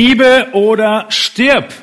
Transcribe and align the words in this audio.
Liebe 0.00 0.50
oder 0.52 1.06
stirb. 1.08 1.74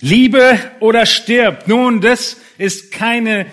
Liebe 0.00 0.58
oder 0.80 1.04
stirb. 1.04 1.68
Nun, 1.68 2.00
das 2.00 2.38
ist 2.56 2.92
keine, 2.92 3.44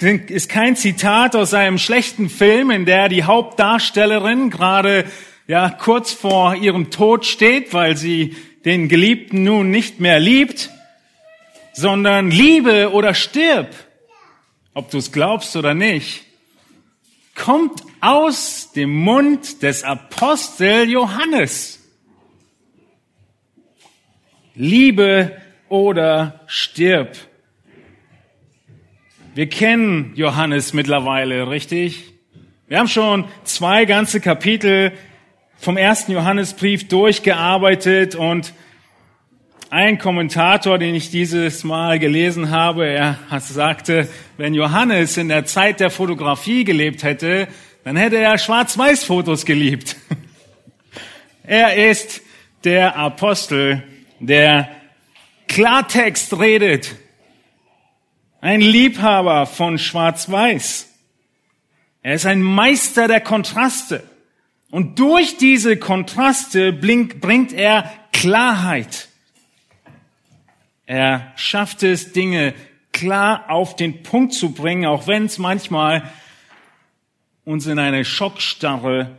ist 0.00 0.48
kein 0.48 0.74
Zitat 0.74 1.36
aus 1.36 1.54
einem 1.54 1.78
schlechten 1.78 2.28
Film, 2.28 2.72
in 2.72 2.86
der 2.86 3.08
die 3.08 3.22
Hauptdarstellerin 3.22 4.50
gerade, 4.50 5.04
ja, 5.46 5.70
kurz 5.70 6.12
vor 6.12 6.56
ihrem 6.56 6.90
Tod 6.90 7.24
steht, 7.24 7.72
weil 7.72 7.96
sie 7.96 8.34
den 8.64 8.88
Geliebten 8.88 9.44
nun 9.44 9.70
nicht 9.70 10.00
mehr 10.00 10.18
liebt, 10.18 10.70
sondern 11.72 12.32
Liebe 12.32 12.90
oder 12.90 13.14
stirb. 13.14 13.72
Ob 14.74 14.90
du 14.90 14.98
es 14.98 15.12
glaubst 15.12 15.54
oder 15.54 15.74
nicht, 15.74 16.24
kommt 17.36 17.80
aus 18.00 18.72
dem 18.74 18.92
Mund 18.92 19.62
des 19.62 19.84
Apostel 19.84 20.90
Johannes. 20.90 21.79
Liebe 24.60 25.40
oder 25.70 26.42
stirb. 26.46 27.16
Wir 29.34 29.48
kennen 29.48 30.12
Johannes 30.16 30.74
mittlerweile, 30.74 31.48
richtig? 31.48 32.12
Wir 32.68 32.78
haben 32.78 32.88
schon 32.88 33.24
zwei 33.44 33.86
ganze 33.86 34.20
Kapitel 34.20 34.92
vom 35.56 35.78
ersten 35.78 36.12
Johannesbrief 36.12 36.88
durchgearbeitet 36.88 38.14
und 38.14 38.52
ein 39.70 39.96
Kommentator, 39.96 40.76
den 40.76 40.94
ich 40.94 41.10
dieses 41.10 41.64
Mal 41.64 41.98
gelesen 41.98 42.50
habe, 42.50 42.86
er 42.86 43.16
sagte, 43.38 44.10
wenn 44.36 44.52
Johannes 44.52 45.16
in 45.16 45.30
der 45.30 45.46
Zeit 45.46 45.80
der 45.80 45.88
Fotografie 45.88 46.64
gelebt 46.64 47.02
hätte, 47.02 47.48
dann 47.82 47.96
hätte 47.96 48.18
er 48.18 48.36
Schwarz-Weiß-Fotos 48.36 49.46
geliebt. 49.46 49.96
Er 51.42 51.90
ist 51.90 52.20
der 52.62 52.96
Apostel 52.96 53.82
der 54.20 54.68
Klartext 55.48 56.38
redet. 56.38 56.94
Ein 58.40 58.60
Liebhaber 58.60 59.46
von 59.46 59.78
Schwarz-Weiß. 59.78 60.88
Er 62.02 62.14
ist 62.14 62.26
ein 62.26 62.42
Meister 62.42 63.08
der 63.08 63.20
Kontraste. 63.20 64.04
Und 64.70 64.98
durch 64.98 65.36
diese 65.36 65.76
Kontraste 65.76 66.72
bringt 66.72 67.52
er 67.52 67.90
Klarheit. 68.12 69.08
Er 70.86 71.32
schafft 71.36 71.82
es, 71.82 72.12
Dinge 72.12 72.54
klar 72.92 73.50
auf 73.50 73.76
den 73.76 74.02
Punkt 74.02 74.34
zu 74.34 74.52
bringen, 74.52 74.86
auch 74.86 75.06
wenn 75.06 75.26
es 75.26 75.38
manchmal 75.38 76.10
uns 77.44 77.66
in 77.66 77.78
eine 77.78 78.04
Schockstarre 78.04 79.18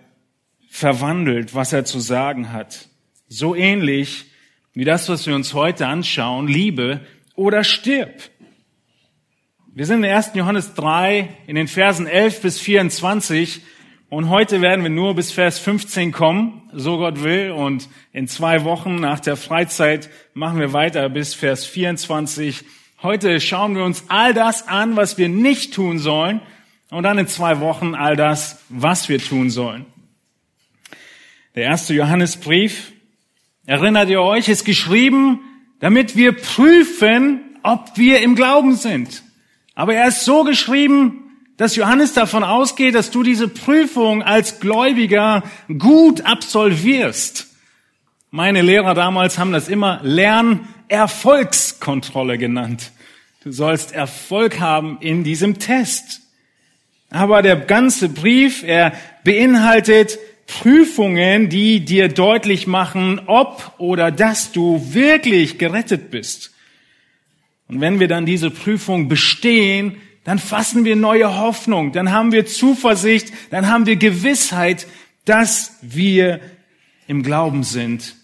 verwandelt, 0.69 1.53
was 1.53 1.73
er 1.73 1.85
zu 1.85 2.00
sagen 2.00 2.53
hat. 2.53 2.88
So 3.28 3.56
ähnlich 3.56 4.30
wie 4.73 4.85
das, 4.85 5.09
was 5.09 5.27
wir 5.27 5.35
uns 5.35 5.53
heute 5.53 5.87
anschauen, 5.87 6.47
Liebe 6.47 7.01
oder 7.35 7.63
stirb. 7.63 8.29
Wir 9.73 9.85
sind 9.85 10.03
in 10.03 10.11
1. 10.11 10.31
Johannes 10.33 10.73
3 10.73 11.29
in 11.47 11.55
den 11.55 11.67
Versen 11.67 12.07
11 12.07 12.41
bis 12.41 12.59
24 12.59 13.61
und 14.09 14.29
heute 14.29 14.61
werden 14.61 14.83
wir 14.83 14.89
nur 14.89 15.15
bis 15.15 15.31
Vers 15.31 15.57
15 15.59 16.11
kommen, 16.11 16.69
so 16.73 16.97
Gott 16.97 17.23
will. 17.23 17.51
Und 17.51 17.87
in 18.11 18.27
zwei 18.27 18.65
Wochen 18.65 18.95
nach 18.95 19.21
der 19.21 19.37
Freizeit 19.37 20.09
machen 20.33 20.59
wir 20.59 20.73
weiter 20.73 21.07
bis 21.07 21.33
Vers 21.33 21.65
24. 21.65 22.65
Heute 23.01 23.39
schauen 23.39 23.75
wir 23.75 23.85
uns 23.85 24.03
all 24.09 24.33
das 24.33 24.67
an, 24.67 24.97
was 24.97 25.17
wir 25.17 25.29
nicht 25.29 25.73
tun 25.73 25.97
sollen 25.97 26.41
und 26.89 27.03
dann 27.03 27.17
in 27.17 27.27
zwei 27.27 27.61
Wochen 27.61 27.95
all 27.95 28.17
das, 28.17 28.61
was 28.67 29.07
wir 29.07 29.19
tun 29.19 29.49
sollen. 29.49 29.85
Der 31.55 31.63
erste 31.63 31.93
Johannesbrief 31.93 32.91
Erinnert 33.66 34.09
ihr 34.09 34.22
euch, 34.22 34.49
ist 34.49 34.66
geschrieben, 34.66 35.39
damit 35.79 36.16
wir 36.16 36.33
prüfen, 36.33 37.41
ob 37.63 37.91
wir 37.95 38.22
im 38.22 38.35
Glauben 38.35 38.75
sind. 38.75 39.23
Aber 39.75 39.95
er 39.95 40.07
ist 40.07 40.25
so 40.25 40.44
geschrieben, 40.44 41.17
dass 41.57 41.75
Johannes 41.75 42.13
davon 42.13 42.44
ausgeht, 42.44 42.95
dass 42.95 43.11
du 43.11 43.22
diese 43.22 43.47
Prüfung 43.47 44.23
als 44.23 44.59
Gläubiger 44.59 45.44
gut 45.77 46.22
absolvierst. 46.22 47.47
Meine 48.31 48.63
Lehrer 48.63 48.95
damals 48.95 49.38
haben 49.38 49.51
das 49.51 49.69
immer 49.69 49.99
Lernerfolgskontrolle 50.01 52.38
genannt. 52.38 52.91
Du 53.43 53.51
sollst 53.51 53.91
Erfolg 53.91 54.59
haben 54.59 54.97
in 55.01 55.23
diesem 55.23 55.59
Test. 55.59 56.22
Aber 57.09 57.41
der 57.41 57.55
ganze 57.57 58.09
Brief, 58.09 58.63
er 58.63 58.93
beinhaltet 59.23 60.19
Prüfungen, 60.59 61.47
die 61.47 61.85
dir 61.85 62.09
deutlich 62.09 62.67
machen, 62.67 63.22
ob 63.28 63.73
oder 63.78 64.12
dass 64.12 64.51
du 64.51 64.94
wirklich 64.94 65.57
gerettet 65.57 66.12
bist. 66.12 66.51
Und 67.69 67.79
wenn 67.79 68.01
wir 68.01 68.09
dann 68.09 68.25
diese 68.25 68.51
Prüfung 68.51 69.07
bestehen, 69.07 69.95
dann 70.25 70.40
fassen 70.40 70.84
wir 70.84 70.97
neue 70.97 71.38
Hoffnung, 71.38 71.94
dann 71.94 72.11
haben 72.11 72.34
wir 72.34 72.45
Zuversicht, 72.45 73.31
dann 73.50 73.69
haben 73.69 73.85
wir 73.85 73.95
Gewissheit, 73.95 74.88
dass 75.23 75.78
wir 75.81 76.41
im 77.07 77.23
Glauben 77.23 77.63
sind, 77.63 78.16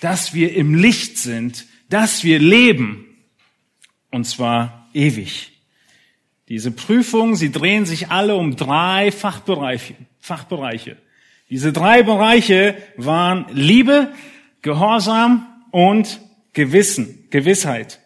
dass 0.00 0.32
wir 0.32 0.54
im 0.54 0.74
Licht 0.74 1.18
sind, 1.18 1.66
dass 1.90 2.22
wir 2.22 2.38
leben, 2.38 3.04
und 4.10 4.26
zwar 4.26 4.88
ewig. 4.94 5.52
Diese 6.48 6.70
Prüfungen, 6.70 7.34
sie 7.34 7.50
drehen 7.50 7.84
sich 7.84 8.10
alle 8.10 8.36
um 8.36 8.54
drei 8.54 9.10
Fachbereiche. 9.10 9.94
Fachbereiche. 10.20 10.98
Diese 11.54 11.72
drei 11.72 12.02
Bereiche 12.02 12.74
waren 12.96 13.46
Liebe, 13.52 14.12
Gehorsam 14.60 15.46
und 15.70 16.20
Gewissen, 16.52 17.28
Gewissheit. 17.30 18.00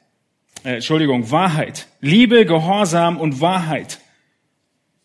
Äh, 0.64 0.74
Entschuldigung, 0.74 1.30
Wahrheit. 1.30 1.88
Liebe, 2.02 2.44
Gehorsam 2.44 3.16
und 3.16 3.40
Wahrheit. 3.40 4.00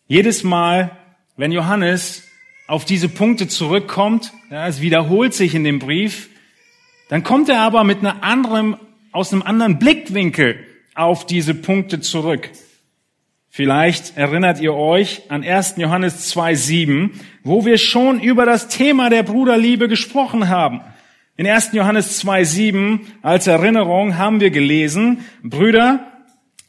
Jedes 0.08 0.44
Mal, 0.44 0.90
wenn 1.38 1.52
Johannes 1.52 2.24
auf 2.66 2.84
diese 2.84 3.08
Punkte 3.08 3.48
zurückkommt, 3.48 4.30
ja, 4.50 4.68
es 4.68 4.82
wiederholt 4.82 5.32
sich 5.32 5.54
in 5.54 5.64
dem 5.64 5.78
Brief, 5.78 6.28
dann 7.08 7.22
kommt 7.22 7.48
er 7.48 7.60
aber 7.60 7.82
mit 7.82 8.00
einer 8.00 8.22
anderen, 8.22 8.76
aus 9.10 9.32
einem 9.32 9.40
anderen 9.40 9.78
Blickwinkel 9.78 10.58
auf 10.94 11.24
diese 11.24 11.54
Punkte 11.54 12.02
zurück. 12.02 12.50
Vielleicht 13.56 14.16
erinnert 14.16 14.60
ihr 14.60 14.74
euch 14.74 15.22
an 15.28 15.44
1. 15.44 15.74
Johannes 15.76 16.34
2.7, 16.34 17.10
wo 17.44 17.64
wir 17.64 17.78
schon 17.78 18.18
über 18.18 18.46
das 18.46 18.66
Thema 18.66 19.10
der 19.10 19.22
Bruderliebe 19.22 19.86
gesprochen 19.86 20.48
haben. 20.48 20.80
In 21.36 21.46
1. 21.46 21.70
Johannes 21.70 22.20
2.7 22.20 22.98
als 23.22 23.46
Erinnerung 23.46 24.18
haben 24.18 24.40
wir 24.40 24.50
gelesen, 24.50 25.24
Brüder, 25.44 26.00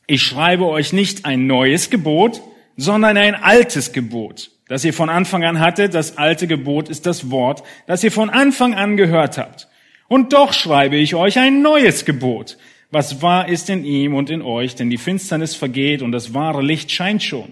ich 0.06 0.22
schreibe 0.22 0.68
euch 0.68 0.94
nicht 0.94 1.26
ein 1.26 1.48
neues 1.48 1.90
Gebot, 1.90 2.44
sondern 2.78 3.18
ein 3.18 3.34
altes 3.34 3.92
Gebot, 3.92 4.52
das 4.68 4.86
ihr 4.86 4.94
von 4.94 5.10
Anfang 5.10 5.44
an 5.44 5.60
hattet. 5.60 5.96
Das 5.96 6.20
alte 6.20 6.46
Gebot 6.46 6.90
ist 6.90 7.08
das 7.08 7.32
Wort, 7.32 7.64
das 7.88 8.04
ihr 8.04 8.12
von 8.12 8.30
Anfang 8.30 8.76
an 8.76 8.96
gehört 8.96 9.40
habt. 9.40 9.70
Und 10.08 10.34
doch 10.34 10.54
schreibe 10.54 10.98
ich 10.98 11.16
euch 11.16 11.40
ein 11.40 11.64
neues 11.64 12.06
Gebot, 12.06 12.60
was 12.96 13.22
wahr 13.22 13.50
ist 13.50 13.70
in 13.70 13.84
ihm 13.84 14.16
und 14.16 14.30
in 14.30 14.42
euch, 14.42 14.74
denn 14.76 14.90
die 14.90 14.98
Finsternis 14.98 15.54
vergeht 15.54 16.02
und 16.02 16.14
das 16.14 16.34
wahre 16.34 16.62
Licht 16.62 16.90
scheint 16.94 17.22
schon. 17.22 17.52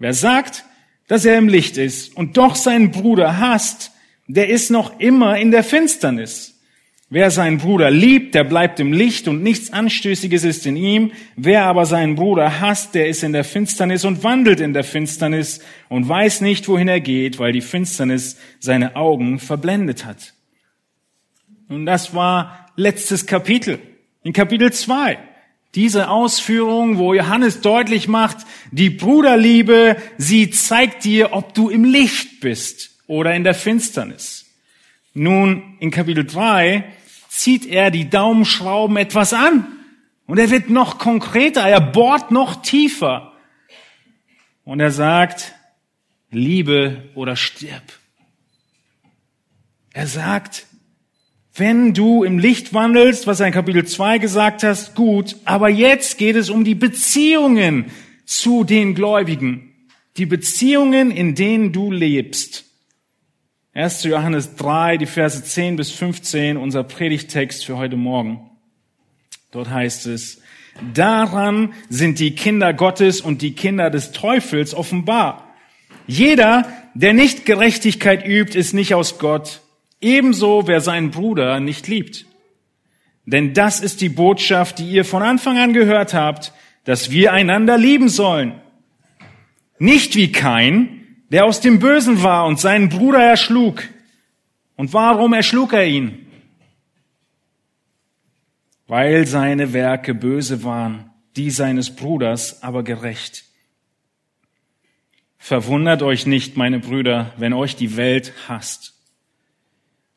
Wer 0.00 0.14
sagt, 0.14 0.64
dass 1.06 1.24
er 1.24 1.38
im 1.38 1.48
Licht 1.48 1.76
ist 1.76 2.16
und 2.16 2.36
doch 2.36 2.56
seinen 2.56 2.90
Bruder 2.90 3.38
hasst, 3.38 3.92
der 4.26 4.48
ist 4.48 4.72
noch 4.72 4.98
immer 4.98 5.38
in 5.38 5.52
der 5.52 5.62
Finsternis. 5.62 6.58
Wer 7.08 7.30
seinen 7.30 7.58
Bruder 7.58 7.92
liebt, 7.92 8.34
der 8.34 8.42
bleibt 8.42 8.80
im 8.80 8.92
Licht 8.92 9.28
und 9.28 9.44
nichts 9.44 9.72
Anstößiges 9.72 10.42
ist 10.42 10.66
in 10.66 10.74
ihm. 10.74 11.12
Wer 11.36 11.66
aber 11.66 11.86
seinen 11.86 12.16
Bruder 12.16 12.60
hasst, 12.60 12.96
der 12.96 13.06
ist 13.06 13.22
in 13.22 13.32
der 13.32 13.44
Finsternis 13.44 14.04
und 14.04 14.24
wandelt 14.24 14.58
in 14.58 14.72
der 14.72 14.82
Finsternis 14.82 15.60
und 15.88 16.08
weiß 16.08 16.40
nicht, 16.40 16.66
wohin 16.66 16.88
er 16.88 17.00
geht, 17.00 17.38
weil 17.38 17.52
die 17.52 17.60
Finsternis 17.60 18.40
seine 18.58 18.96
Augen 18.96 19.38
verblendet 19.38 20.04
hat. 20.04 20.34
Und 21.68 21.86
das 21.86 22.12
war 22.12 22.72
letztes 22.74 23.24
Kapitel. 23.24 23.78
In 24.24 24.32
Kapitel 24.32 24.72
2. 24.72 25.18
Diese 25.74 26.08
Ausführung, 26.08 26.96
wo 26.96 27.12
Johannes 27.12 27.60
deutlich 27.60 28.08
macht, 28.08 28.38
die 28.70 28.88
Bruderliebe, 28.88 29.96
sie 30.16 30.50
zeigt 30.50 31.04
dir, 31.04 31.34
ob 31.34 31.52
du 31.52 31.68
im 31.68 31.84
Licht 31.84 32.40
bist 32.40 32.98
oder 33.06 33.34
in 33.34 33.44
der 33.44 33.54
Finsternis. 33.54 34.46
Nun, 35.12 35.76
in 35.78 35.90
Kapitel 35.90 36.24
3 36.24 36.84
zieht 37.28 37.66
er 37.66 37.90
die 37.90 38.08
Daumenschrauben 38.08 38.96
etwas 38.96 39.34
an. 39.34 39.66
Und 40.26 40.38
er 40.38 40.48
wird 40.50 40.70
noch 40.70 40.98
konkreter, 40.98 41.60
er 41.60 41.82
bohrt 41.82 42.30
noch 42.30 42.62
tiefer. 42.62 43.32
Und 44.64 44.80
er 44.80 44.90
sagt, 44.90 45.54
liebe 46.30 47.10
oder 47.14 47.36
stirb. 47.36 47.82
Er 49.92 50.06
sagt, 50.06 50.66
wenn 51.56 51.94
du 51.94 52.24
im 52.24 52.38
Licht 52.38 52.74
wandelst, 52.74 53.26
was 53.26 53.38
er 53.38 53.46
in 53.46 53.52
Kapitel 53.52 53.86
2 53.86 54.18
gesagt 54.18 54.64
hast, 54.64 54.96
gut, 54.96 55.36
aber 55.44 55.68
jetzt 55.68 56.18
geht 56.18 56.34
es 56.34 56.50
um 56.50 56.64
die 56.64 56.74
Beziehungen 56.74 57.86
zu 58.24 58.64
den 58.64 58.94
Gläubigen. 58.94 59.72
Die 60.16 60.26
Beziehungen, 60.26 61.12
in 61.12 61.34
denen 61.34 61.72
du 61.72 61.92
lebst. 61.92 62.64
1. 63.72 64.04
Johannes 64.04 64.56
3, 64.56 64.96
die 64.96 65.06
Verse 65.06 65.42
10 65.42 65.76
bis 65.76 65.90
15, 65.90 66.56
unser 66.56 66.82
Predigtext 66.84 67.64
für 67.64 67.76
heute 67.76 67.96
Morgen. 67.96 68.50
Dort 69.50 69.70
heißt 69.70 70.06
es, 70.06 70.40
daran 70.92 71.72
sind 71.88 72.18
die 72.18 72.34
Kinder 72.34 72.72
Gottes 72.72 73.20
und 73.20 73.42
die 73.42 73.52
Kinder 73.52 73.90
des 73.90 74.10
Teufels 74.10 74.74
offenbar. 74.74 75.54
Jeder, 76.06 76.68
der 76.94 77.12
nicht 77.14 77.46
Gerechtigkeit 77.46 78.26
übt, 78.26 78.58
ist 78.58 78.74
nicht 78.74 78.94
aus 78.94 79.18
Gott, 79.18 79.60
ebenso 80.04 80.66
wer 80.66 80.80
seinen 80.80 81.10
Bruder 81.10 81.58
nicht 81.58 81.88
liebt. 81.88 82.26
Denn 83.26 83.54
das 83.54 83.80
ist 83.80 84.00
die 84.00 84.10
Botschaft, 84.10 84.78
die 84.78 84.90
ihr 84.90 85.04
von 85.04 85.22
Anfang 85.22 85.58
an 85.58 85.72
gehört 85.72 86.14
habt, 86.14 86.52
dass 86.84 87.10
wir 87.10 87.32
einander 87.32 87.78
lieben 87.78 88.08
sollen. 88.08 88.60
Nicht 89.78 90.14
wie 90.14 90.30
kein, 90.30 91.00
der 91.30 91.46
aus 91.46 91.60
dem 91.60 91.78
Bösen 91.78 92.22
war 92.22 92.46
und 92.46 92.60
seinen 92.60 92.90
Bruder 92.90 93.20
erschlug. 93.22 93.82
Und 94.76 94.92
warum 94.92 95.32
erschlug 95.32 95.72
er 95.72 95.86
ihn? 95.86 96.26
Weil 98.86 99.26
seine 99.26 99.72
Werke 99.72 100.14
böse 100.14 100.62
waren, 100.62 101.10
die 101.36 101.50
seines 101.50 101.96
Bruders 101.96 102.62
aber 102.62 102.82
gerecht. 102.82 103.44
Verwundert 105.38 106.02
euch 106.02 106.26
nicht, 106.26 106.56
meine 106.56 106.78
Brüder, 106.78 107.32
wenn 107.38 107.52
euch 107.52 107.76
die 107.76 107.96
Welt 107.96 108.32
hasst. 108.48 108.93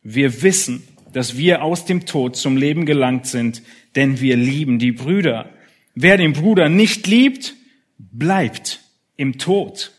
Wir 0.09 0.41
wissen, 0.41 0.87
dass 1.11 1.35
wir 1.35 1.63
aus 1.63 1.83
dem 1.83 2.05
Tod 2.05 2.37
zum 2.37 2.55
Leben 2.55 2.85
gelangt 2.85 3.27
sind, 3.27 3.61
denn 3.97 4.21
wir 4.21 4.37
lieben 4.37 4.79
die 4.79 4.93
Brüder. 4.93 5.49
Wer 5.95 6.15
den 6.15 6.31
Bruder 6.31 6.69
nicht 6.69 7.07
liebt, 7.07 7.55
bleibt 7.97 8.79
im 9.17 9.37
Tod. 9.37 9.91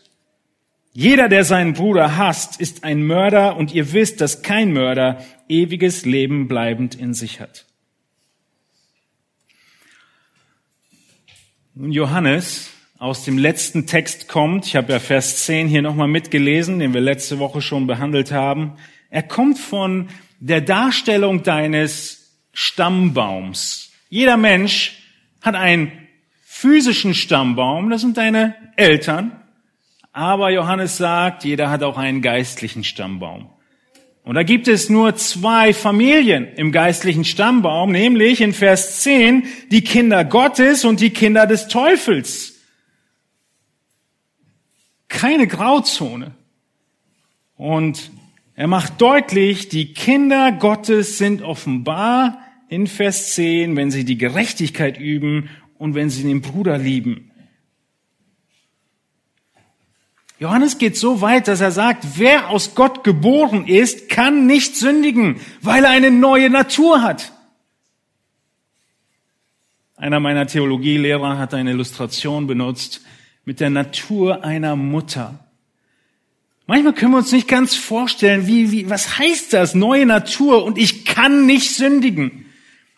Jeder, 0.93 1.29
der 1.29 1.43
seinen 1.43 1.73
Bruder 1.73 2.17
hasst, 2.17 2.59
ist 2.59 2.83
ein 2.83 3.03
Mörder 3.03 3.55
und 3.55 3.71
ihr 3.71 3.93
wisst, 3.93 4.19
dass 4.19 4.41
kein 4.41 4.73
Mörder 4.73 5.23
ewiges 5.47 6.05
Leben 6.05 6.47
bleibend 6.47 6.95
in 6.95 7.13
sich 7.13 7.39
hat. 7.39 7.67
Johannes 11.75 12.71
aus 12.97 13.25
dem 13.25 13.37
letzten 13.37 13.85
Text 13.85 14.27
kommt, 14.27 14.65
ich 14.65 14.75
habe 14.75 14.91
ja 14.91 14.99
Vers 14.99 15.45
10 15.45 15.67
hier 15.67 15.83
nochmal 15.83 16.07
mitgelesen, 16.07 16.79
den 16.79 16.95
wir 16.95 17.01
letzte 17.01 17.37
Woche 17.37 17.61
schon 17.61 17.85
behandelt 17.85 18.31
haben. 18.31 18.73
Er 19.09 19.23
kommt 19.23 19.57
von 19.57 20.09
der 20.39 20.61
Darstellung 20.61 21.43
deines 21.43 22.39
Stammbaums. 22.53 23.91
Jeder 24.09 24.37
Mensch 24.37 25.01
hat 25.41 25.55
einen 25.55 25.91
physischen 26.45 27.13
Stammbaum, 27.13 27.89
das 27.89 28.01
sind 28.01 28.17
deine 28.17 28.55
Eltern. 28.75 29.31
Aber 30.11 30.49
Johannes 30.49 30.97
sagt, 30.97 31.45
jeder 31.45 31.69
hat 31.69 31.83
auch 31.83 31.97
einen 31.97 32.21
geistlichen 32.21 32.83
Stammbaum. 32.83 33.49
Und 34.23 34.35
da 34.35 34.43
gibt 34.43 34.67
es 34.67 34.89
nur 34.89 35.15
zwei 35.15 35.73
Familien 35.73 36.53
im 36.55 36.71
geistlichen 36.71 37.25
Stammbaum, 37.25 37.91
nämlich 37.91 38.41
in 38.41 38.53
Vers 38.53 39.01
10 39.01 39.47
die 39.71 39.83
Kinder 39.83 40.25
Gottes 40.25 40.85
und 40.85 40.99
die 40.99 41.09
Kinder 41.11 41.47
des 41.47 41.67
Teufels. 41.67 42.59
Keine 45.07 45.47
Grauzone. 45.47 46.35
Und 47.55 48.11
er 48.59 48.67
macht 48.67 48.99
deutlich, 48.99 49.69
die 49.69 49.93
Kinder 49.93 50.51
Gottes 50.51 51.17
sind 51.17 51.43
offenbar 51.43 52.39
in 52.67 52.87
Vers 52.87 53.33
10, 53.33 53.77
wenn 53.77 53.89
sie 53.89 54.03
die 54.03 54.17
Gerechtigkeit 54.17 54.99
üben 54.99 55.49
und 55.77 55.95
wenn 55.95 56.09
sie 56.09 56.23
den 56.23 56.41
Bruder 56.41 56.77
lieben. 56.77 57.31
Johannes 60.39 60.77
geht 60.77 60.97
so 60.97 61.21
weit, 61.21 61.47
dass 61.47 61.61
er 61.61 61.71
sagt, 61.71 62.05
wer 62.17 62.49
aus 62.49 62.75
Gott 62.75 63.05
geboren 63.05 63.65
ist, 63.65 64.09
kann 64.09 64.45
nicht 64.45 64.75
sündigen, 64.75 65.39
weil 65.61 65.85
er 65.85 65.91
eine 65.91 66.11
neue 66.11 66.49
Natur 66.49 67.01
hat. 67.01 67.31
Einer 69.95 70.19
meiner 70.19 70.47
Theologielehrer 70.47 71.37
hat 71.37 71.53
eine 71.53 71.71
Illustration 71.71 72.45
benutzt 72.45 73.05
mit 73.45 73.61
der 73.61 73.69
Natur 73.69 74.43
einer 74.43 74.75
Mutter. 74.75 75.48
Manchmal 76.69 76.93
können 76.93 77.13
wir 77.13 77.17
uns 77.17 77.31
nicht 77.31 77.47
ganz 77.47 77.73
vorstellen, 77.73 78.45
wie, 78.45 78.71
wie, 78.71 78.91
was 78.91 79.17
heißt 79.17 79.53
das, 79.53 79.73
neue 79.73 80.05
Natur 80.05 80.63
und 80.63 80.77
ich 80.77 81.03
kann 81.03 81.47
nicht 81.47 81.73
sündigen. 81.73 82.45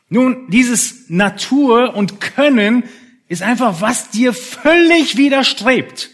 Nun, 0.09 0.49
dieses 0.49 1.09
Natur 1.09 1.95
und 1.95 2.19
Können 2.19 2.83
ist 3.29 3.41
einfach, 3.41 3.79
was 3.79 4.09
dir 4.09 4.33
völlig 4.33 5.15
widerstrebt. 5.15 6.09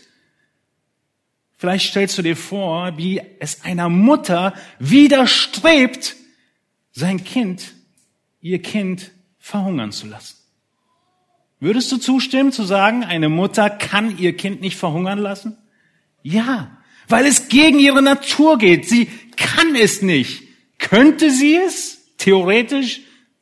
Vielleicht 1.58 1.90
stellst 1.90 2.20
du 2.20 2.22
dir 2.22 2.38
vor, 2.38 2.96
wie 3.00 3.24
es 3.40 3.64
einer 3.64 3.90
Mutter 3.90 4.54
widerstrebt, 4.78 6.16
sein 6.92 7.24
Kind, 7.24 7.74
ihr 8.40 8.62
Kind 8.62 9.10
verhungern 9.40 9.92
zu 9.92 10.06
lassen. 10.06 10.38
Würdest 11.60 11.92
du 11.92 11.98
zustimmen 11.98 12.52
zu 12.52 12.66
sagen, 12.66 13.04
eine 13.04 13.30
Mutter 13.30 13.72
kann 13.72 14.16
ihr 14.20 14.38
Kind 14.38 14.62
nicht 14.62 14.78
verhungern 14.78 15.18
lassen? 15.18 15.58
Ja, 16.22 16.77
weil 17.08 17.26
es 17.26 17.50
gegen 17.50 17.80
ihre 17.80 18.02
Natur 18.02 18.58
geht. 18.58 18.88
Sie 18.88 19.08
kann 19.36 19.76
es 19.76 20.02
nicht. 20.02 20.44
Könnte 20.80 21.32
sie 21.32 21.56
es? 21.56 22.00
Theoretisch? 22.18 23.02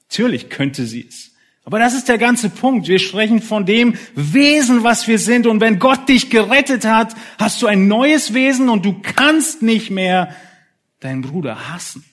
Natürlich 0.09 0.49
könnte 0.49 0.85
sie 0.85 1.05
es. 1.07 1.31
Aber 1.65 1.79
das 1.79 1.95
ist 1.95 2.07
der 2.07 2.19
ganze 2.19 2.49
Punkt. 2.49 2.87
Wir 2.87 2.99
sprechen 2.99 3.41
von 3.41 3.65
dem 3.65 3.97
Wesen, 4.13 4.83
was 4.83 5.07
wir 5.07 5.17
sind. 5.17 5.47
Und 5.47 5.61
wenn 5.61 5.79
Gott 5.79 6.07
dich 6.07 6.29
gerettet 6.29 6.85
hat, 6.85 7.15
hast 7.39 7.61
du 7.61 7.67
ein 7.67 7.87
neues 7.87 8.35
Wesen 8.35 8.69
und 8.69 8.85
du 8.85 9.01
kannst 9.01 9.63
nicht 9.63 9.89
mehr 9.89 10.35
deinen 10.99 11.23
Bruder 11.23 11.73
hassen. 11.73 12.05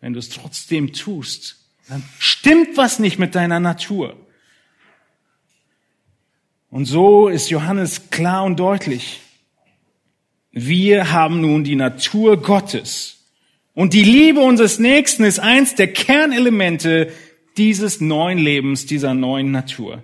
Wenn 0.00 0.14
du 0.14 0.18
es 0.18 0.30
trotzdem 0.30 0.94
tust, 0.94 1.56
dann 1.88 2.02
stimmt 2.18 2.76
was 2.76 2.98
nicht 2.98 3.18
mit 3.18 3.34
deiner 3.34 3.60
Natur. 3.60 4.16
Und 6.70 6.86
so 6.86 7.28
ist 7.28 7.50
Johannes 7.50 8.10
klar 8.10 8.44
und 8.44 8.58
deutlich. 8.58 9.20
Wir 10.58 11.12
haben 11.12 11.42
nun 11.42 11.64
die 11.64 11.76
Natur 11.76 12.40
Gottes. 12.40 13.26
Und 13.74 13.92
die 13.92 14.04
Liebe 14.04 14.40
unseres 14.40 14.78
Nächsten 14.78 15.24
ist 15.24 15.38
eins 15.38 15.74
der 15.74 15.92
Kernelemente 15.92 17.12
dieses 17.58 18.00
neuen 18.00 18.38
Lebens, 18.38 18.86
dieser 18.86 19.12
neuen 19.12 19.50
Natur. 19.50 20.02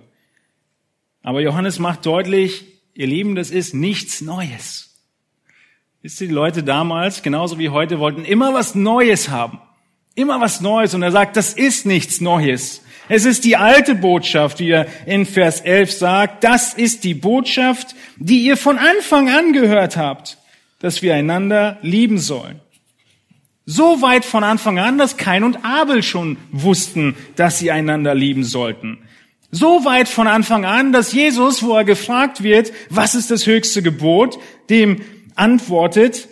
Aber 1.23 1.41
Johannes 1.41 1.79
macht 1.79 2.05
deutlich, 2.05 2.65
ihr 2.93 3.07
Lieben, 3.07 3.33
das 3.33 3.49
ist 3.49 3.73
nichts 3.73 4.21
Neues. 4.21 4.93
Wisst 6.03 6.21
ihr, 6.21 6.27
die 6.27 6.33
Leute 6.35 6.61
damals, 6.61 7.23
genauso 7.23 7.57
wie 7.57 7.69
heute, 7.69 7.97
wollten 7.97 8.23
immer 8.23 8.53
was 8.53 8.75
Neues 8.75 9.29
haben. 9.29 9.59
Immer 10.13 10.39
was 10.39 10.61
Neues. 10.61 10.93
Und 10.93 11.01
er 11.01 11.11
sagt, 11.11 11.35
das 11.35 11.55
ist 11.55 11.87
nichts 11.87 12.21
Neues. 12.21 12.83
Es 13.09 13.25
ist 13.25 13.43
die 13.43 13.57
alte 13.57 13.95
Botschaft, 13.95 14.59
wie 14.59 14.69
er 14.69 14.85
in 15.07 15.25
Vers 15.25 15.61
11 15.61 15.91
sagt. 15.93 16.43
Das 16.43 16.75
ist 16.75 17.03
die 17.05 17.15
Botschaft, 17.15 17.95
die 18.17 18.43
ihr 18.43 18.55
von 18.55 18.77
Anfang 18.77 19.31
an 19.31 19.51
gehört 19.51 19.97
habt, 19.97 20.37
dass 20.83 21.01
wir 21.01 21.15
einander 21.15 21.77
lieben 21.81 22.19
sollen. 22.19 22.59
So 23.65 24.01
weit 24.01 24.25
von 24.25 24.43
Anfang 24.43 24.79
an, 24.79 24.97
dass 24.97 25.15
Kain 25.15 25.45
und 25.45 25.63
Abel 25.63 26.03
schon 26.03 26.35
wussten, 26.51 27.15
dass 27.37 27.57
sie 27.57 27.71
einander 27.71 28.13
lieben 28.13 28.43
sollten. 28.43 28.97
So 29.49 29.85
weit 29.85 30.09
von 30.09 30.27
Anfang 30.27 30.65
an, 30.65 30.91
dass 30.91 31.13
Jesus, 31.13 31.63
wo 31.63 31.73
er 31.73 31.85
gefragt 31.85 32.43
wird, 32.43 32.73
was 32.89 33.15
ist 33.15 33.31
das 33.31 33.47
höchste 33.47 33.81
Gebot, 33.81 34.37
dem 34.69 34.99
antwortet, 35.35 36.27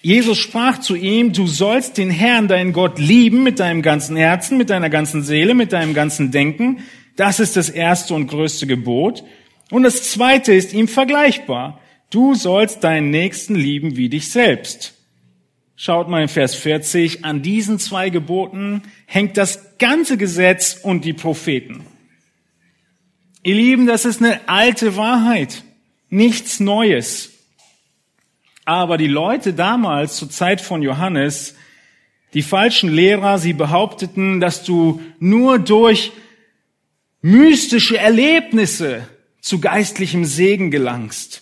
Jesus 0.00 0.38
sprach 0.38 0.78
zu 0.78 0.94
ihm, 0.94 1.32
du 1.32 1.48
sollst 1.48 1.98
den 1.98 2.10
Herrn, 2.10 2.46
deinen 2.46 2.72
Gott, 2.72 3.00
lieben 3.00 3.42
mit 3.42 3.58
deinem 3.58 3.82
ganzen 3.82 4.14
Herzen, 4.14 4.58
mit 4.58 4.70
deiner 4.70 4.90
ganzen 4.90 5.24
Seele, 5.24 5.54
mit 5.54 5.72
deinem 5.72 5.92
ganzen 5.92 6.30
Denken. 6.30 6.84
Das 7.16 7.40
ist 7.40 7.56
das 7.56 7.68
erste 7.68 8.14
und 8.14 8.28
größte 8.28 8.68
Gebot. 8.68 9.24
Und 9.70 9.82
das 9.82 10.08
zweite 10.08 10.52
ist 10.52 10.72
ihm 10.72 10.86
vergleichbar. 10.86 11.80
Du 12.12 12.34
sollst 12.34 12.84
deinen 12.84 13.08
Nächsten 13.08 13.54
lieben 13.54 13.96
wie 13.96 14.10
dich 14.10 14.30
selbst. 14.30 14.92
Schaut 15.76 16.08
mal 16.10 16.20
in 16.20 16.28
Vers 16.28 16.54
40, 16.54 17.24
an 17.24 17.40
diesen 17.40 17.78
zwei 17.78 18.10
Geboten 18.10 18.82
hängt 19.06 19.38
das 19.38 19.78
ganze 19.78 20.18
Gesetz 20.18 20.78
und 20.82 21.06
die 21.06 21.14
Propheten. 21.14 21.86
Ihr 23.42 23.54
Lieben, 23.54 23.86
das 23.86 24.04
ist 24.04 24.20
eine 24.22 24.46
alte 24.46 24.96
Wahrheit, 24.96 25.64
nichts 26.10 26.60
Neues. 26.60 27.30
Aber 28.66 28.98
die 28.98 29.08
Leute 29.08 29.54
damals, 29.54 30.16
zur 30.16 30.28
Zeit 30.28 30.60
von 30.60 30.82
Johannes, 30.82 31.54
die 32.34 32.42
falschen 32.42 32.92
Lehrer, 32.92 33.38
sie 33.38 33.54
behaupteten, 33.54 34.38
dass 34.38 34.64
du 34.64 35.00
nur 35.18 35.58
durch 35.58 36.12
mystische 37.22 37.96
Erlebnisse 37.96 39.08
zu 39.40 39.62
geistlichem 39.62 40.26
Segen 40.26 40.70
gelangst. 40.70 41.41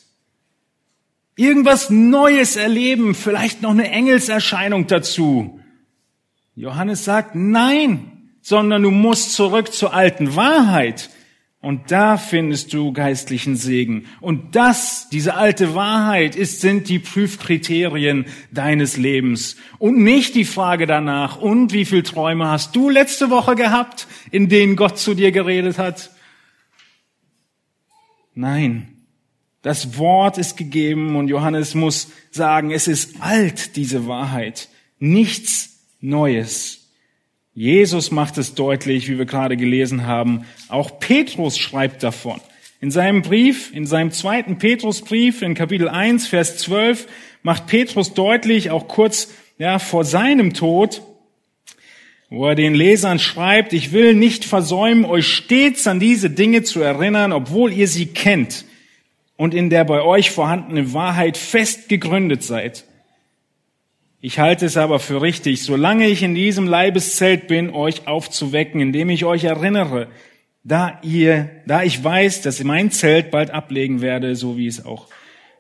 Irgendwas 1.41 1.89
Neues 1.89 2.57
erleben, 2.57 3.15
vielleicht 3.15 3.63
noch 3.63 3.71
eine 3.71 3.91
Engelserscheinung 3.91 4.87
dazu. 4.89 5.59
Johannes 6.55 7.07
sagt, 7.07 7.35
nein, 7.35 8.29
sondern 8.43 8.83
du 8.83 8.91
musst 8.91 9.33
zurück 9.33 9.73
zur 9.73 9.95
alten 9.95 10.37
Wahrheit. 10.37 11.09
Und 11.63 11.91
da 11.91 12.19
findest 12.19 12.75
du 12.75 12.93
geistlichen 12.93 13.57
Segen. 13.57 14.05
Und 14.21 14.55
das, 14.55 15.09
diese 15.09 15.33
alte 15.33 15.75
Wahrheit, 15.75 16.37
ist, 16.37 16.61
sind 16.61 16.91
die 16.91 16.99
Prüfkriterien 16.99 18.27
deines 18.51 18.99
Lebens. 18.99 19.57
Und 19.79 19.97
nicht 19.97 20.35
die 20.35 20.45
Frage 20.45 20.87
danach, 20.87 21.39
und 21.39 21.73
wie 21.73 21.87
viel 21.87 22.03
Träume 22.03 22.49
hast 22.49 22.77
du 22.77 22.91
letzte 22.91 23.31
Woche 23.31 23.55
gehabt, 23.55 24.09
in 24.31 24.51
denen 24.51 24.77
Gott 24.77 24.99
zu 24.99 25.15
dir 25.15 25.33
geredet 25.33 25.79
hat? 25.79 26.11
Nein. 28.35 28.90
Das 29.63 29.99
Wort 29.99 30.39
ist 30.39 30.57
gegeben 30.57 31.17
und 31.17 31.29
Johannes 31.29 31.75
muss 31.75 32.09
sagen, 32.31 32.71
es 32.71 32.89
ist 32.89 33.21
alt, 33.21 33.77
diese 33.77 34.07
Wahrheit. 34.07 34.69
Nichts 34.99 35.81
Neues. 36.01 36.89
Jesus 37.53 38.11
macht 38.11 38.39
es 38.39 38.55
deutlich, 38.55 39.09
wie 39.09 39.19
wir 39.19 39.27
gerade 39.27 39.59
gelesen 39.59 40.07
haben. 40.07 40.47
Auch 40.69 40.99
Petrus 40.99 41.59
schreibt 41.59 42.03
davon. 42.03 42.41
In 42.81 42.91
seinem 42.91 43.21
Brief, 43.21 43.75
in 43.75 43.85
seinem 43.85 44.13
zweiten 44.13 44.57
Petrusbrief, 44.57 45.43
in 45.43 45.55
Kapitel 45.55 45.91
1, 45.91 46.27
Vers 46.27 46.57
12, 46.57 47.07
macht 47.43 47.67
Petrus 47.67 48.15
deutlich, 48.15 48.71
auch 48.71 48.89
kurz 48.89 49.31
ja, 49.59 49.79
vor 49.79 50.07
seinem 50.07 50.55
Tod, 50.55 51.03
wo 52.31 52.47
er 52.47 52.55
den 52.55 52.75
Lesern 52.75 53.19
schreibt, 53.19 53.75
ich 53.75 53.93
will 53.93 54.15
nicht 54.15 54.47
versäumen, 54.47 55.05
euch 55.05 55.27
stets 55.27 55.87
an 55.87 56.01
diese 56.01 56.31
Dinge 56.31 56.63
zu 56.63 56.81
erinnern, 56.81 57.33
obwohl 57.33 57.71
ihr 57.75 57.89
sie 57.89 58.07
kennt 58.07 58.65
und 59.41 59.55
in 59.55 59.71
der 59.71 59.85
bei 59.85 60.03
euch 60.03 60.31
vorhandenen 60.31 60.93
Wahrheit 60.93 61.39
fest 61.39 61.89
gegründet 61.89 62.43
seid. 62.43 62.85
Ich 64.21 64.39
halte 64.39 64.67
es 64.67 64.77
aber 64.77 64.99
für 64.99 65.23
richtig, 65.23 65.63
solange 65.63 66.09
ich 66.09 66.23
in 66.23 66.35
diesem 66.35 66.67
Leibeszelt 66.67 67.49
bin, 67.49 67.71
euch 67.71 68.07
aufzuwecken, 68.07 68.83
indem 68.83 69.09
ich 69.09 69.25
euch 69.25 69.45
erinnere, 69.45 70.09
da 70.63 71.01
ihr, 71.03 71.49
da 71.67 71.83
ich 71.83 72.05
weiß, 72.05 72.43
dass 72.43 72.61
ich 72.61 72.67
mein 72.67 72.91
Zelt 72.91 73.31
bald 73.31 73.51
ablegen 73.51 74.03
werde, 74.03 74.37
so 74.37 74.59
wie 74.59 74.67
es 74.67 74.85
auch 74.85 75.09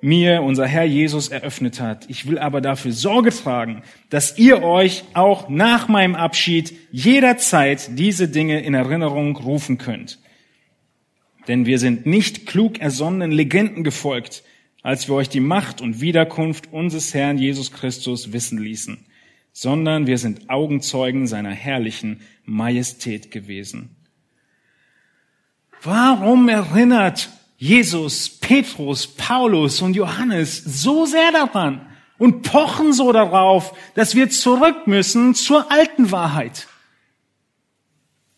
mir 0.02 0.42
unser 0.42 0.66
Herr 0.66 0.84
Jesus 0.84 1.28
eröffnet 1.28 1.80
hat. 1.80 2.04
Ich 2.10 2.28
will 2.28 2.38
aber 2.38 2.60
dafür 2.60 2.92
Sorge 2.92 3.30
tragen, 3.30 3.82
dass 4.10 4.36
ihr 4.36 4.62
euch 4.62 5.04
auch 5.14 5.48
nach 5.48 5.88
meinem 5.88 6.16
Abschied 6.16 6.74
jederzeit 6.92 7.98
diese 7.98 8.28
Dinge 8.28 8.60
in 8.60 8.74
Erinnerung 8.74 9.38
rufen 9.38 9.78
könnt. 9.78 10.18
Denn 11.50 11.66
wir 11.66 11.80
sind 11.80 12.06
nicht 12.06 12.46
klug 12.46 12.78
ersonnenen 12.78 13.32
Legenden 13.32 13.82
gefolgt, 13.82 14.44
als 14.82 15.08
wir 15.08 15.16
euch 15.16 15.28
die 15.28 15.40
Macht 15.40 15.80
und 15.80 16.00
Wiederkunft 16.00 16.72
unseres 16.72 17.12
Herrn 17.12 17.38
Jesus 17.38 17.72
Christus 17.72 18.32
wissen 18.32 18.56
ließen, 18.56 19.04
sondern 19.52 20.06
wir 20.06 20.16
sind 20.16 20.48
Augenzeugen 20.48 21.26
seiner 21.26 21.50
herrlichen 21.50 22.20
Majestät 22.44 23.32
gewesen. 23.32 23.96
Warum 25.82 26.48
erinnert 26.48 27.30
Jesus, 27.58 28.28
Petrus, 28.28 29.08
Paulus 29.08 29.82
und 29.82 29.96
Johannes 29.96 30.62
so 30.62 31.04
sehr 31.04 31.32
daran 31.32 31.84
und 32.16 32.42
pochen 32.42 32.92
so 32.92 33.10
darauf, 33.10 33.76
dass 33.96 34.14
wir 34.14 34.30
zurück 34.30 34.86
müssen 34.86 35.34
zur 35.34 35.72
alten 35.72 36.12
Wahrheit? 36.12 36.68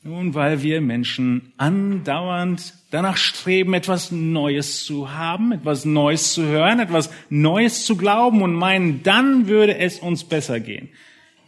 Nun, 0.05 0.35
weil 0.35 0.63
wir 0.63 0.81
Menschen 0.81 1.53
andauernd 1.59 2.75
danach 2.91 3.17
streben, 3.17 3.73
etwas 3.73 4.11
Neues 4.11 4.85
zu 4.85 5.13
haben, 5.13 5.53
etwas 5.53 5.85
Neues 5.85 6.33
zu 6.33 6.43
hören, 6.43 6.81
etwas 6.81 7.09
Neues 7.31 7.87
zu 7.87 7.97
glauben 7.97 8.43
und 8.43 8.53
meinen, 8.53 9.05
dann 9.05 9.47
würde 9.47 9.79
es 9.79 10.01
uns 10.01 10.25
besser 10.25 10.59
gehen. 10.59 10.89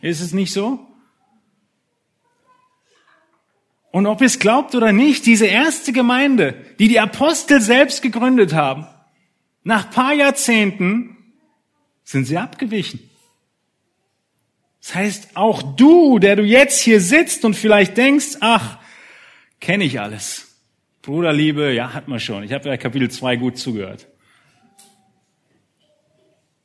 Ist 0.03 0.21
es 0.21 0.33
nicht 0.33 0.53
so? 0.53 0.87
Und 3.91 4.07
ob 4.07 4.23
es 4.23 4.39
glaubt 4.39 4.77
oder 4.77 4.93
nicht, 4.93 5.27
diese 5.27 5.47
erste 5.47 5.93
Gemeinde, 5.93 6.55
die 6.79 6.87
die 6.87 7.01
Apostel 7.01 7.61
selbst 7.61 8.03
gegründet 8.03 8.53
haben, 8.53 8.87
nach 9.65 9.91
paar 9.91 10.15
Jahrzehnten 10.15 11.17
sind 12.05 12.27
sie 12.27 12.39
abgewichen. 12.39 13.01
Das 14.85 14.95
heißt, 14.95 15.29
auch 15.35 15.63
du, 15.63 16.19
der 16.19 16.37
du 16.37 16.43
jetzt 16.43 16.83
hier 16.83 17.01
sitzt 17.01 17.47
und 17.47 17.55
vielleicht 17.55 17.97
denkst, 17.97 18.37
ach, 18.41 18.79
kenne 19.59 19.85
ich 19.85 19.99
alles. 19.99 20.59
Bruderliebe, 21.01 21.73
ja, 21.73 21.95
hat 21.95 22.07
man 22.07 22.21
schon. 22.21 22.43
Ich 22.43 22.53
habe 22.53 22.69
ja 22.69 22.77
Kapitel 22.77 23.11
2 23.11 23.37
gut 23.37 23.57
zugehört. 23.57 24.07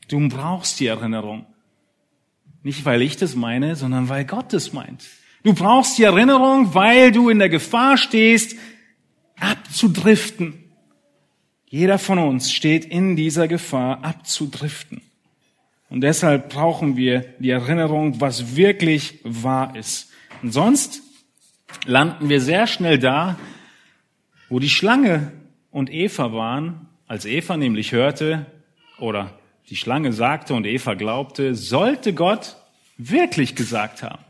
Du 0.10 0.28
brauchst 0.28 0.82
die 0.82 0.88
Erinnerung. 0.88 1.46
Nicht, 2.62 2.84
weil 2.84 3.02
ich 3.02 3.16
das 3.16 3.36
meine, 3.36 3.78
sondern 3.78 4.10
weil 4.10 4.26
Gott 4.26 4.52
das 4.52 4.74
meint. 4.74 5.06
Du 5.44 5.54
brauchst 5.54 5.98
die 5.98 6.04
Erinnerung, 6.04 6.74
weil 6.74 7.14
du 7.14 7.30
in 7.30 7.40
der 7.40 7.48
Gefahr 7.48 7.96
stehst, 7.96 8.58
abzudriften. 9.40 10.66
Jeder 11.68 11.98
von 11.98 12.20
uns 12.20 12.52
steht 12.52 12.84
in 12.84 13.16
dieser 13.16 13.48
Gefahr, 13.48 14.04
abzudriften. 14.04 15.09
Und 15.90 16.02
deshalb 16.02 16.50
brauchen 16.50 16.96
wir 16.96 17.34
die 17.40 17.50
Erinnerung, 17.50 18.22
was 18.22 18.56
wirklich 18.56 19.20
wahr 19.24 19.76
ist. 19.76 20.12
Und 20.44 20.52
sonst 20.52 21.02
landen 21.86 22.30
wir 22.30 22.42
sehr 22.42 22.68
schnell 22.68 23.00
da, 23.00 23.38
wo 24.50 24.60
die 24.60 24.70
Schlange 24.70 25.32
und 25.72 25.92
Eva 25.92 26.32
waren, 26.34 26.88
als 27.08 27.26
Eva 27.26 27.58
nämlich 27.58 27.92
hörte, 27.92 28.46
oder 29.00 29.40
die 29.70 29.76
Schlange 29.76 30.14
sagte 30.14 30.54
und 30.54 30.66
Eva 30.66 30.94
glaubte, 30.94 31.56
sollte 31.56 32.14
Gott 32.14 32.58
wirklich 32.98 33.56
gesagt 33.56 34.04
haben. 34.04 34.24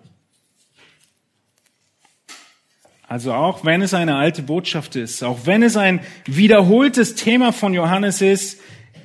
Also 3.08 3.34
auch 3.34 3.66
wenn 3.66 3.82
es 3.82 3.96
eine 3.96 4.16
alte 4.16 4.44
Botschaft 4.44 4.96
ist, 4.96 5.24
auch 5.24 5.46
wenn 5.46 5.64
es 5.64 5.76
ein 5.76 6.02
wiederholtes 6.26 7.16
Thema 7.16 7.52
von 7.52 7.74
Johannes 7.74 8.22
ist, 8.22 8.62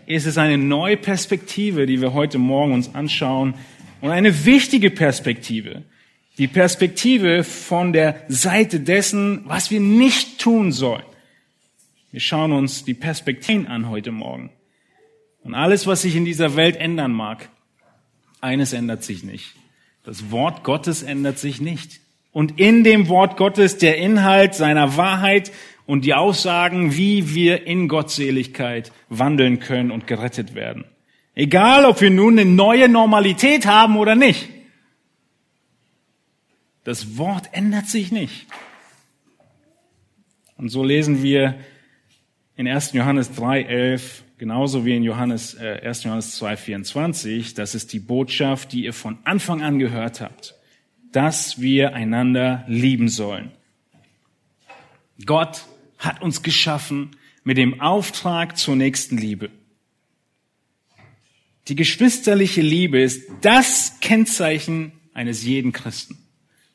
ist 0.07 0.27
es 0.27 0.39
eine 0.39 0.59
neue 0.59 0.97
Perspektive, 0.97 1.87
die 1.87 2.01
wir 2.01 2.13
heute 2.13 2.39
Morgen 2.39 2.73
uns 2.73 2.95
anschauen 2.95 3.55
und 4.01 4.11
eine 4.11 4.45
wichtige 4.45 4.91
Perspektive. 4.91 5.83
Die 6.39 6.49
Perspektive 6.49 7.45
von 7.45 7.93
der 7.93 8.23
Seite 8.29 8.81
dessen, 8.81 9.43
was 9.47 9.71
wir 9.71 9.81
nicht 9.81 10.41
tun 10.41 10.73
sollen. 10.73 11.05
Wir 12.11 12.21
schauen 12.21 12.53
uns 12.53 12.85
die 12.85 12.95
Perspektiven 12.95 13.67
an 13.67 13.89
heute 13.89 14.13
Morgen. 14.13 14.51
Und 15.43 15.55
alles, 15.55 15.87
was 15.87 16.03
sich 16.03 16.17
in 16.17 16.25
dieser 16.25 16.57
Welt 16.57 16.77
ändern 16.77 17.13
mag, 17.13 17.49
eines 18.41 18.73
ändert 18.73 19.05
sich 19.05 19.25
nicht. 19.25 19.55
Das 20.05 20.31
Wort 20.31 20.65
Gottes 20.65 21.03
ändert 21.03 21.39
sich 21.39 21.61
nicht. 21.61 22.01
Und 22.33 22.59
in 22.59 22.85
dem 22.85 23.09
Wort 23.09 23.37
Gottes 23.37 23.79
der 23.79 23.97
Inhalt 23.97 24.55
seiner 24.55 24.97
Wahrheit 24.97 25.53
und 25.87 26.05
die 26.05 26.15
Aussagen, 26.15 26.97
wie 26.97 27.35
wir 27.35 27.67
in 27.67 27.89
Gottseligkeit 27.89 28.93
wandeln 29.09 29.61
können 29.61 29.91
und 29.91 30.07
gerettet 30.07 30.55
werden. 30.55 30.85
Egal, 31.35 31.85
ob 31.85 32.01
wir 32.01 32.11
nun 32.11 32.39
eine 32.39 32.49
neue 32.49 32.89
Normalität 32.89 33.67
haben 33.67 33.97
oder 33.97 34.15
nicht. 34.15 34.49
Das 36.85 37.19
Wort 37.19 37.49
ändert 37.53 37.87
sich 37.87 38.13
nicht. 38.13 38.47
Und 40.57 40.69
so 40.69 40.85
lesen 40.85 41.23
wir 41.23 41.59
in 42.57 42.69
1. 42.69 42.93
Johannes 42.93 43.33
3.11, 43.37 44.23
genauso 44.39 44.85
wie 44.85 44.97
in 44.97 45.03
Johannes, 45.03 45.55
äh, 45.55 45.81
1. 45.83 46.05
Johannes 46.05 46.41
2.24, 46.41 47.57
das 47.57 47.75
ist 47.75 47.93
die 47.93 47.99
Botschaft, 47.99 48.73
die 48.73 48.85
ihr 48.85 48.93
von 48.93 49.19
Anfang 49.25 49.63
an 49.63 49.79
gehört 49.79 50.21
habt, 50.21 50.55
dass 51.11 51.61
wir 51.61 51.95
einander 51.95 52.65
lieben 52.69 53.09
sollen. 53.09 53.51
Gott 55.27 55.65
hat 55.99 56.23
uns 56.23 56.43
geschaffen 56.43 57.17
mit 57.45 57.59
dem 57.59 57.81
Auftrag 57.81 58.57
zur 58.57 58.77
nächsten 58.77 59.19
Liebe. 59.19 59.51
Die 61.69 61.77
geschwisterliche 61.77 62.61
Liebe 62.61 63.01
ist 63.01 63.23
das 63.41 63.99
Kennzeichen 64.01 64.93
eines 65.15 65.45
jeden 65.45 65.73
Christen. 65.73 66.19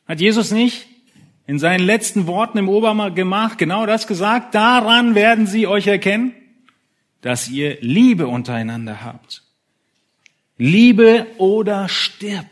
Hat 0.08 0.20
Jesus 0.20 0.52
nicht 0.52 0.88
in 1.46 1.60
seinen 1.60 1.86
letzten 1.86 2.26
Worten 2.26 2.58
im 2.58 2.70
Obergemach 2.70 3.58
genau 3.58 3.86
das 3.86 4.08
gesagt? 4.08 4.56
Daran 4.56 5.14
werden 5.14 5.46
sie 5.46 5.68
euch 5.68 5.86
erkennen, 5.86 6.34
dass 7.22 7.50
ihr 7.50 7.78
Liebe 7.82 8.28
untereinander 8.28 9.04
habt. 9.04 9.44
Liebe 10.58 11.28
oder 11.38 11.88
stirb. 11.88 12.48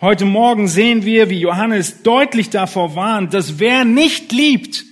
Heute 0.00 0.26
Morgen 0.26 0.68
sehen 0.68 1.04
wir, 1.04 1.28
wie 1.30 1.40
Johannes 1.40 2.02
deutlich 2.02 2.50
davor 2.50 2.94
warnt, 2.94 3.34
dass 3.34 3.58
wer 3.58 3.84
nicht 3.84 4.30
liebt, 4.30 4.84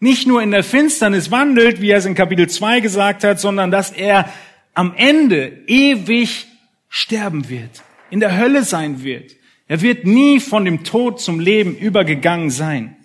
nicht 0.00 0.26
nur 0.26 0.42
in 0.42 0.50
der 0.50 0.64
Finsternis 0.64 1.30
wandelt, 1.30 1.80
wie 1.80 1.90
er 1.90 1.98
es 1.98 2.06
in 2.06 2.14
Kapitel 2.14 2.48
2 2.48 2.80
gesagt 2.80 3.24
hat, 3.24 3.40
sondern 3.40 3.70
dass 3.70 3.90
er 3.90 4.28
am 4.74 4.94
Ende 4.96 5.62
ewig 5.66 6.46
sterben 6.88 7.48
wird, 7.48 7.82
in 8.10 8.20
der 8.20 8.36
Hölle 8.36 8.64
sein 8.64 9.02
wird. 9.02 9.32
Er 9.66 9.80
wird 9.80 10.04
nie 10.04 10.40
von 10.40 10.64
dem 10.64 10.84
Tod 10.84 11.20
zum 11.20 11.40
Leben 11.40 11.76
übergegangen 11.76 12.50
sein. 12.50 12.96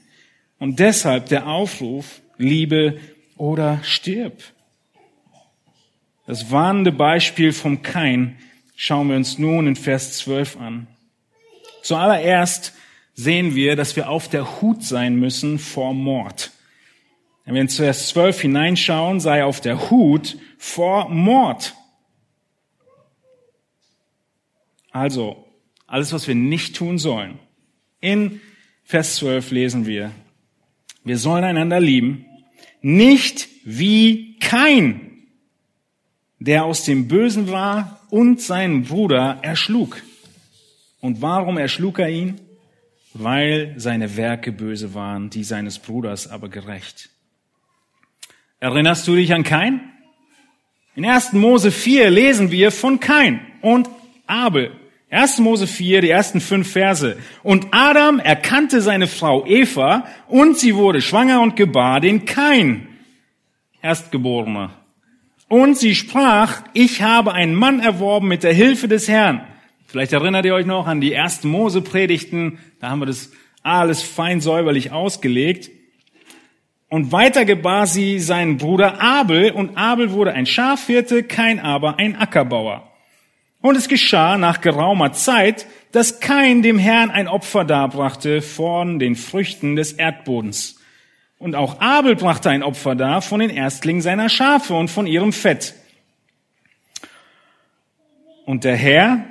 Und 0.59 0.79
deshalb 0.79 1.27
der 1.27 1.47
Aufruf, 1.47 2.21
Liebe 2.37 2.99
oder 3.37 3.79
stirb. 3.83 4.43
Das 6.27 6.51
warnende 6.51 6.91
Beispiel 6.91 7.53
vom 7.53 7.81
Kain 7.81 8.37
schauen 8.75 9.09
wir 9.09 9.15
uns 9.15 9.39
nun 9.39 9.67
in 9.67 9.75
Vers 9.75 10.17
12 10.17 10.57
an. 10.57 10.87
Zuallererst 11.81 12.73
sehen 13.15 13.55
wir, 13.55 13.75
dass 13.75 13.95
wir 13.95 14.09
auf 14.09 14.27
der 14.27 14.61
Hut 14.61 14.83
sein 14.83 15.15
müssen 15.15 15.59
vor 15.59 15.93
Mord. 15.93 16.51
Wenn 17.49 17.55
wir 17.55 17.61
in 17.63 17.69
Vers 17.69 18.09
12 18.09 18.41
hineinschauen, 18.41 19.19
sei 19.19 19.43
auf 19.43 19.59
der 19.59 19.89
Hut 19.89 20.37
vor 20.59 21.09
Mord. 21.09 21.73
Also, 24.91 25.47
alles, 25.87 26.13
was 26.13 26.27
wir 26.27 26.35
nicht 26.35 26.75
tun 26.75 26.99
sollen. 26.99 27.39
In 28.01 28.39
Vers 28.83 29.15
12 29.15 29.49
lesen 29.49 29.87
wir, 29.87 30.11
wir 31.03 31.17
sollen 31.17 31.43
einander 31.43 31.79
lieben, 31.79 32.23
nicht 32.83 33.47
wie 33.65 34.37
kein, 34.37 35.23
der 36.37 36.65
aus 36.65 36.85
dem 36.85 37.07
Bösen 37.07 37.49
war 37.49 37.99
und 38.11 38.41
seinen 38.41 38.83
Bruder 38.83 39.39
erschlug. 39.41 40.03
Und 41.01 41.23
warum 41.23 41.57
erschlug 41.57 41.97
er 41.97 42.09
ihn? 42.09 42.39
Weil 43.15 43.73
seine 43.77 44.17
Werke 44.17 44.51
böse 44.51 44.93
waren, 44.93 45.31
die 45.31 45.43
seines 45.43 45.79
Bruders 45.79 46.27
aber 46.27 46.47
gerecht. 46.49 47.09
Erinnerst 48.59 49.07
du 49.07 49.15
dich 49.15 49.33
an 49.33 49.43
Kain? 49.43 49.81
In 50.95 51.05
1. 51.05 51.33
Mose 51.33 51.71
4 51.71 52.09
lesen 52.09 52.51
wir 52.51 52.71
von 52.71 52.99
Kain 52.99 53.39
und 53.61 53.89
Abel. 54.27 54.71
1. 55.11 55.39
Mose 55.39 55.65
4, 55.65 56.01
die 56.01 56.09
ersten 56.09 56.41
fünf 56.41 56.71
Verse. 56.71 57.17
Und 57.41 57.67
Adam 57.71 58.19
erkannte 58.19 58.81
seine 58.81 59.07
Frau 59.07 59.45
Eva 59.45 60.05
und 60.27 60.57
sie 60.57 60.75
wurde 60.75 61.01
schwanger 61.01 61.41
und 61.41 61.55
gebar 61.55 62.01
den 62.01 62.25
Kain, 62.25 62.87
Erstgeborener. 63.81 64.71
Und 65.47 65.77
sie 65.77 65.95
sprach, 65.95 66.61
ich 66.73 67.01
habe 67.01 67.33
einen 67.33 67.55
Mann 67.55 67.79
erworben 67.79 68.27
mit 68.27 68.43
der 68.43 68.53
Hilfe 68.53 68.87
des 68.87 69.07
Herrn. 69.07 69.47
Vielleicht 69.87 70.13
erinnert 70.13 70.45
ihr 70.45 70.53
euch 70.53 70.67
noch 70.67 70.85
an 70.85 71.01
die 71.01 71.13
ersten 71.13 71.47
Mose-Predigten. 71.47 72.59
Da 72.79 72.89
haben 72.89 72.99
wir 72.99 73.07
das 73.07 73.31
alles 73.63 74.03
fein 74.03 74.41
säuberlich 74.41 74.91
ausgelegt. 74.91 75.71
Und 76.89 77.11
weiter 77.11 77.45
gebar 77.45 77.85
sie 77.85 78.19
seinen 78.19 78.57
Bruder 78.57 78.99
Abel 78.99 79.51
und 79.51 79.77
Abel 79.77 80.11
wurde 80.11 80.33
ein 80.33 80.47
Schafhirte, 80.47 81.23
kein 81.23 81.59
aber 81.59 81.99
ein 81.99 82.15
Ackerbauer. 82.15 82.91
Und 83.61 83.75
es 83.75 83.87
geschah 83.87 84.37
nach 84.37 84.61
geraumer 84.61 85.13
Zeit, 85.13 85.67
dass 85.91 86.19
kein 86.19 86.63
dem 86.63 86.79
Herrn 86.79 87.11
ein 87.11 87.27
Opfer 87.27 87.63
darbrachte 87.63 88.41
von 88.41 88.97
den 88.97 89.15
Früchten 89.15 89.75
des 89.75 89.93
Erdbodens. 89.93 90.79
Und 91.37 91.55
auch 91.55 91.79
Abel 91.79 92.15
brachte 92.15 92.49
ein 92.49 92.63
Opfer 92.63 92.95
dar 92.95 93.21
von 93.21 93.39
den 93.39 93.49
Erstlingen 93.49 94.01
seiner 94.01 94.29
Schafe 94.29 94.73
und 94.73 94.89
von 94.89 95.05
ihrem 95.05 95.31
Fett. 95.31 95.75
Und 98.45 98.63
der 98.63 98.75
Herr 98.75 99.25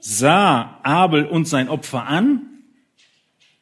sah 0.00 0.78
Abel 0.82 1.24
und 1.24 1.46
sein 1.46 1.68
Opfer 1.68 2.06
an, 2.06 2.42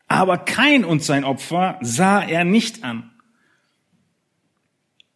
aber 0.09 0.38
kein 0.38 0.85
und 0.85 1.04
sein 1.04 1.24
Opfer 1.24 1.78
sah 1.81 2.22
er 2.22 2.44
nicht 2.44 2.83
an. 2.83 3.11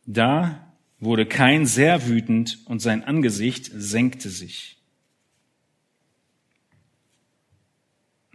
Da 0.06 0.72
wurde 1.00 1.26
kein 1.26 1.66
sehr 1.66 2.06
wütend 2.06 2.58
und 2.66 2.80
sein 2.80 3.04
Angesicht 3.04 3.70
senkte 3.72 4.30
sich. 4.30 4.78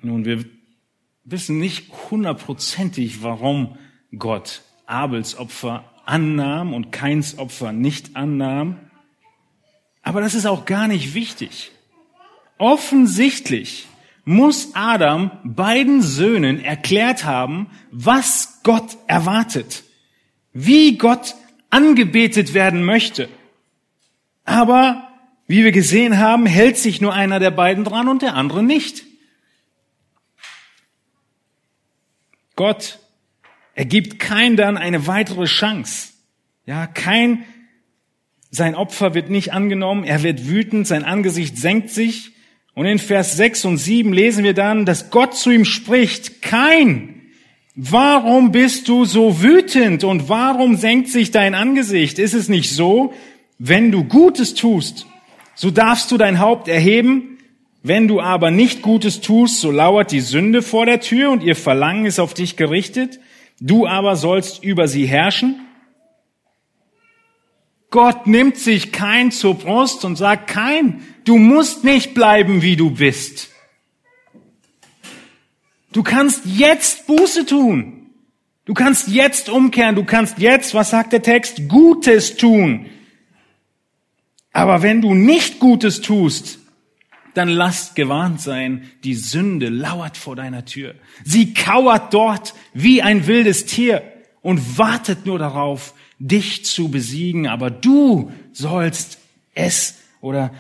Nun, 0.02 0.26
wir 0.26 0.46
wissen 1.26 1.60
nicht 1.60 1.92
hundertprozentig, 2.10 3.22
warum 3.22 3.78
Gott 4.18 4.62
Abels 4.86 5.38
Opfer 5.38 5.84
annahm 6.06 6.74
und 6.74 6.92
Keins 6.92 7.38
Opfer 7.38 7.72
nicht 7.72 8.16
annahm. 8.16 8.80
Aber 10.02 10.22
das 10.22 10.34
ist 10.34 10.46
auch 10.46 10.66
gar 10.66 10.88
nicht 10.88 11.14
wichtig. 11.14 11.72
Offensichtlich 12.58 13.88
muss 14.26 14.72
Adam 14.74 15.32
beiden 15.44 16.02
Söhnen 16.02 16.60
erklärt 16.64 17.26
haben, 17.26 17.70
was 17.92 18.62
Gott 18.64 18.98
erwartet, 19.08 19.84
wie 20.54 20.98
Gott 20.98 21.36
angebetet 21.70 22.54
werden 22.54 22.84
möchte. 22.84 23.30
Aber 24.44 25.08
wie 25.48 25.64
wir 25.64 25.72
gesehen 25.72 26.20
haben, 26.20 26.46
hält 26.46 26.78
sich 26.78 27.02
nur 27.02 27.14
einer 27.14 27.40
der 27.40 27.52
beiden 27.52 27.84
dran 27.84 28.08
und 28.08 28.22
der 28.22 28.36
andere 28.36 28.64
nicht. 28.64 29.04
Gott 32.56 33.00
ergibt 33.74 34.20
kein 34.20 34.58
dann 34.58 34.78
eine 34.78 35.08
weitere 35.08 35.46
Chance. 35.46 36.10
Ja, 36.66 36.86
kein, 36.86 37.46
sein 38.52 38.76
Opfer 38.76 39.14
wird 39.14 39.30
nicht 39.30 39.54
angenommen, 39.54 40.04
er 40.04 40.24
wird 40.24 40.48
wütend, 40.48 40.86
sein 40.86 41.04
Angesicht 41.04 41.58
senkt 41.58 41.90
sich 41.90 42.34
und 42.74 42.86
in 42.86 43.00
Vers 43.00 43.38
6 43.38 43.66
und 43.66 43.78
7 43.78 44.14
lesen 44.14 44.44
wir 44.44 44.54
dann, 44.54 44.86
dass 44.86 45.10
Gott 45.10 45.36
zu 45.36 45.50
ihm 45.50 45.66
spricht, 45.66 46.42
kein, 46.42 47.19
warum 47.82 48.52
bist 48.52 48.90
du 48.90 49.06
so 49.06 49.42
wütend 49.42 50.04
und 50.04 50.28
warum 50.28 50.76
senkt 50.76 51.08
sich 51.08 51.32
dein 51.32 51.56
Angesicht? 51.56 52.20
Ist 52.20 52.34
es 52.34 52.50
nicht 52.50 52.72
so, 52.72 53.14
wenn 53.58 53.92
du 53.92 54.04
Gutes 54.04 54.54
tust, 54.54 55.08
so 55.56 55.72
darfst 55.72 56.12
du 56.12 56.18
dein 56.18 56.40
Haupt 56.40 56.68
erheben, 56.68 57.38
wenn 57.82 58.10
du 58.10 58.20
aber 58.20 58.52
nicht 58.52 58.82
Gutes 58.82 59.22
tust, 59.22 59.62
so 59.62 59.72
lauert 59.72 60.12
die 60.12 60.20
Sünde 60.20 60.62
vor 60.62 60.86
der 60.86 61.00
Tür 61.00 61.32
und 61.32 61.42
ihr 61.42 61.56
Verlangen 61.56 62.06
ist 62.06 62.20
auf 62.20 62.34
dich 62.34 62.58
gerichtet, 62.58 63.22
du 63.62 63.88
aber 63.88 64.18
sollst 64.18 64.62
über 64.62 64.90
sie 64.90 65.06
herrschen? 65.06 65.62
Gott 67.92 68.28
nimmt 68.28 68.58
sich 68.58 68.92
kein 68.92 69.32
zur 69.32 69.56
Brust 69.56 70.04
und 70.04 70.18
sagt, 70.18 70.48
kein, 70.48 71.02
du 71.24 71.38
musst 71.38 71.86
nicht 71.86 72.14
bleiben, 72.14 72.62
wie 72.62 72.76
du 72.76 72.92
bist. 72.92 73.50
Du 75.92 76.04
kannst 76.04 76.46
jetzt 76.46 77.08
Buße 77.08 77.46
tun. 77.46 78.12
Du 78.66 78.74
kannst 78.74 79.08
jetzt 79.08 79.50
umkehren. 79.50 79.96
Du 79.96 80.04
kannst 80.04 80.38
jetzt, 80.38 80.74
was 80.74 80.92
sagt 80.92 81.14
der 81.14 81.24
Text, 81.24 81.68
Gutes 81.68 82.38
tun. 82.38 82.86
Aber 84.54 84.82
wenn 84.82 85.02
du 85.02 85.16
nicht 85.16 85.60
Gutes 85.60 86.02
tust, 86.02 86.60
dann 87.34 87.50
lasst 87.50 87.96
gewarnt 87.96 88.42
sein, 88.42 88.90
die 89.04 89.16
Sünde 89.16 89.70
lauert 89.70 90.18
vor 90.18 90.36
deiner 90.36 90.66
Tür. 90.66 90.96
Sie 91.24 91.54
kauert 91.54 92.14
dort 92.14 92.54
wie 92.74 93.02
ein 93.02 93.28
wildes 93.28 93.66
Tier 93.66 94.02
und 94.42 94.78
wartet 94.78 95.26
nur 95.26 95.40
darauf, 95.40 95.94
dich 96.20 96.66
zu 96.66 96.90
besiegen, 96.90 97.48
aber 97.48 97.72
du 97.72 98.32
sollst 98.52 99.20
es 99.54 100.00
oder 100.22 100.52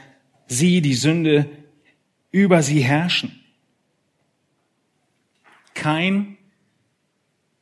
sie, 0.48 0.82
die 0.82 0.94
Sünde, 0.94 1.50
über 2.32 2.64
sie 2.64 2.82
herrschen. 2.82 3.39
Kein 5.80 6.38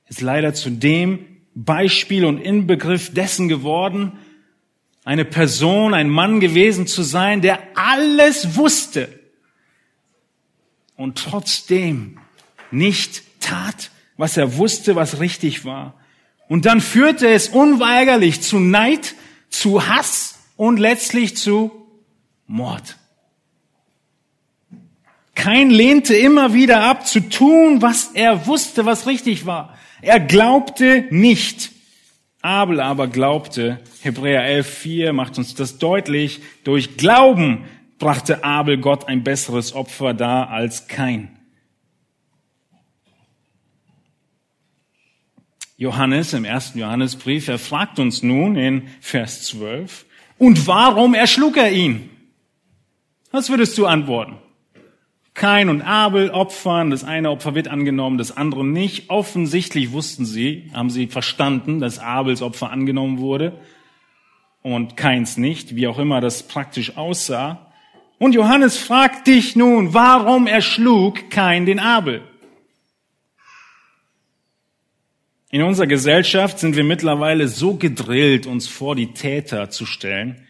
ist 0.07 0.21
leider 0.21 0.55
zu 0.55 0.71
dem 0.71 1.19
Beispiel 1.53 2.25
und 2.25 2.39
Inbegriff 2.39 3.13
dessen 3.13 3.47
geworden, 3.47 4.13
eine 5.03 5.23
Person, 5.23 5.93
ein 5.93 6.09
Mann 6.09 6.39
gewesen 6.39 6.87
zu 6.87 7.03
sein, 7.03 7.41
der 7.41 7.59
alles 7.75 8.55
wusste 8.57 9.07
und 10.95 11.19
trotzdem 11.19 12.19
nicht 12.71 13.21
tat, 13.39 13.91
was 14.17 14.35
er 14.35 14.57
wusste, 14.57 14.95
was 14.95 15.19
richtig 15.19 15.63
war. 15.63 15.93
Und 16.49 16.65
dann 16.65 16.81
führte 16.81 17.27
es 17.27 17.49
unweigerlich 17.49 18.41
zu 18.41 18.59
Neid, 18.59 19.13
zu 19.49 19.87
Hass 19.87 20.39
und 20.55 20.77
letztlich 20.79 21.37
zu 21.37 21.71
Mord. 22.47 22.97
Kein 25.37 25.69
lehnte 25.69 26.15
immer 26.15 26.53
wieder 26.53 26.81
ab 26.81 27.05
zu 27.05 27.21
tun, 27.21 27.81
was 27.81 28.11
er 28.13 28.47
wusste, 28.47 28.85
was 28.85 29.05
richtig 29.05 29.45
war. 29.45 29.77
Er 30.01 30.19
glaubte 30.19 31.05
nicht 31.11 31.71
Abel 32.41 32.79
aber 32.79 33.07
glaubte, 33.07 33.79
Hebräer 34.01 34.41
11,4 34.63 35.11
macht 35.11 35.37
uns 35.37 35.53
das 35.53 35.79
deutlich, 35.79 36.39
durch 36.63 36.97
Glauben 36.97 37.65
brachte 37.99 38.43
Abel 38.43 38.77
Gott 38.77 39.07
ein 39.07 39.23
besseres 39.23 39.73
Opfer 39.73 40.13
dar 40.13 40.49
als 40.49 40.87
kein. 40.87 41.37
Johannes 45.75 46.33
im 46.33 46.45
ersten 46.45 46.79
Johannesbrief, 46.79 47.47
er 47.47 47.59
fragt 47.59 47.99
uns 47.99 48.23
nun 48.23 48.55
in 48.55 48.87
Vers 49.01 49.43
12, 49.43 50.05
und 50.37 50.67
warum 50.67 51.13
erschlug 51.13 51.57
er 51.57 51.71
ihn? 51.71 52.09
Was 53.31 53.49
würdest 53.49 53.77
du 53.77 53.85
antworten? 53.85 54.37
Kain 55.37 55.69
und 55.69 55.83
Abel 55.83 56.31
opfern, 56.31 56.89
das 56.89 57.03
eine 57.03 57.29
Opfer 57.29 57.53
wird 57.53 57.67
angenommen, 57.67 58.17
das 58.17 58.35
andere 58.35 58.65
nicht. 58.65 59.11
Offensichtlich 59.11 59.91
wussten 59.91 60.25
sie, 60.25 60.71
haben 60.73 60.89
sie 60.89 61.05
verstanden, 61.05 61.79
dass 61.79 61.99
Abels 61.99 62.41
Opfer 62.41 62.71
angenommen 62.71 63.19
wurde 63.19 63.61
und 64.63 64.97
Kains 64.97 65.37
nicht, 65.37 65.75
wie 65.75 65.85
auch 65.85 65.99
immer 65.99 66.21
das 66.21 66.47
praktisch 66.47 66.97
aussah. 66.97 67.71
Und 68.17 68.33
Johannes 68.33 68.77
fragt 68.79 69.27
dich 69.27 69.55
nun, 69.55 69.93
warum 69.93 70.47
erschlug 70.47 71.29
Kain 71.29 71.67
den 71.67 71.77
Abel? 71.77 72.23
In 75.51 75.61
unserer 75.61 75.85
Gesellschaft 75.85 76.57
sind 76.57 76.75
wir 76.75 76.83
mittlerweile 76.83 77.47
so 77.47 77.75
gedrillt, 77.75 78.47
uns 78.47 78.67
vor 78.67 78.95
die 78.95 79.13
Täter 79.13 79.69
zu 79.69 79.85
stellen, 79.85 80.47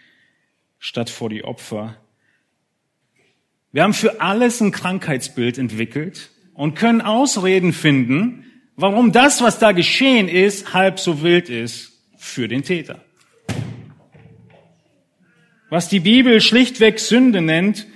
statt 0.79 1.09
vor 1.09 1.29
die 1.29 1.43
Opfer. 1.43 1.97
Wir 3.71 3.83
haben 3.83 3.93
für 3.93 4.21
alles 4.21 4.61
ein 4.61 4.71
Krankheitsbild 4.71 5.57
entwickelt 5.57 6.31
und 6.53 6.75
können 6.75 7.01
Ausreden 7.01 7.73
finden, 7.73 8.45
warum 8.75 9.11
das, 9.11 9.41
was 9.41 9.59
da 9.59 9.73
geschehen 9.73 10.27
ist, 10.27 10.73
halb 10.73 10.99
so 10.99 11.21
wild 11.21 11.49
ist 11.49 11.91
für 12.17 12.47
den 12.47 12.63
Täter. 12.63 13.03
Was 15.69 15.89
die 15.89 15.99
Bibel 15.99 16.39
schlichtweg 16.39 16.99
Sünde 16.99 17.41
nennt, 17.41 17.87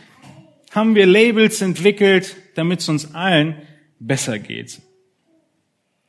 haben 0.72 0.96
wir 0.96 1.06
Labels 1.06 1.62
entwickelt, 1.62 2.36
damit 2.56 2.82
es 2.82 2.90
uns 2.90 3.16
allen 3.16 3.56
besser 4.00 4.40
geht. 4.40 4.82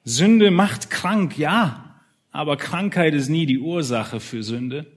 Sünde 0.04 0.50
macht 0.50 0.90
krank, 0.90 1.38
ja, 1.38 2.00
aber 2.32 2.56
Krankheit 2.56 3.14
ist 3.14 3.28
nie 3.28 3.46
die 3.46 3.58
Ursache 3.58 4.18
für 4.18 4.42
Sünde. 4.42 4.91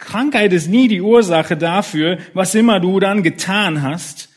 Krankheit 0.00 0.52
ist 0.52 0.68
nie 0.68 0.88
die 0.88 1.02
Ursache 1.02 1.56
dafür, 1.56 2.18
was 2.34 2.54
immer 2.54 2.80
du 2.80 2.98
dann 2.98 3.22
getan 3.22 3.82
hast. 3.82 4.30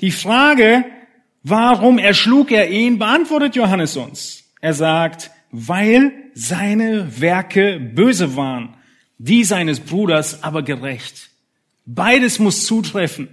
Die 0.00 0.10
Frage, 0.10 0.84
warum 1.42 1.98
erschlug 1.98 2.50
er 2.50 2.68
ihn, 2.68 2.98
beantwortet 2.98 3.56
Johannes 3.56 3.96
uns. 3.96 4.44
Er 4.60 4.74
sagt, 4.74 5.30
weil 5.50 6.12
seine 6.34 7.20
Werke 7.20 7.80
böse 7.80 8.36
waren, 8.36 8.74
die 9.18 9.44
seines 9.44 9.80
Bruders 9.80 10.42
aber 10.42 10.62
gerecht. 10.62 11.30
Beides 11.86 12.38
muss 12.38 12.66
zutreffen. 12.66 13.28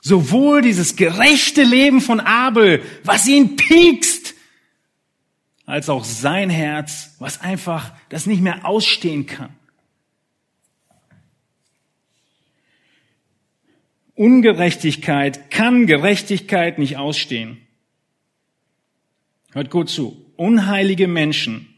Sowohl 0.00 0.60
dieses 0.60 0.96
gerechte 0.96 1.62
Leben 1.62 2.00
von 2.02 2.20
Abel, 2.20 2.82
was 3.04 3.26
ihn 3.26 3.56
piekst, 3.56 4.34
als 5.64 5.88
auch 5.88 6.04
sein 6.04 6.50
Herz, 6.50 7.14
was 7.20 7.40
einfach 7.40 7.92
das 8.10 8.26
nicht 8.26 8.42
mehr 8.42 8.66
ausstehen 8.66 9.24
kann. 9.24 9.50
Ungerechtigkeit 14.14 15.50
kann 15.50 15.86
Gerechtigkeit 15.86 16.78
nicht 16.78 16.96
ausstehen. 16.96 17.58
Hört 19.52 19.70
gut 19.70 19.88
zu. 19.88 20.16
Unheilige 20.36 21.08
Menschen 21.08 21.68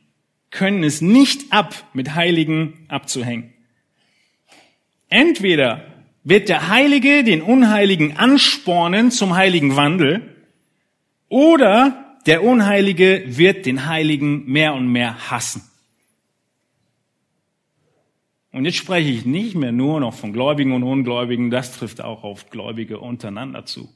können 0.50 0.82
es 0.84 1.00
nicht 1.00 1.52
ab, 1.52 1.74
mit 1.92 2.14
Heiligen 2.14 2.86
abzuhängen. 2.88 3.52
Entweder 5.08 5.84
wird 6.24 6.48
der 6.48 6.68
Heilige 6.68 7.22
den 7.22 7.42
Unheiligen 7.42 8.16
anspornen 8.16 9.10
zum 9.10 9.34
heiligen 9.34 9.76
Wandel, 9.76 10.32
oder 11.28 12.18
der 12.26 12.42
Unheilige 12.42 13.24
wird 13.26 13.66
den 13.66 13.86
Heiligen 13.86 14.50
mehr 14.50 14.74
und 14.74 14.88
mehr 14.88 15.30
hassen. 15.30 15.62
Und 18.56 18.64
jetzt 18.64 18.78
spreche 18.78 19.10
ich 19.10 19.26
nicht 19.26 19.54
mehr 19.54 19.70
nur 19.70 20.00
noch 20.00 20.14
von 20.14 20.32
Gläubigen 20.32 20.72
und 20.72 20.82
Ungläubigen, 20.82 21.50
das 21.50 21.72
trifft 21.72 22.00
auch 22.00 22.24
auf 22.24 22.48
Gläubige 22.48 22.98
untereinander 23.00 23.66
zu. 23.66 23.92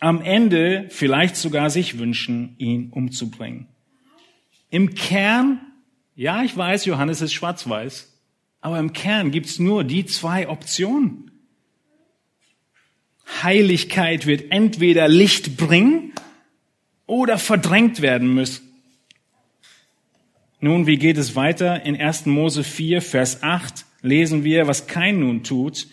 Am 0.00 0.22
Ende 0.22 0.86
vielleicht 0.88 1.36
sogar 1.36 1.68
sich 1.68 1.98
wünschen, 1.98 2.54
ihn 2.56 2.88
umzubringen. 2.92 3.66
Im 4.70 4.94
Kern, 4.94 5.60
ja, 6.16 6.42
ich 6.42 6.56
weiß, 6.56 6.86
Johannes 6.86 7.20
ist 7.20 7.34
schwarz-weiß, 7.34 8.18
aber 8.62 8.78
im 8.78 8.94
Kern 8.94 9.32
gibt's 9.32 9.58
nur 9.58 9.84
die 9.84 10.06
zwei 10.06 10.48
Optionen. 10.48 11.30
Heiligkeit 13.42 14.24
wird 14.24 14.50
entweder 14.50 15.08
Licht 15.08 15.58
bringen 15.58 16.14
oder 17.04 17.36
verdrängt 17.36 18.00
werden 18.00 18.32
müssen. 18.32 18.63
Nun, 20.64 20.86
wie 20.86 20.96
geht 20.96 21.18
es 21.18 21.36
weiter? 21.36 21.84
In 21.84 21.94
1. 22.00 22.24
Mose 22.24 22.64
4, 22.64 23.02
Vers 23.02 23.42
8 23.42 23.84
lesen 24.00 24.44
wir, 24.44 24.66
was 24.66 24.86
Kain 24.86 25.20
nun 25.20 25.42
tut. 25.44 25.88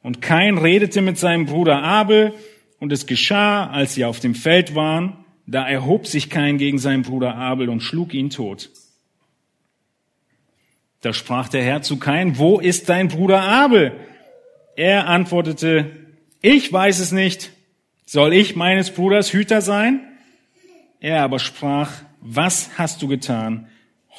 Und 0.00 0.22
Kain 0.22 0.58
redete 0.58 1.00
mit 1.00 1.18
seinem 1.18 1.46
Bruder 1.46 1.82
Abel, 1.82 2.32
und 2.78 2.92
es 2.92 3.06
geschah, 3.06 3.68
als 3.68 3.94
sie 3.94 4.04
auf 4.04 4.20
dem 4.20 4.36
Feld 4.36 4.76
waren, 4.76 5.24
da 5.48 5.68
erhob 5.68 6.06
sich 6.06 6.30
Kain 6.30 6.56
gegen 6.56 6.78
seinen 6.78 7.02
Bruder 7.02 7.34
Abel 7.34 7.68
und 7.68 7.80
schlug 7.80 8.14
ihn 8.14 8.30
tot. 8.30 8.70
Da 11.00 11.12
sprach 11.12 11.48
der 11.48 11.64
Herr 11.64 11.82
zu 11.82 11.96
Kain, 11.96 12.38
wo 12.38 12.60
ist 12.60 12.88
dein 12.88 13.08
Bruder 13.08 13.42
Abel? 13.42 13.90
Er 14.76 15.08
antwortete, 15.08 15.90
ich 16.42 16.72
weiß 16.72 17.00
es 17.00 17.10
nicht. 17.10 17.50
Soll 18.04 18.34
ich 18.34 18.54
meines 18.54 18.92
Bruders 18.92 19.32
Hüter 19.32 19.62
sein? 19.62 19.98
Er 21.00 21.24
aber 21.24 21.40
sprach, 21.40 21.90
was 22.20 22.70
hast 22.78 23.02
du 23.02 23.08
getan? 23.08 23.66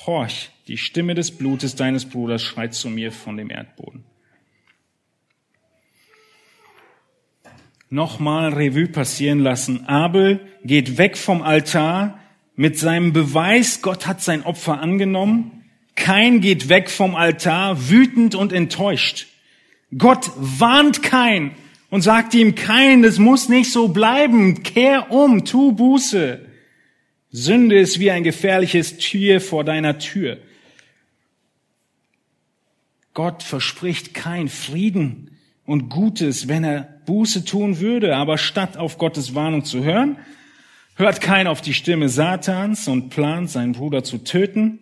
Horch, 0.06 0.52
die 0.68 0.78
Stimme 0.78 1.16
des 1.16 1.32
Blutes 1.32 1.76
deines 1.76 2.06
Bruders 2.06 2.42
schreit 2.44 2.74
zu 2.74 2.90
mir 2.90 3.12
von 3.12 3.38
dem 3.38 3.50
Erdboden. 3.50 4.04
Nochmal 7.90 8.54
Revue 8.54 8.88
passieren 8.88 9.40
lassen. 9.40 9.86
Abel 9.88 10.42
geht 10.64 10.98
weg 10.98 11.18
vom 11.18 11.42
Altar 11.42 12.20
mit 12.56 12.78
seinem 12.78 13.14
Beweis, 13.14 13.82
Gott 13.82 14.08
hat 14.08 14.22
sein 14.22 14.44
Opfer 14.44 14.82
angenommen. 14.82 15.64
Kein 15.96 16.42
geht 16.42 16.70
weg 16.70 16.90
vom 16.90 17.16
Altar, 17.16 17.90
wütend 17.90 18.36
und 18.36 18.52
enttäuscht. 18.52 19.28
Gott 19.98 20.32
warnt 20.36 21.02
kein 21.02 21.52
und 21.90 22.02
sagt 22.02 22.34
ihm, 22.34 22.56
kein, 22.56 23.04
das 23.04 23.20
muss 23.20 23.48
nicht 23.48 23.72
so 23.72 23.88
bleiben. 23.90 24.64
Kehr 24.64 25.12
um, 25.12 25.46
tu 25.46 25.72
Buße. 25.72 26.47
Sünde 27.38 27.78
ist 27.78 28.00
wie 28.00 28.10
ein 28.10 28.24
gefährliches 28.24 28.98
Tier 28.98 29.40
vor 29.40 29.64
deiner 29.64 30.00
Tür. 30.00 30.40
Gott 33.14 33.44
verspricht 33.44 34.16
kein 34.16 34.50
Frieden 34.50 35.38
und 35.64 35.90
Gutes, 35.90 36.48
wenn 36.48 36.64
er 36.64 37.00
Buße 37.06 37.46
tun 37.46 37.80
würde, 37.80 38.16
aber 38.16 38.40
statt 38.40 38.76
auf 38.76 38.98
Gottes 38.98 39.36
Warnung 39.36 39.64
zu 39.66 39.84
hören, 39.84 40.18
hört 40.96 41.22
kein 41.22 41.46
auf 41.46 41.62
die 41.62 41.76
Stimme 41.76 42.10
Satans 42.10 42.88
und 42.88 43.10
plant, 43.10 43.52
seinen 43.52 43.74
Bruder 43.74 44.04
zu 44.04 44.18
töten. 44.18 44.80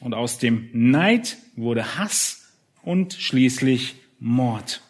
Und 0.00 0.12
aus 0.12 0.38
dem 0.38 0.68
Neid 0.72 1.38
wurde 1.56 1.98
Hass 1.98 2.52
und 2.82 3.14
schließlich 3.14 3.94
Mord. 4.18 4.82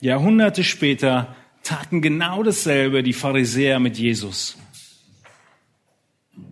Jahrhunderte 0.00 0.62
später 0.62 1.34
taten 1.62 2.02
genau 2.02 2.42
dasselbe 2.42 3.02
die 3.02 3.12
Pharisäer 3.12 3.78
mit 3.78 3.98
Jesus. 3.98 4.56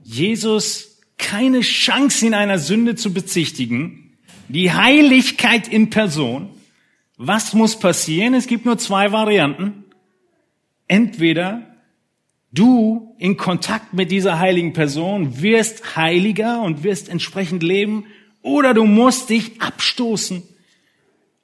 Jesus 0.03 0.99
keine 1.18 1.61
Chance 1.61 2.27
in 2.27 2.35
einer 2.35 2.59
Sünde 2.59 2.94
zu 2.94 3.12
bezichtigen, 3.12 4.16
die 4.49 4.73
Heiligkeit 4.73 5.68
in 5.68 5.90
Person. 5.90 6.51
Was 7.16 7.53
muss 7.53 7.79
passieren? 7.79 8.35
Es 8.35 8.46
gibt 8.46 8.64
nur 8.64 8.79
zwei 8.79 9.12
Varianten. 9.12 9.85
Entweder 10.88 11.77
du 12.53 13.14
in 13.18 13.37
Kontakt 13.37 13.92
mit 13.92 14.11
dieser 14.11 14.38
heiligen 14.38 14.73
Person 14.73 15.40
wirst 15.42 15.96
heiliger 15.96 16.62
und 16.62 16.83
wirst 16.83 17.09
entsprechend 17.09 17.62
leben, 17.62 18.07
oder 18.42 18.73
du 18.73 18.87
musst 18.87 19.29
dich 19.29 19.61
abstoßen. 19.61 20.42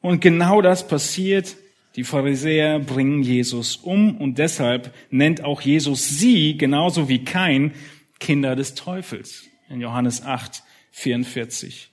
Und 0.00 0.20
genau 0.20 0.62
das 0.62 0.88
passiert 0.88 1.57
die 1.96 2.04
Pharisäer 2.04 2.78
bringen 2.78 3.22
Jesus 3.22 3.76
um 3.76 4.18
und 4.18 4.37
deshalb 4.37 4.94
nennt 5.11 5.42
auch 5.42 5.62
Jesus 5.62 6.09
sie, 6.11 6.59
genauso 6.59 7.09
wie 7.09 7.24
kein, 7.24 7.72
Kinder 8.20 8.54
des 8.54 8.74
Teufels. 8.74 9.44
In 9.68 9.80
Johannes 9.80 10.22
8, 10.22 10.62
44. 10.92 11.90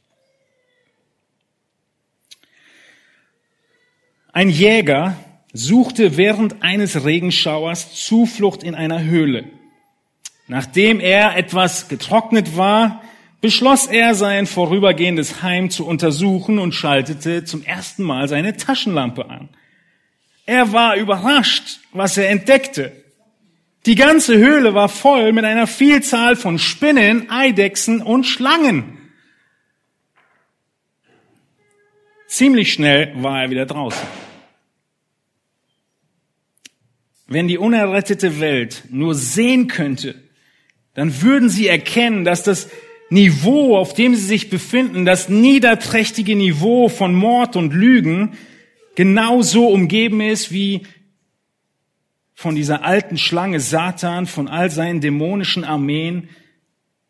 Ein 4.34 4.50
Jäger 4.50 5.16
suchte 5.54 6.18
während 6.18 6.64
eines 6.64 7.06
Regenschauers 7.06 7.96
Zuflucht 7.96 8.64
in 8.64 8.76
einer 8.76 9.04
Höhle. 9.04 9.46
Nachdem 10.48 11.00
er 11.00 11.38
etwas 11.38 11.88
getrocknet 11.88 12.58
war, 12.58 13.02
beschloss 13.40 13.88
er, 13.88 14.16
sein 14.16 14.48
vorübergehendes 14.48 15.42
Heim 15.44 15.70
zu 15.70 15.86
untersuchen 15.86 16.60
und 16.60 16.74
schaltete 16.74 17.46
zum 17.46 17.64
ersten 17.64 18.04
Mal 18.04 18.28
seine 18.28 18.58
Taschenlampe 18.58 19.30
an. 19.30 19.50
Er 20.46 20.74
war 20.74 20.98
überrascht, 20.98 21.80
was 21.92 22.18
er 22.18 22.30
entdeckte. 22.30 22.92
Die 23.86 23.96
ganze 23.96 24.38
Höhle 24.38 24.74
war 24.74 24.90
voll 24.90 25.32
mit 25.34 25.46
einer 25.46 25.68
Vielzahl 25.68 26.36
von 26.36 26.60
Spinnen, 26.60 27.30
Eidechsen 27.30 28.02
und 28.02 28.26
Schlangen. 28.26 28.98
Ziemlich 32.28 32.74
schnell 32.74 33.14
war 33.22 33.44
er 33.44 33.50
wieder 33.50 33.66
draußen. 33.66 34.08
Wenn 37.28 37.48
die 37.48 37.58
unerrettete 37.58 38.40
Welt 38.40 38.84
nur 38.90 39.16
sehen 39.16 39.68
könnte, 39.68 40.16
dann 40.94 41.22
würden 41.22 41.50
sie 41.50 41.68
erkennen, 41.68 42.26
dass 42.26 42.44
das 42.44 42.70
Niveau, 43.10 43.78
auf 43.78 43.94
dem 43.94 44.16
sie 44.16 44.26
sich 44.26 44.50
befinden, 44.50 45.06
das 45.06 45.30
niederträchtige 45.30 46.36
Niveau 46.36 46.90
von 46.90 47.14
Mord 47.14 47.56
und 47.56 47.74
Lügen, 47.74 48.38
genauso 48.96 49.68
umgeben 49.68 50.22
ist 50.22 50.52
wie 50.52 50.84
von 52.34 52.56
dieser 52.56 52.84
alten 52.84 53.18
Schlange 53.18 53.60
Satan, 53.60 54.26
von 54.26 54.48
all 54.48 54.70
seinen 54.70 55.02
dämonischen 55.02 55.64
Armeen, 55.64 56.30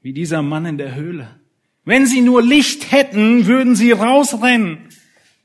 wie 0.02 0.14
dieser 0.14 0.42
Mann 0.42 0.66
in 0.66 0.78
der 0.78 0.96
Höhle. 0.96 1.40
Wenn 1.86 2.06
sie 2.06 2.22
nur 2.22 2.42
Licht 2.42 2.92
hätten, 2.92 3.48
würden 3.48 3.76
sie 3.76 3.92
rausrennen. 3.92 4.90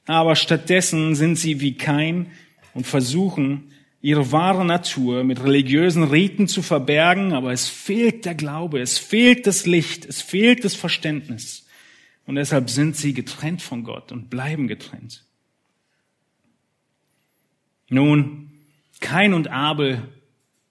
Aber 0.07 0.37
stattdessen 0.37 1.15
sind 1.15 1.37
sie 1.37 1.61
wie 1.61 1.75
kein 1.77 2.27
und 2.75 2.87
versuchen, 2.87 3.73
ihre 4.01 4.31
wahre 4.33 4.65
Natur 4.65 5.25
mit 5.25 5.43
religiösen 5.43 6.05
Riten 6.05 6.49
zu 6.49 6.63
verbergen, 6.63 7.33
aber 7.33 7.53
es 7.53 7.69
fehlt 7.69 8.25
der 8.25 8.35
Glaube, 8.35 8.81
es 8.81 8.99
fehlt 8.99 9.47
das 9.47 9.67
Licht, 9.67 10.07
es 10.07 10.23
fehlt 10.23 10.65
das 10.65 10.75
Verständnis. 10.75 11.67
Und 12.27 12.37
deshalb 12.37 12.71
sind 12.71 12.97
sie 12.97 13.15
getrennt 13.15 13.63
von 13.63 13.85
Gott 13.85 14.13
und 14.13 14.31
bleiben 14.31 14.69
getrennt. 14.69 15.28
Nun, 17.89 18.51
Kain 19.01 19.35
und 19.35 19.49
Abel, 19.49 20.03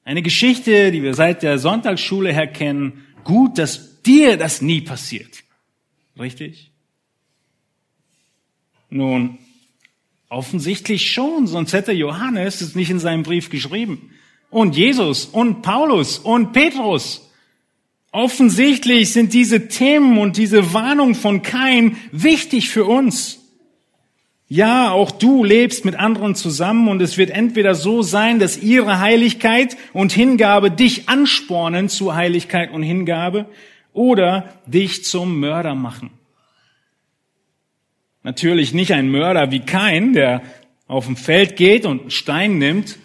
eine 0.03 0.21
Geschichte, 0.21 0.91
die 0.91 1.03
wir 1.03 1.13
seit 1.13 1.43
der 1.43 1.59
Sonntagsschule 1.59 2.31
her 2.31 2.47
kennen. 2.47 3.05
Gut, 3.23 3.57
dass 3.57 4.01
dir 4.03 4.37
das 4.37 4.61
nie 4.61 4.81
passiert. 4.81 5.43
Richtig? 6.17 6.71
Nun, 8.89 9.37
offensichtlich 10.29 11.11
schon, 11.11 11.47
sonst 11.47 11.73
hätte 11.73 11.91
Johannes 11.91 12.61
es 12.61 12.75
nicht 12.75 12.89
in 12.89 12.99
seinem 12.99 13.23
Brief 13.23 13.49
geschrieben. 13.49 14.11
Und 14.49 14.77
Jesus 14.77 15.25
und 15.25 15.61
Paulus 15.61 16.19
und 16.19 16.53
Petrus. 16.53 17.29
Offensichtlich 18.11 19.11
sind 19.11 19.33
diese 19.33 19.67
Themen 19.67 20.17
und 20.17 20.37
diese 20.37 20.73
Warnung 20.73 21.15
von 21.15 21.41
Kain 21.41 21.97
wichtig 22.11 22.69
für 22.69 22.85
uns. 22.85 23.36
Ja, 24.49 24.91
auch 24.91 25.11
du 25.11 25.43
lebst 25.43 25.83
mit 25.83 25.95
anderen 25.95 26.33
zusammen 26.33 26.87
und 26.87 27.01
es 27.01 27.17
wird 27.17 27.31
entweder 27.31 27.75
so 27.75 28.01
sein, 28.01 28.39
dass 28.39 28.57
ihre 28.57 28.99
Heiligkeit 28.99 29.75
und 29.91 30.13
Hingabe 30.13 30.71
dich 30.71 31.09
anspornen 31.09 31.89
zu 31.89 32.15
Heiligkeit 32.15 32.71
und 32.71 32.81
Hingabe 32.81 33.47
oder 33.91 34.53
dich 34.65 35.03
zum 35.03 35.39
Mörder 35.39 35.75
machen. 35.75 36.11
Natürlich 38.23 38.73
nicht 38.73 38.93
ein 38.93 39.09
Mörder 39.09 39.51
wie 39.51 39.59
kein, 39.59 40.13
der 40.13 40.41
auf 40.87 41.05
dem 41.05 41.17
Feld 41.17 41.57
geht 41.57 41.85
und 41.85 42.01
einen 42.01 42.11
Stein 42.11 42.57
nimmt. 42.57 42.97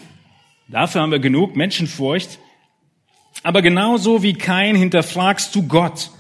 Dafür 0.68 1.00
haben 1.00 1.10
wir 1.10 1.18
genug 1.18 1.56
Menschenfurcht. 1.56 2.38
Aber 3.42 3.62
genauso 3.62 4.22
wie 4.22 4.34
kein 4.34 4.76
hinterfragst 4.76 5.54
du 5.56 5.66
Gott 5.66 6.10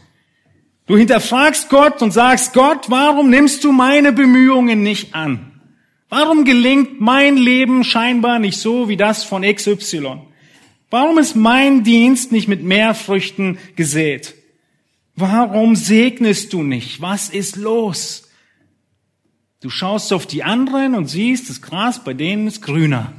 Du 0.86 0.96
hinterfragst 0.96 1.68
Gott 1.68 2.02
und 2.02 2.10
sagst, 2.10 2.52
Gott, 2.54 2.90
warum 2.90 3.30
nimmst 3.30 3.62
du 3.64 3.72
meine 3.72 4.12
Bemühungen 4.12 4.82
nicht 4.82 5.14
an? 5.14 5.60
Warum 6.08 6.44
gelingt 6.44 7.00
mein 7.00 7.36
Leben 7.36 7.84
scheinbar 7.84 8.38
nicht 8.38 8.58
so 8.58 8.88
wie 8.88 8.96
das 8.96 9.24
von 9.24 9.42
XY? 9.42 10.18
Warum 10.90 11.18
ist 11.18 11.36
mein 11.36 11.84
Dienst 11.84 12.32
nicht 12.32 12.48
mit 12.48 12.62
mehr 12.62 12.94
Früchten 12.94 13.58
gesät? 13.76 14.34
Warum 15.14 15.76
segnest 15.76 16.52
du 16.52 16.62
nicht? 16.62 17.00
Was 17.00 17.28
ist 17.28 17.56
los? 17.56 18.28
Du 19.60 19.70
schaust 19.70 20.12
auf 20.12 20.26
die 20.26 20.42
anderen 20.42 20.94
und 20.94 21.06
siehst, 21.06 21.48
das 21.48 21.62
Gras 21.62 22.02
bei 22.02 22.12
denen 22.12 22.48
ist 22.48 22.62
grüner. 22.62 23.12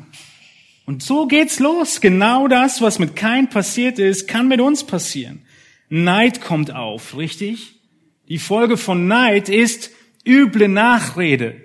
Und 0.86 1.02
so 1.02 1.26
geht's 1.28 1.60
los. 1.60 2.02
Genau 2.02 2.47
das, 2.47 2.82
was 2.82 2.99
mit 2.99 3.15
kein 3.15 3.49
passiert 3.49 3.97
ist, 3.97 4.28
kann 4.28 4.49
mit 4.49 4.60
uns 4.60 4.84
passieren. 4.84 5.45
Neid 5.95 6.41
kommt 6.41 6.73
auf, 6.73 7.15
richtig? 7.15 7.75
Die 8.27 8.39
Folge 8.39 8.77
von 8.77 9.08
Neid 9.08 9.47
ist 9.47 9.91
üble 10.25 10.67
Nachrede. 10.67 11.62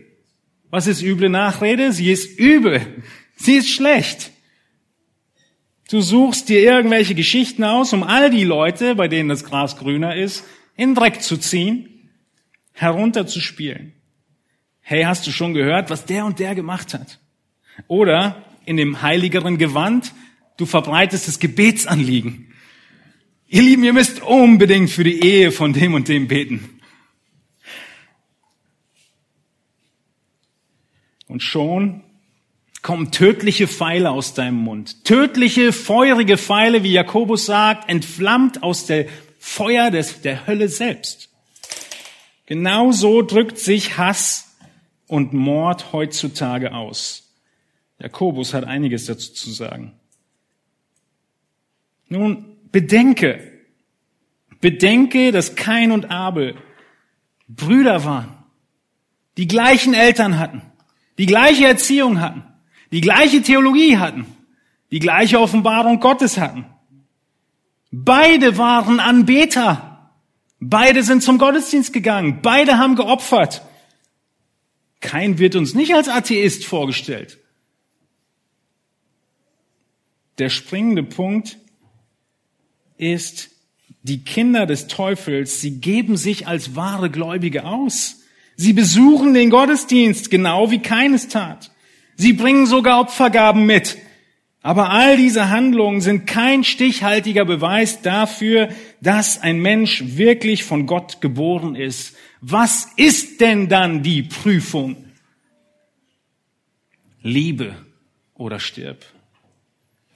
Was 0.68 0.86
ist 0.86 1.00
üble 1.00 1.30
Nachrede? 1.30 1.94
Sie 1.94 2.12
ist 2.12 2.38
übel. 2.38 2.82
Sie 3.36 3.54
ist 3.54 3.70
schlecht. 3.70 4.32
Du 5.88 6.02
suchst 6.02 6.50
dir 6.50 6.60
irgendwelche 6.60 7.14
Geschichten 7.14 7.64
aus, 7.64 7.94
um 7.94 8.02
all 8.02 8.28
die 8.28 8.44
Leute, 8.44 8.96
bei 8.96 9.08
denen 9.08 9.30
das 9.30 9.44
Gras 9.44 9.78
grüner 9.78 10.14
ist, 10.14 10.44
in 10.76 10.94
Dreck 10.94 11.22
zu 11.22 11.38
ziehen, 11.38 12.10
herunterzuspielen. 12.74 13.94
Hey, 14.82 15.04
hast 15.04 15.26
du 15.26 15.30
schon 15.30 15.54
gehört, 15.54 15.88
was 15.88 16.04
der 16.04 16.26
und 16.26 16.38
der 16.38 16.54
gemacht 16.54 16.92
hat? 16.92 17.18
Oder 17.86 18.44
in 18.66 18.76
dem 18.76 19.00
heiligeren 19.00 19.56
Gewand, 19.56 20.12
du 20.58 20.66
verbreitest 20.66 21.28
das 21.28 21.38
Gebetsanliegen. 21.38 22.47
Ihr 23.50 23.62
Lieben, 23.62 23.82
ihr 23.82 23.94
müsst 23.94 24.22
unbedingt 24.22 24.90
für 24.90 25.04
die 25.04 25.24
Ehe 25.24 25.52
von 25.52 25.72
dem 25.72 25.94
und 25.94 26.08
dem 26.08 26.28
beten. 26.28 26.80
Und 31.26 31.42
schon 31.42 32.04
kommen 32.82 33.10
tödliche 33.10 33.66
Pfeile 33.66 34.10
aus 34.10 34.34
deinem 34.34 34.56
Mund. 34.56 35.04
Tödliche, 35.04 35.72
feurige 35.72 36.36
Pfeile, 36.36 36.82
wie 36.82 36.92
Jakobus 36.92 37.46
sagt, 37.46 37.88
entflammt 37.88 38.62
aus 38.62 38.84
der 38.84 39.06
Feuer 39.38 39.90
des, 39.90 40.20
der 40.20 40.46
Hölle 40.46 40.68
selbst. 40.68 41.30
Genauso 42.44 43.22
drückt 43.22 43.58
sich 43.58 43.96
Hass 43.96 44.56
und 45.06 45.32
Mord 45.32 45.94
heutzutage 45.94 46.74
aus. 46.74 47.32
Jakobus 47.98 48.52
hat 48.52 48.64
einiges 48.64 49.06
dazu 49.06 49.32
zu 49.32 49.50
sagen. 49.52 49.92
Nun, 52.08 52.57
Bedenke, 52.70 53.52
bedenke, 54.60 55.32
dass 55.32 55.54
Kain 55.56 55.92
und 55.92 56.10
Abel 56.10 56.56
Brüder 57.48 58.04
waren, 58.04 58.28
die 59.36 59.48
gleichen 59.48 59.94
Eltern 59.94 60.38
hatten, 60.38 60.62
die 61.16 61.26
gleiche 61.26 61.66
Erziehung 61.66 62.20
hatten, 62.20 62.42
die 62.92 63.00
gleiche 63.00 63.42
Theologie 63.42 63.96
hatten, 63.96 64.26
die 64.90 64.98
gleiche 64.98 65.40
Offenbarung 65.40 66.00
Gottes 66.00 66.38
hatten. 66.38 66.66
Beide 67.90 68.58
waren 68.58 69.00
Anbeter. 69.00 70.12
Beide 70.60 71.02
sind 71.02 71.22
zum 71.22 71.38
Gottesdienst 71.38 71.92
gegangen. 71.92 72.40
Beide 72.42 72.78
haben 72.78 72.96
geopfert. 72.96 73.62
Kein 75.00 75.38
wird 75.38 75.56
uns 75.56 75.74
nicht 75.74 75.94
als 75.94 76.08
Atheist 76.08 76.66
vorgestellt. 76.66 77.38
Der 80.38 80.50
springende 80.50 81.02
Punkt 81.02 81.58
ist, 82.98 83.50
die 84.02 84.24
Kinder 84.24 84.66
des 84.66 84.86
Teufels, 84.86 85.60
sie 85.60 85.80
geben 85.80 86.16
sich 86.16 86.46
als 86.46 86.76
wahre 86.76 87.10
Gläubige 87.10 87.64
aus. 87.64 88.22
Sie 88.56 88.72
besuchen 88.72 89.34
den 89.34 89.50
Gottesdienst, 89.50 90.30
genau 90.30 90.70
wie 90.70 90.80
keines 90.80 91.28
tat. 91.28 91.70
Sie 92.16 92.32
bringen 92.32 92.66
sogar 92.66 93.00
Opfergaben 93.00 93.66
mit. 93.66 93.98
Aber 94.60 94.90
all 94.90 95.16
diese 95.16 95.50
Handlungen 95.50 96.00
sind 96.00 96.26
kein 96.26 96.64
stichhaltiger 96.64 97.44
Beweis 97.44 98.02
dafür, 98.02 98.68
dass 99.00 99.40
ein 99.40 99.60
Mensch 99.60 100.02
wirklich 100.16 100.64
von 100.64 100.86
Gott 100.86 101.20
geboren 101.20 101.76
ist. 101.76 102.16
Was 102.40 102.88
ist 102.96 103.40
denn 103.40 103.68
dann 103.68 104.02
die 104.02 104.22
Prüfung? 104.22 104.96
Liebe 107.22 107.76
oder 108.34 108.58
stirb. 108.58 109.04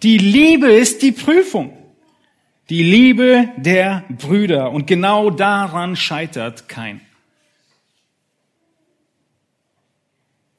Die 0.02 0.18
Liebe 0.18 0.72
ist 0.72 1.02
die 1.02 1.12
Prüfung. 1.12 1.76
Die 2.68 2.82
Liebe 2.82 3.48
der 3.56 4.04
Brüder. 4.08 4.70
Und 4.70 4.86
genau 4.86 5.30
daran 5.30 5.96
scheitert 5.96 6.68
kein. 6.68 7.00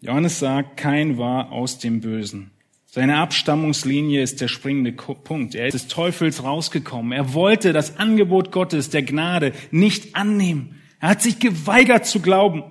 Johannes 0.02 0.40
sagt, 0.40 0.78
kein 0.78 1.18
war 1.18 1.52
aus 1.52 1.80
dem 1.80 2.02
Bösen. 2.02 2.52
Seine 2.86 3.18
Abstammungslinie 3.18 4.22
ist 4.22 4.42
der 4.42 4.48
springende 4.50 4.92
Punkt. 4.92 5.56
Er 5.56 5.68
ist 5.68 5.74
des 5.74 5.88
Teufels 5.88 6.44
rausgekommen. 6.44 7.12
Er 7.12 7.34
wollte 7.34 7.74
das 7.74 7.98
Angebot 7.98 8.52
Gottes, 8.52 8.90
der 8.90 9.02
Gnade, 9.02 9.54
nicht 9.72 10.16
annehmen. 10.16 10.82
Er 11.00 11.10
hat 11.10 11.22
sich 11.22 11.40
geweigert 11.40 12.06
zu 12.06 12.20
glauben. 12.20 12.64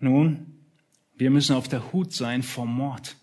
Nun, 0.00 0.58
Wir 1.18 1.30
müssen 1.30 1.56
auf 1.56 1.66
der 1.66 1.92
Hut 1.92 2.12
sein 2.12 2.44
vor 2.44 2.64
Mord. 2.64 3.16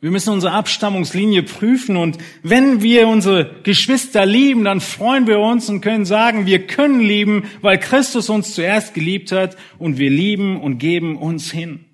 Wir 0.00 0.12
müssen 0.12 0.32
unsere 0.32 0.52
Abstammungslinie 0.52 1.42
prüfen 1.42 1.96
und 1.96 2.18
wenn 2.44 2.82
wir 2.82 3.08
unsere 3.08 3.62
Geschwister 3.64 4.24
lieben, 4.26 4.62
dann 4.62 4.80
freuen 4.80 5.26
wir 5.26 5.40
uns 5.40 5.68
und 5.68 5.80
können 5.80 6.04
sagen, 6.04 6.46
wir 6.46 6.68
können 6.68 7.00
lieben, 7.00 7.48
weil 7.62 7.78
Christus 7.78 8.30
uns 8.30 8.54
zuerst 8.54 8.94
geliebt 8.94 9.32
hat 9.32 9.56
und 9.76 9.98
wir 9.98 10.10
lieben 10.10 10.60
und 10.60 10.78
geben 10.78 11.16
uns 11.16 11.50
hin. 11.50 11.84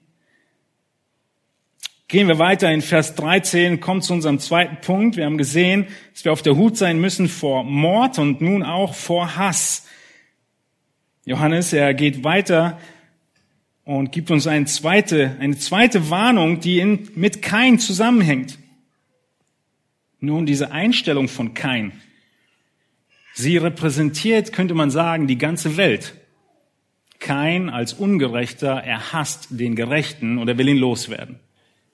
Gehen 2.08 2.28
wir 2.28 2.38
weiter 2.38 2.70
in 2.70 2.82
Vers 2.82 3.14
13, 3.14 3.80
kommen 3.80 4.02
zu 4.02 4.12
unserem 4.12 4.38
zweiten 4.38 4.82
Punkt. 4.82 5.16
Wir 5.16 5.24
haben 5.24 5.38
gesehen, 5.38 5.86
dass 6.12 6.26
wir 6.26 6.32
auf 6.32 6.42
der 6.42 6.56
Hut 6.56 6.76
sein 6.76 7.00
müssen 7.00 7.30
vor 7.30 7.64
Mord 7.64 8.18
und 8.18 8.42
nun 8.42 8.62
auch 8.62 8.94
vor 8.94 9.36
Hass. 9.36 9.86
Johannes, 11.24 11.72
er 11.72 11.94
geht 11.94 12.22
weiter 12.22 12.78
und 13.84 14.12
gibt 14.12 14.30
uns 14.30 14.46
eine 14.46 14.64
zweite, 14.64 15.36
eine 15.40 15.58
zweite 15.58 16.10
Warnung, 16.10 16.60
die 16.60 16.78
in, 16.78 17.10
mit 17.14 17.42
Kain 17.42 17.78
zusammenhängt. 17.78 18.58
Nun, 20.20 20.46
diese 20.46 20.72
Einstellung 20.72 21.28
von 21.28 21.52
Kain, 21.52 21.92
sie 23.34 23.58
repräsentiert, 23.58 24.52
könnte 24.52 24.74
man 24.74 24.90
sagen, 24.90 25.26
die 25.26 25.38
ganze 25.38 25.76
Welt. 25.76 26.14
Kain 27.20 27.68
als 27.68 27.92
Ungerechter, 27.92 28.82
er 28.82 29.12
hasst 29.12 29.48
den 29.50 29.76
Gerechten 29.76 30.38
oder 30.38 30.56
will 30.58 30.68
ihn 30.68 30.78
loswerden. 30.78 31.40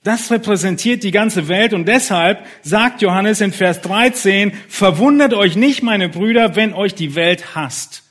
Das 0.02 0.30
repräsentiert 0.30 1.02
die 1.02 1.10
ganze 1.10 1.48
Welt 1.48 1.74
und 1.74 1.86
deshalb 1.86 2.46
sagt 2.62 3.02
Johannes 3.02 3.40
in 3.40 3.52
Vers 3.52 3.82
13, 3.82 4.52
verwundert 4.68 5.34
euch 5.34 5.56
nicht, 5.56 5.82
meine 5.82 6.08
Brüder, 6.08 6.56
wenn 6.56 6.72
euch 6.72 6.94
die 6.94 7.14
Welt 7.14 7.54
hasst. 7.54 8.04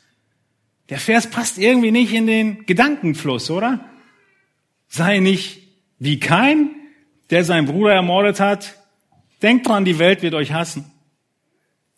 Der 0.90 1.00
Vers 1.00 1.30
passt 1.30 1.58
irgendwie 1.58 1.92
nicht 1.92 2.14
in 2.14 2.28
den 2.28 2.66
Gedankenfluss, 2.66 3.52
oder? 3.52 3.86
Sei 4.88 5.20
nicht 5.20 5.60
wie 6.00 6.20
kein, 6.20 6.72
der 7.30 7.44
seinen 7.44 7.68
Bruder 7.68 7.94
ermordet 7.94 8.40
hat. 8.40 8.76
Denkt 9.42 9.68
dran, 9.68 9.86
die 9.86 10.00
Welt 10.00 10.22
wird 10.22 10.34
euch 10.34 10.52
hassen. 10.52 10.86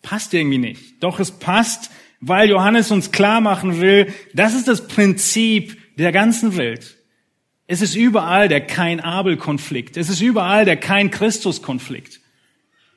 Passt 0.02 0.34
irgendwie 0.34 0.58
nicht. 0.58 1.02
Doch 1.02 1.20
es 1.20 1.32
passt, 1.32 1.92
weil 2.20 2.50
Johannes 2.50 2.92
uns 2.92 3.12
klar 3.12 3.40
machen 3.40 3.80
will, 3.80 4.14
das 4.34 4.54
ist 4.54 4.68
das 4.68 4.88
Prinzip 4.88 5.78
der 5.98 6.12
ganzen 6.12 6.58
Welt. 6.58 6.98
Es 7.68 7.82
ist 7.82 7.96
überall 7.96 8.50
der 8.50 8.62
Kein-Abel-Konflikt. 8.62 9.96
Es 9.96 10.10
ist 10.10 10.22
überall 10.22 10.66
der 10.66 10.78
Kein-Christus-Konflikt. 10.78 12.20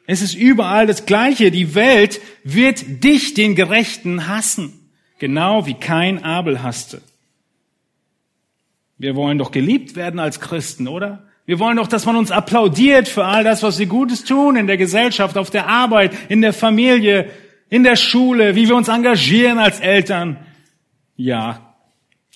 Es 0.07 0.21
ist 0.21 0.35
überall 0.35 0.87
das 0.87 1.07
Gleiche. 1.07 1.51
Die 1.51 1.75
Welt 1.75 2.21
wird 2.43 3.05
dich, 3.05 3.35
den 3.35 3.55
Gerechten, 3.55 4.27
hassen. 4.27 4.84
Genau 5.25 5.65
wie 5.65 5.73
kein 5.73 6.23
Abel 6.23 6.63
hasste. 6.63 7.01
Wir 8.99 9.17
wollen 9.17 9.39
doch 9.39 9.53
geliebt 9.53 9.97
werden 9.97 10.21
als 10.21 10.39
Christen, 10.39 10.87
oder? 10.87 11.23
Wir 11.47 11.59
wollen 11.59 11.79
doch, 11.79 11.87
dass 11.87 12.05
man 12.05 12.17
uns 12.17 12.31
applaudiert 12.31 13.09
für 13.09 13.25
all 13.25 13.43
das, 13.43 13.63
was 13.63 13.79
wir 13.79 13.87
Gutes 13.87 14.25
tun 14.25 14.57
in 14.57 14.67
der 14.67 14.77
Gesellschaft, 14.77 15.39
auf 15.39 15.49
der 15.49 15.67
Arbeit, 15.67 16.15
in 16.29 16.43
der 16.43 16.53
Familie, 16.53 17.31
in 17.71 17.85
der 17.85 17.97
Schule, 17.97 18.55
wie 18.55 18.69
wir 18.69 18.77
uns 18.77 18.89
engagieren 18.89 19.59
als 19.59 19.81
Eltern. 19.81 20.45
Ja, 21.17 21.75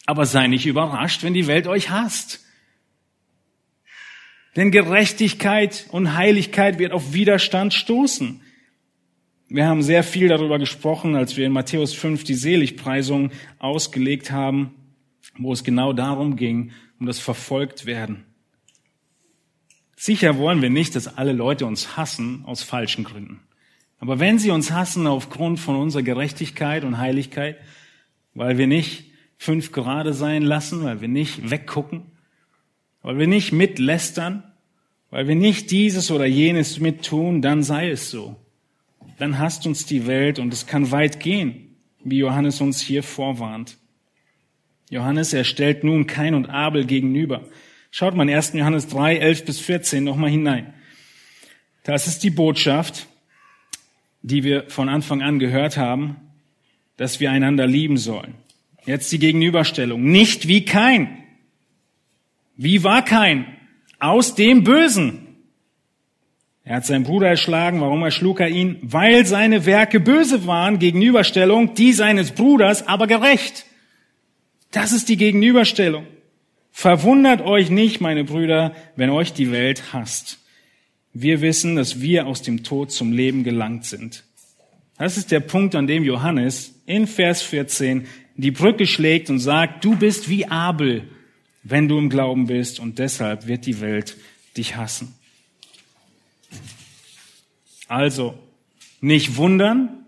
aber 0.07 0.25
sei 0.25 0.47
nicht 0.47 0.65
überrascht, 0.65 1.23
wenn 1.23 1.35
die 1.35 1.47
Welt 1.47 1.67
euch 1.67 1.91
hasst. 1.91 2.41
Denn 4.57 4.71
Gerechtigkeit 4.71 5.85
und 5.91 6.17
Heiligkeit 6.17 6.79
wird 6.79 6.93
auf 6.93 7.13
Widerstand 7.13 7.75
stoßen. 7.75 8.41
Wir 9.51 9.67
haben 9.67 9.83
sehr 9.83 10.03
viel 10.03 10.29
darüber 10.29 10.59
gesprochen, 10.59 11.17
als 11.17 11.39
wir 11.39 11.47
in 11.47 11.53
Matthäus 11.53 11.95
5 11.95 12.23
die 12.23 12.35
Seligpreisung 12.35 13.31
ausgelegt 13.59 14.31
haben, 14.31 14.75
wo 15.39 15.55
es 15.55 15.65
genau 15.65 15.95
darum 15.95 16.37
ging, 16.37 16.73
um 17.01 17.07
das 17.07 17.19
Verfolgtwerden. 17.19 18.25
Sicher 19.97 20.37
wollen 20.37 20.61
wir 20.61 20.69
nicht, 20.69 20.95
dass 20.95 21.17
alle 21.17 21.33
Leute 21.33 21.65
uns 21.65 21.97
hassen 21.97 22.43
aus 22.45 22.63
falschen 22.63 23.05
Gründen. 23.05 23.41
Aber 23.99 24.21
wenn 24.21 24.39
sie 24.39 24.51
uns 24.51 24.71
hassen 24.71 25.07
aufgrund 25.07 25.59
von 25.59 25.77
unserer 25.77 26.03
Gerechtigkeit 26.03 26.85
und 26.85 26.99
Heiligkeit, 26.99 27.57
weil 28.35 28.59
wir 28.59 28.67
nicht 28.67 29.07
fünf 29.39 29.73
gerade 29.73 30.13
sein 30.13 30.43
lassen, 30.43 30.85
weil 30.85 31.01
wir 31.01 31.09
nicht 31.09 31.51
weggucken, 31.51 32.03
weil 33.01 33.19
wir 33.19 33.27
nicht 33.27 33.53
mitlästern, 33.53 34.43
weil 35.09 35.27
wir 35.27 35.37
nicht 35.37 35.71
dieses 35.71 36.11
oder 36.11 36.27
jenes 36.27 36.81
mittun, 36.81 37.41
dann 37.41 37.63
sei 37.63 37.89
es 37.89 38.11
so 38.11 38.37
dann 39.19 39.39
hasst 39.39 39.67
uns 39.67 39.85
die 39.85 40.07
Welt 40.07 40.39
und 40.39 40.53
es 40.53 40.67
kann 40.67 40.91
weit 40.91 41.21
gehen, 41.21 41.77
wie 42.03 42.19
Johannes 42.19 42.61
uns 42.61 42.81
hier 42.81 43.03
vorwarnt. 43.03 43.77
Johannes, 44.91 45.33
er 45.33 45.45
stellt 45.45 45.85
nun 45.85 46.07
Kain 46.07 46.35
und 46.35 46.49
Abel 46.49 46.87
gegenüber. 46.87 47.43
Schaut 47.91 48.15
mal 48.15 48.29
in 48.29 48.35
1. 48.35 48.55
Johannes 48.55 48.89
3, 48.89 49.17
11 49.17 49.45
bis 49.45 49.61
14 49.61 50.05
nochmal 50.05 50.31
hinein. 50.31 50.73
Das 51.83 52.07
ist 52.07 52.23
die 52.23 52.31
Botschaft, 52.31 53.07
die 54.23 54.45
wir 54.45 54.69
von 54.69 54.89
Anfang 54.89 55.23
an 55.23 55.39
gehört 55.39 55.77
haben, 55.77 56.17
dass 56.97 57.21
wir 57.21 57.31
einander 57.31 57.67
lieben 57.67 57.97
sollen. 57.97 58.35
Jetzt 58.85 59.13
die 59.13 59.19
Gegenüberstellung. 59.19 60.03
Nicht 60.03 60.49
wie 60.49 60.65
Kain. 60.65 61.19
Wie 62.57 62.85
war 62.85 63.05
Kain? 63.05 63.47
Aus 63.99 64.35
dem 64.35 64.65
Bösen. 64.65 65.28
Er 66.69 66.77
hat 66.77 66.85
seinen 66.85 67.05
Bruder 67.05 67.29
erschlagen. 67.29 67.81
Warum 67.81 68.03
erschlug 68.03 68.41
er 68.41 68.51
ihn? 68.51 68.77
Weil 68.83 69.25
seine 69.25 69.65
Werke 69.65 70.01
böse 70.01 70.47
waren, 70.47 70.79
Gegenüberstellung, 70.79 71.73
die 71.73 71.95
seines 71.95 72.33
Bruders 72.33 72.87
aber 72.87 73.07
gerecht. 73.07 73.65
Das 74.71 74.93
ist 74.93 75.09
die 75.09 75.17
Gegenüberstellung. 75.17 76.07
Verwundert 76.71 77.41
euch 77.41 77.71
nicht, 77.71 78.03
meine 78.03 78.23
Brüder, 78.23 78.75
wenn 78.97 79.09
euch 79.09 79.33
die 79.33 79.51
Welt 79.51 79.95
hasst. 79.95 80.41
Wir 81.15 81.41
wissen, 81.41 81.75
dass 81.75 82.03
wir 82.03 82.27
aus 82.27 82.43
dem 82.43 82.65
Tod 82.65 82.93
zum 82.93 83.15
Leben 83.15 83.45
gelangt 83.45 83.87
sind. 83.87 84.25
Das 84.99 85.17
ist 85.17 85.31
der 85.31 85.41
Punkt, 85.41 85.75
an 85.75 85.87
dem 85.87 86.05
Johannes 86.05 86.75
in 86.85 87.07
Vers 87.07 87.41
14 87.41 88.07
die 88.37 88.51
Brücke 88.51 88.87
schlägt 88.87 89.31
und 89.31 89.39
sagt, 89.39 89.87
du 89.87 89.97
bist 89.97 90.29
wie 90.29 90.45
Abel, 90.45 91.05
wenn 91.63 91.89
du 91.89 91.97
im 91.97 92.11
Glauben 92.11 92.47
bist 92.47 92.79
und 92.79 92.99
deshalb 92.99 93.47
wird 93.47 93.65
die 93.65 93.81
Welt 93.81 94.19
dich 94.55 94.77
hassen. 94.77 95.15
Also 97.89 98.39
nicht 99.01 99.37
wundern, 99.37 100.05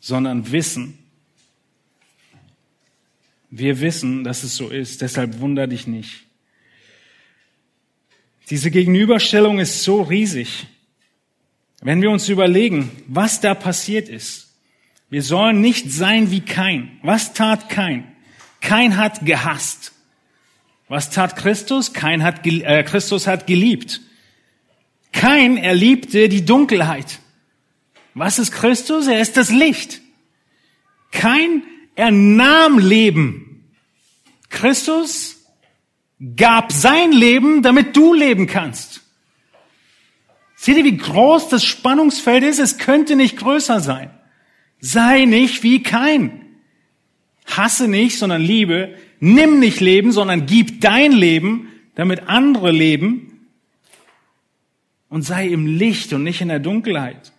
sondern 0.00 0.52
wissen. 0.52 0.98
Wir 3.50 3.80
wissen, 3.80 4.24
dass 4.24 4.42
es 4.42 4.56
so 4.56 4.68
ist, 4.68 5.00
deshalb 5.00 5.40
wunder 5.40 5.66
dich 5.66 5.86
nicht. 5.86 6.24
Diese 8.50 8.70
Gegenüberstellung 8.70 9.58
ist 9.58 9.82
so 9.82 10.02
riesig. 10.02 10.66
Wenn 11.80 12.02
wir 12.02 12.10
uns 12.10 12.28
überlegen, 12.28 12.90
was 13.06 13.40
da 13.40 13.54
passiert 13.54 14.08
ist, 14.08 14.52
wir 15.08 15.22
sollen 15.22 15.60
nicht 15.60 15.90
sein 15.90 16.30
wie 16.30 16.40
kein. 16.40 16.98
Was 17.02 17.32
tat 17.32 17.68
kein? 17.68 18.12
Kein 18.60 18.96
hat 18.96 19.24
gehasst. 19.24 19.92
Was 20.88 21.10
tat 21.10 21.36
Christus? 21.36 21.92
Kein 21.92 22.22
hat, 22.22 22.46
äh, 22.46 22.82
Christus 22.82 23.26
hat 23.26 23.46
geliebt. 23.46 24.00
Kein 25.34 25.56
erliebte 25.56 26.28
die 26.28 26.44
Dunkelheit. 26.44 27.18
Was 28.14 28.38
ist 28.38 28.52
Christus? 28.52 29.08
Er 29.08 29.20
ist 29.20 29.36
das 29.36 29.50
Licht. 29.50 30.00
Kein 31.10 31.64
er 31.96 32.12
nahm 32.12 32.78
Leben. 32.78 33.64
Christus 34.48 35.44
gab 36.36 36.70
sein 36.70 37.10
Leben, 37.10 37.62
damit 37.62 37.96
du 37.96 38.14
leben 38.14 38.46
kannst. 38.46 39.02
Seht 40.54 40.76
ihr, 40.76 40.84
wie 40.84 40.98
groß 40.98 41.48
das 41.48 41.64
Spannungsfeld 41.64 42.44
ist? 42.44 42.60
Es 42.60 42.78
könnte 42.78 43.16
nicht 43.16 43.36
größer 43.36 43.80
sein. 43.80 44.10
Sei 44.78 45.24
nicht 45.24 45.64
wie 45.64 45.82
kein. 45.82 46.42
Hasse 47.44 47.88
nicht, 47.88 48.18
sondern 48.18 48.40
liebe. 48.40 48.94
Nimm 49.18 49.58
nicht 49.58 49.80
Leben, 49.80 50.12
sondern 50.12 50.46
gib 50.46 50.80
dein 50.80 51.10
Leben, 51.10 51.72
damit 51.96 52.28
andere 52.28 52.70
leben 52.70 53.33
und 55.14 55.22
sei 55.22 55.46
im 55.46 55.66
Licht 55.66 56.12
und 56.12 56.24
nicht 56.24 56.40
in 56.40 56.48
der 56.48 56.58
Dunkelheit. 56.58 57.30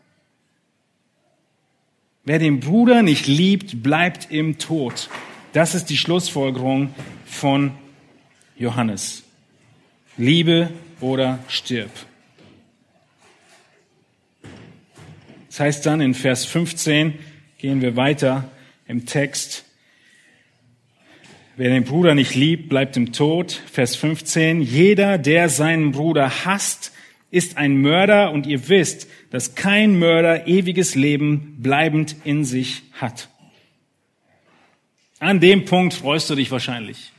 Wer 2.24 2.40
den 2.40 2.62
Bruder 2.62 3.02
nicht 3.02 3.28
liebt, 3.28 3.84
bleibt 3.84 4.32
im 4.32 4.58
Tod. 4.60 5.10
Das 5.52 5.76
ist 5.76 5.88
die 5.88 5.98
Schlussfolgerung 5.98 6.96
von 7.26 7.72
Johannes. 8.56 9.24
Liebe 10.16 10.70
oder 11.02 11.40
stirb. 11.50 11.92
Das 15.48 15.60
heißt 15.60 15.86
dann 15.86 16.00
in 16.00 16.14
Vers 16.14 16.46
15, 16.46 17.16
gehen 17.58 17.82
wir 17.82 17.98
weiter 17.98 18.50
im 18.88 19.06
Text, 19.06 19.66
wer 21.58 21.72
den 21.72 21.84
Bruder 21.84 22.16
nicht 22.16 22.36
liebt, 22.36 22.70
bleibt 22.70 22.96
im 22.96 23.12
Tod. 23.12 23.62
Vers 23.70 23.98
15, 23.98 24.62
jeder, 24.62 25.18
der 25.18 25.50
seinen 25.50 25.92
Bruder 25.92 26.46
hasst, 26.46 26.94
ist 27.36 27.58
ein 27.58 27.82
Mörder 27.82 28.32
und 28.32 28.48
ihr 28.48 28.70
wisst, 28.70 29.10
dass 29.30 29.56
kein 29.56 30.00
Mörder 30.00 30.48
ewiges 30.48 30.96
Leben 30.96 31.58
bleibend 31.60 32.16
in 32.24 32.46
sich 32.46 32.84
hat. 32.94 33.28
An 35.20 35.42
dem 35.42 35.66
Punkt 35.66 35.94
freust 35.94 36.30
du 36.30 36.36
dich 36.36 36.50
wahrscheinlich. 36.52 37.12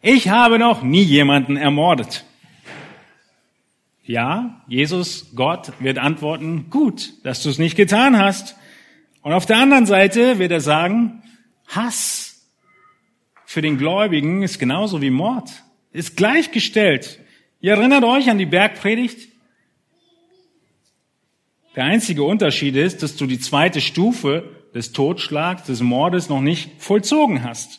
Ich 0.00 0.30
habe 0.30 0.58
noch 0.58 0.82
nie 0.82 1.02
jemanden 1.02 1.58
ermordet. 1.58 2.24
Ja, 4.04 4.62
Jesus, 4.68 5.32
Gott 5.34 5.72
wird 5.80 5.98
antworten, 5.98 6.70
gut, 6.70 7.12
dass 7.24 7.42
du 7.42 7.50
es 7.50 7.58
nicht 7.58 7.76
getan 7.76 8.18
hast. 8.18 8.56
Und 9.20 9.34
auf 9.34 9.44
der 9.44 9.58
anderen 9.58 9.84
Seite 9.84 10.38
wird 10.38 10.50
er 10.50 10.62
sagen, 10.62 11.22
Hass 11.66 12.48
für 13.44 13.60
den 13.60 13.76
Gläubigen 13.76 14.42
ist 14.42 14.58
genauso 14.58 15.02
wie 15.02 15.10
Mord, 15.10 15.50
ist 15.92 16.16
gleichgestellt. 16.16 17.20
Ihr 17.60 17.72
erinnert 17.72 18.04
euch 18.04 18.30
an 18.30 18.38
die 18.38 18.46
Bergpredigt? 18.46 19.28
Der 21.78 21.84
einzige 21.84 22.24
Unterschied 22.24 22.74
ist, 22.74 23.04
dass 23.04 23.14
du 23.14 23.26
die 23.26 23.38
zweite 23.38 23.80
Stufe 23.80 24.42
des 24.74 24.90
Totschlags, 24.90 25.62
des 25.62 25.80
Mordes 25.80 26.28
noch 26.28 26.40
nicht 26.40 26.70
vollzogen 26.78 27.44
hast. 27.44 27.78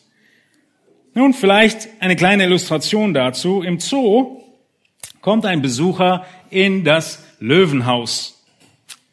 Nun 1.13 1.33
vielleicht 1.33 1.89
eine 1.99 2.15
kleine 2.15 2.45
Illustration 2.45 3.13
dazu. 3.13 3.61
Im 3.61 3.81
Zoo 3.81 4.41
kommt 5.19 5.45
ein 5.45 5.61
Besucher 5.61 6.25
in 6.49 6.85
das 6.85 7.25
Löwenhaus 7.41 8.41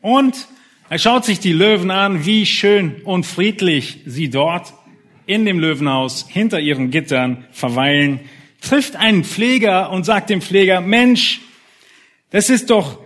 und 0.02 0.46
er 0.88 1.00
schaut 1.00 1.24
sich 1.24 1.40
die 1.40 1.52
Löwen 1.52 1.90
an, 1.90 2.24
wie 2.24 2.46
schön 2.46 3.02
und 3.02 3.26
friedlich 3.26 4.02
sie 4.06 4.30
dort 4.30 4.72
in 5.26 5.46
dem 5.46 5.58
Löwenhaus 5.58 6.26
hinter 6.28 6.60
ihren 6.60 6.92
Gittern 6.92 7.44
verweilen, 7.50 8.20
trifft 8.60 8.94
einen 8.94 9.24
Pfleger 9.24 9.90
und 9.90 10.04
sagt 10.04 10.30
dem 10.30 10.40
Pfleger, 10.40 10.80
Mensch, 10.80 11.40
das 12.30 12.50
ist 12.50 12.70
doch 12.70 13.00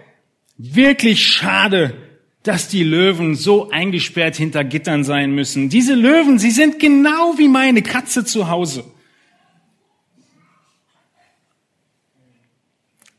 wirklich 0.63 1.27
schade, 1.27 1.97
dass 2.43 2.69
die 2.69 2.83
Löwen 2.83 3.35
so 3.35 3.71
eingesperrt 3.71 4.37
hinter 4.37 4.65
Gittern 4.65 5.05
sein 5.05 5.35
müssen. 5.35 5.69
Diese 5.69 5.95
Löwen, 5.95 6.39
sie 6.39 6.51
sind 6.51 6.79
genau 6.79 7.39
wie 7.39 7.49
meine 7.49 7.83
Katze 7.83 8.25
zu 8.25 8.49
Hause. 8.49 8.85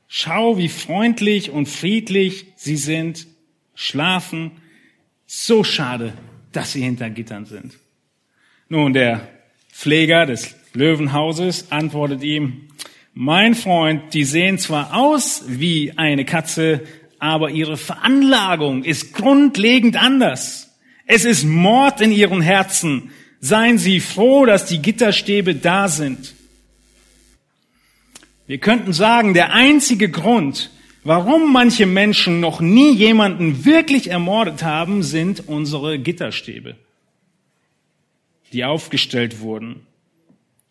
Schau, 0.08 0.58
wie 0.58 0.70
freundlich 0.70 1.52
und 1.52 1.68
friedlich 1.68 2.46
sie 2.56 2.78
sind, 2.78 3.28
schlafen. 3.76 4.52
So 5.26 5.64
schade, 5.64 6.14
dass 6.52 6.74
sie 6.74 6.82
hinter 6.82 7.10
Gittern 7.10 7.46
sind. 7.46 7.78
Nun, 8.70 8.94
der 8.94 9.28
Pfleger 9.72 10.26
des 10.26 10.56
Löwenhauses 10.74 11.72
antwortet 11.72 12.24
ihm, 12.24 12.68
mein 13.14 13.56
Freund, 13.56 14.14
die 14.14 14.24
sehen 14.24 14.58
zwar 14.58 14.94
aus 14.94 15.44
wie 15.48 15.98
eine 15.98 16.24
Katze, 16.24 16.82
aber 17.22 17.52
ihre 17.52 17.78
Veranlagung 17.78 18.84
ist 18.84 19.14
grundlegend 19.14 19.96
anders. 19.96 20.76
Es 21.06 21.24
ist 21.24 21.44
Mord 21.46 22.02
in 22.02 22.12
ihren 22.12 22.42
Herzen. 22.42 23.12
Seien 23.40 23.78
Sie 23.78 24.00
froh, 24.00 24.48
dass 24.48 24.66
die 24.66 24.82
Gitterstäbe 24.82 25.54
da 25.54 25.88
sind. 25.88 26.34
Wir 28.48 28.58
könnten 28.58 28.92
sagen, 28.92 29.36
der 29.36 29.54
einzige 29.54 30.10
Grund, 30.10 30.72
warum 31.04 31.54
manche 31.54 31.86
Menschen 31.86 32.40
noch 32.40 32.60
nie 32.60 32.92
jemanden 32.92 33.66
wirklich 33.66 34.10
ermordet 34.10 34.64
haben, 34.64 35.04
sind 35.04 35.48
unsere 35.48 36.00
Gitterstäbe, 36.00 36.76
die 38.52 38.66
aufgestellt 38.66 39.42
wurden. 39.42 39.86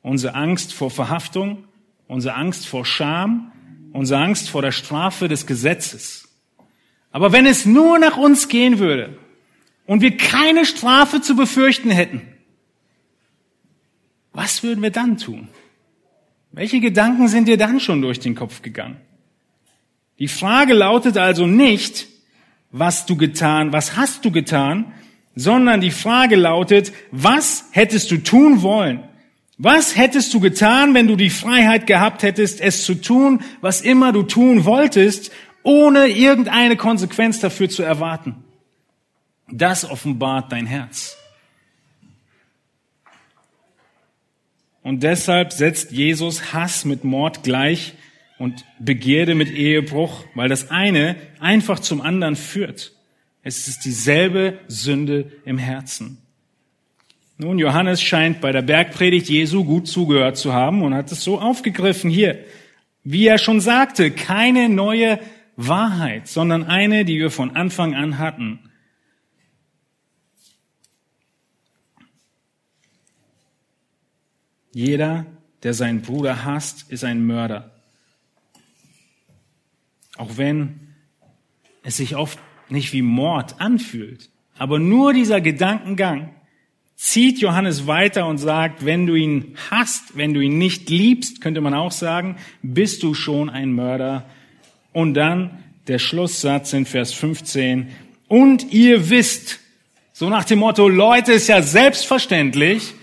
Unsere 0.03 0.34
Angst 0.34 0.74
vor 0.74 0.90
Verhaftung, 0.90 1.62
unsere 2.09 2.34
Angst 2.34 2.66
vor 2.66 2.84
Scham, 2.84 3.53
unsere 3.92 4.20
Angst 4.20 4.51
vor 4.51 4.62
der 4.62 4.72
Strafe 4.72 5.28
des 5.28 5.46
Gesetzes. 5.46 6.26
Aber 7.11 7.33
wenn 7.33 7.47
es 7.47 7.67
nur 7.67 7.99
nach 7.99 8.17
uns 8.17 8.49
gehen 8.49 8.79
würde 8.79 9.19
und 9.87 10.01
wir 10.01 10.17
keine 10.17 10.65
Strafe 10.65 11.21
zu 11.21 11.35
befürchten 11.35 11.91
hätten, 11.91 12.23
was 14.33 14.63
würden 14.63 14.83
wir 14.83 14.91
dann 14.91 15.19
tun? 15.19 15.49
Welche 16.53 16.81
Gedanken 16.81 17.29
sind 17.29 17.49
dir 17.49 17.57
dann 17.57 17.81
schon 17.81 18.01
durch 18.03 18.21
den 18.21 18.35
Kopf 18.35 18.63
gegangen? 18.63 18.97
Die 20.19 20.29
Frage 20.29 20.75
lautet 20.75 21.17
also 21.17 21.47
nicht, 21.47 22.07
was 22.71 23.07
du 23.07 23.17
getan, 23.17 23.73
was 23.73 23.97
hast 23.97 24.25
du 24.25 24.31
getan, 24.31 24.93
sondern 25.35 25.81
die 25.81 25.91
Frage 25.91 26.37
lautet, 26.37 26.93
was 27.11 27.65
hättest 27.73 28.11
du 28.11 28.19
tun 28.19 28.63
wollen? 28.63 29.03
Was 29.59 29.97
hättest 29.97 30.33
du 30.33 30.41
getan, 30.41 30.95
wenn 30.95 31.07
du 31.07 31.17
die 31.17 31.31
Freiheit 31.31 31.87
gehabt 31.87 32.23
hättest, 32.23 32.61
es 32.61 32.85
zu 32.85 32.95
tun, 32.95 33.41
was 33.61 33.83
immer 33.83 34.13
du 34.13 34.23
tun 34.23 34.65
wolltest 34.65 35.33
ohne 35.63 36.09
irgendeine 36.09 36.77
Konsequenz 36.77 37.41
dafür 37.41 37.69
zu 37.69 37.83
erwarten. 37.83 38.45
Das 39.51 39.89
offenbart 39.89 40.53
dein 40.53 40.67
Herz. 40.67 41.17
Und 44.83 45.03
deshalb 45.03 45.53
setzt 45.53 45.93
Jesus 45.93 46.53
Hass 46.53 46.85
mit 46.85 47.05
Mord 47.05 47.43
gleich 47.43 47.95
und 48.39 48.65
Begierde 48.79 49.35
mit 49.35 49.51
Ehebruch, 49.51 50.25
weil 50.35 50.49
das 50.49 50.71
eine 50.71 51.17
einfach 51.39 51.81
zum 51.81 52.01
anderen 52.01 52.37
führt. 52.37 52.93
Es 53.43 53.69
ist 53.69 53.85
dieselbe 53.85 54.59
Sünde 54.69 55.31
im 55.45 55.59
Herzen. 55.59 56.19
Nun, 57.37 57.59
Johannes 57.59 58.03
scheint 58.03 58.41
bei 58.41 58.53
der 58.53 58.63
Bergpredigt 58.63 59.29
Jesu 59.29 59.65
gut 59.65 59.89
zugehört 59.89 60.37
zu 60.37 60.53
haben 60.53 60.83
und 60.83 60.95
hat 60.95 61.11
es 61.11 61.25
so 61.25 61.41
aufgegriffen 61.41 62.11
hier. 62.11 62.39
Wie 63.03 63.27
er 63.27 63.39
schon 63.39 63.61
sagte, 63.61 64.11
keine 64.11 64.69
neue 64.69 65.19
Wahrheit, 65.67 66.29
sondern 66.29 66.65
eine, 66.65 67.05
die 67.05 67.19
wir 67.19 67.31
von 67.31 67.57
Anfang 67.57 67.95
an 67.95 68.19
hatten. 68.19 68.61
Jeder, 74.73 75.27
der 75.63 75.75
seinen 75.75 76.03
Bruder 76.03 76.45
hasst, 76.45 76.91
ist 76.91 77.05
ein 77.05 77.27
Mörder. 77.27 77.71
Auch 80.17 80.37
wenn 80.37 80.95
es 81.83 81.97
sich 81.97 82.17
oft 82.17 82.39
nicht 82.69 82.93
wie 82.93 83.03
Mord 83.03 83.61
anfühlt. 83.61 84.31
Aber 84.59 84.79
nur 84.79 85.13
dieser 85.13 85.41
Gedankengang 85.41 86.35
zieht 86.95 87.41
Johannes 87.41 87.87
weiter 87.87 88.27
und 88.27 88.39
sagt, 88.39 88.85
wenn 88.85 89.07
du 89.07 89.15
ihn 89.15 89.57
hasst, 89.71 90.17
wenn 90.17 90.35
du 90.35 90.41
ihn 90.41 90.59
nicht 90.59 90.91
liebst, 90.91 91.41
könnte 91.41 91.63
man 91.63 91.75
auch 91.75 91.93
sagen, 91.93 92.37
bist 92.63 93.03
du 93.03 93.15
schon 93.15 93.49
ein 93.49 93.73
Mörder 93.73 94.27
und 94.93 95.14
dann 95.14 95.62
der 95.88 95.99
Schlusssatz 95.99 96.72
in 96.72 96.86
Vers 96.86 97.12
15. 97.12 97.88
Und 98.28 98.72
ihr 98.72 99.11
wisst, 99.11 99.61
so 100.12 100.28
nach 100.28 100.45
dem 100.45 100.61
Motto, 100.61 100.88
Leute, 100.88 101.32
ist 101.32 101.49
ja 101.49 101.62
selbstverständlich, 101.62 102.95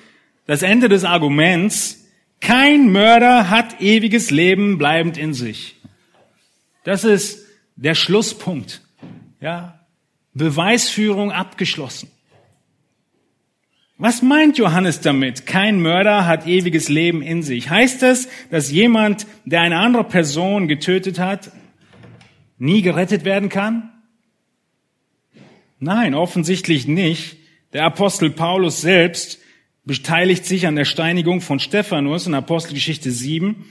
das 0.46 0.62
Ende 0.62 0.88
des 0.88 1.04
Arguments, 1.04 2.06
kein 2.40 2.92
Mörder 2.92 3.50
hat 3.50 3.82
ewiges 3.82 4.32
Leben 4.32 4.78
bleibend 4.78 5.18
in 5.18 5.34
sich. 5.34 5.76
Das 6.84 7.04
ist 7.04 7.46
der 7.76 7.96
Schlusspunkt. 7.96 8.82
Ja, 9.42 9.80
Beweisführung 10.34 11.32
abgeschlossen. 11.32 12.10
Was 13.98 14.22
meint 14.22 14.60
Johannes 14.60 15.02
damit? 15.02 15.48
Kein 15.48 15.82
Mörder 15.82 16.28
hat 16.28 16.46
ewiges 16.46 16.88
Leben 16.88 17.24
in 17.24 17.42
sich. 17.42 17.70
Heißt 17.72 18.04
das, 18.04 18.30
dass 18.52 18.72
jemand, 18.72 19.26
der 19.46 19.62
eine 19.62 19.80
andere 19.80 20.04
Person 20.04 20.68
getötet 20.68 21.18
hat, 21.18 21.52
nie 22.58 22.82
gerettet 22.82 23.26
werden 23.26 23.50
kann? 23.50 23.92
Nein, 25.80 26.16
offensichtlich 26.16 26.88
nicht. 26.88 27.38
Der 27.74 27.86
Apostel 27.86 28.32
Paulus 28.32 28.82
selbst 28.82 29.40
beteiligt 29.86 30.46
sich 30.46 30.68
an 30.68 30.76
der 30.76 30.86
Steinigung 30.86 31.42
von 31.42 31.60
Stephanus 31.60 32.28
in 32.28 32.34
Apostelgeschichte 32.34 33.12
7 33.12 33.66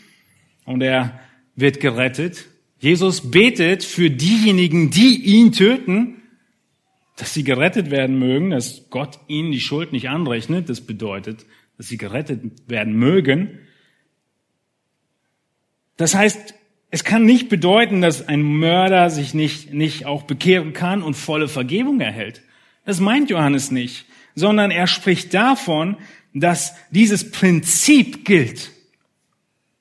und 0.65 0.83
er 0.83 1.21
wird 1.57 1.81
gerettet. 1.81 2.47
Jesus 2.79 3.31
betet 3.31 3.85
für 3.85 4.11
diejenigen, 4.11 4.91
die 4.91 5.17
ihn 5.25 5.53
töten, 5.53 6.23
dass 7.17 7.33
sie 7.33 7.45
gerettet 7.45 7.91
werden 7.91 8.19
mögen, 8.19 8.51
dass 8.51 8.89
Gott 8.91 9.19
ihnen 9.27 9.51
die 9.51 9.61
Schuld 9.61 9.93
nicht 9.93 10.09
anrechnet. 10.09 10.69
Das 10.69 10.83
bedeutet, 10.83 11.47
dass 11.79 11.89
sie 11.89 11.97
gerettet 11.97 12.69
werden 12.69 12.95
mögen. 12.95 13.59
Das 15.97 16.15
heißt, 16.15 16.55
es 16.91 17.05
kann 17.05 17.25
nicht 17.25 17.49
bedeuten, 17.49 18.01
dass 18.01 18.29
ein 18.29 18.43
Mörder 18.43 19.11
sich 19.11 19.35
nicht, 19.35 19.73
nicht 19.73 20.07
auch 20.07 20.23
bekehren 20.23 20.73
kann 20.73 21.03
und 21.03 21.15
volle 21.15 21.49
Vergebung 21.49 22.01
erhält. 22.01 22.43
Das 22.85 23.01
meint 23.01 23.31
Johannes 23.31 23.71
nicht, 23.71 24.07
sondern 24.35 24.71
er 24.71 24.87
spricht 24.87 25.35
davon, 25.35 25.97
dass 26.33 26.75
dieses 26.91 27.31
Prinzip 27.31 28.25
gilt. 28.25 28.71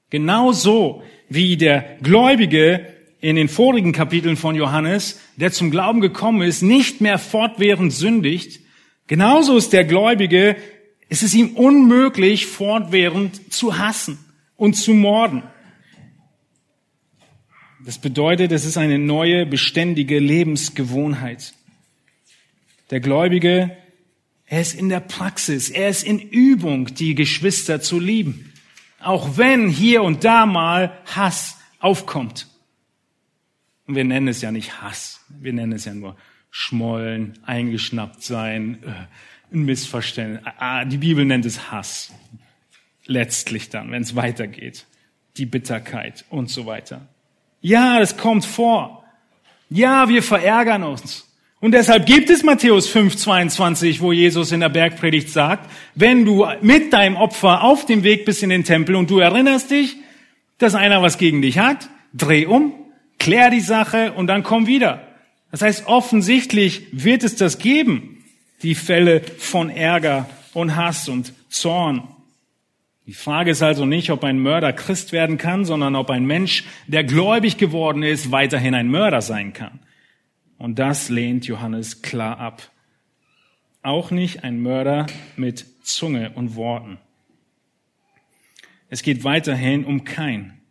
Genauso 0.10 1.03
wie 1.30 1.58
der 1.58 1.97
Gläubige 2.01 2.88
in 3.22 3.36
den 3.36 3.49
vorigen 3.49 3.91
Kapiteln 3.91 4.38
von 4.38 4.56
Johannes, 4.56 5.20
der 5.36 5.51
zum 5.51 5.72
Glauben 5.72 6.01
gekommen 6.01 6.41
ist, 6.41 6.62
nicht 6.62 7.01
mehr 7.01 7.18
fortwährend 7.18 7.93
sündigt, 7.93 8.62
genauso 9.08 9.58
ist 9.58 9.74
der 9.74 9.84
Gläubige, 9.84 10.56
es 11.10 11.22
ist 11.22 11.36
ihm 11.36 11.56
unmöglich, 11.56 12.45
fortwährend 12.45 13.53
zu 13.53 13.78
hassen 13.78 14.18
und 14.56 14.76
zu 14.76 14.93
morden. 14.93 15.43
Das 17.86 17.99
bedeutet, 17.99 18.51
es 18.51 18.65
ist 18.65 18.77
eine 18.77 18.97
neue, 18.97 19.45
beständige 19.45 20.17
Lebensgewohnheit. 20.17 21.53
Der 22.89 22.99
Gläubige, 22.99 23.77
er 24.47 24.61
ist 24.61 24.73
in 24.73 24.89
der 24.89 25.01
Praxis, 25.01 25.69
er 25.69 25.89
ist 25.89 26.03
in 26.03 26.19
Übung, 26.19 26.88
die 26.95 27.13
Geschwister 27.13 27.81
zu 27.81 27.99
lieben. 27.99 28.51
Auch 28.99 29.38
wenn 29.38 29.69
hier 29.69 30.01
und 30.01 30.23
da 30.23 30.47
mal 30.47 30.97
Hass 31.05 31.59
aufkommt. 31.79 32.47
Und 33.86 33.93
wir 33.95 34.03
nennen 34.03 34.29
es 34.29 34.41
ja 34.41 34.51
nicht 34.51 34.81
Hass. 34.81 35.23
Wir 35.29 35.53
nennen 35.53 35.73
es 35.73 35.86
ja 35.86 35.93
nur 35.93 36.15
Schmollen, 36.49 37.38
eingeschnappt 37.43 38.23
sein, 38.23 38.79
äh, 38.83 39.53
ein 39.53 39.63
Missverständnis. 39.65 40.41
Ah, 40.57 40.86
die 40.86 40.97
Bibel 40.97 41.23
nennt 41.23 41.45
es 41.45 41.71
Hass. 41.71 42.11
Letztlich 43.05 43.69
dann, 43.69 43.91
wenn 43.91 44.01
es 44.01 44.15
weitergeht. 44.15 44.88
Die 45.38 45.45
Bitterkeit 45.45 46.25
und 46.29 46.49
so 46.49 46.65
weiter. 46.65 47.07
Ja, 47.66 47.97
das 47.97 48.16
kommt 48.16 48.45
vor. 48.45 49.03
Ja, 49.72 50.07
wir 50.07 50.22
verärgern 50.22 50.84
uns. 50.84 51.28
Und 51.59 51.72
deshalb 51.72 52.05
gibt 52.05 52.30
es 52.30 52.43
Matthäus 52.43 52.88
5, 52.88 53.18
22, 53.18 54.01
wo 54.01 54.11
Jesus 54.11 54.51
in 54.51 54.59
der 54.59 54.70
Bergpredigt 54.70 55.30
sagt, 55.30 55.68
wenn 55.95 56.26
du 56.26 56.45
mit 56.61 56.93
deinem 56.93 57.16
Opfer 57.16 57.63
auf 57.63 57.88
dem 57.88 58.03
Weg 58.03 58.24
bist 58.24 58.43
in 58.43 58.51
den 58.51 58.66
Tempel 58.66 58.93
und 58.93 59.09
du 59.09 59.18
erinnerst 59.18 59.72
dich, 59.72 59.97
dass 60.59 60.76
einer 60.76 61.01
was 61.01 61.18
gegen 61.18 61.41
dich 61.41 61.57
hat, 61.57 61.89
dreh 62.13 62.45
um, 62.45 62.72
klär 63.18 63.49
die 63.49 63.61
Sache 63.61 64.13
und 64.13 64.28
dann 64.28 64.43
komm 64.43 64.68
wieder. 64.68 65.01
Das 65.49 65.63
heißt, 65.63 65.88
offensichtlich 65.88 66.86
wird 66.91 67.24
es 67.24 67.36
das 67.36 67.57
geben, 67.57 68.24
die 68.61 68.76
Fälle 68.76 69.24
von 69.39 69.72
Ärger 69.72 70.30
und 70.53 70.76
Hass 70.76 71.09
und 71.09 71.34
Zorn. 71.49 72.03
Die 73.08 73.14
Frage 73.14 73.51
ist 73.51 73.62
also 73.62 73.86
nicht, 73.86 74.10
ob 74.10 74.24
ein 74.24 74.39
Mörder 74.39 74.74
Christ 74.74 75.12
werden 75.12 75.38
kann, 75.38 75.64
sondern 75.64 75.95
ob 75.95 76.10
ein 76.10 76.26
Mensch, 76.26 76.64
der 76.88 77.03
gläubig 77.03 77.58
geworden 77.58 78.01
ist, 78.01 78.32
weiterhin 78.32 78.74
ein 78.74 78.88
Mörder 78.89 79.22
sein 79.22 79.53
kann. 79.53 79.80
Und 80.58 80.80
das 80.80 81.10
lehnt 81.10 81.45
Johannes 81.45 82.01
klar 82.01 82.39
ab. 82.39 82.72
Auch 83.84 84.10
nicht 84.10 84.43
ein 84.43 84.60
Mörder 84.60 85.06
mit 85.36 85.66
Zunge 85.84 86.32
und 86.32 86.56
Worten. 86.56 86.97
Es 88.89 89.03
geht 89.03 89.24
weiterhin 89.24 89.86
um 89.86 90.03
kein. 90.03 90.62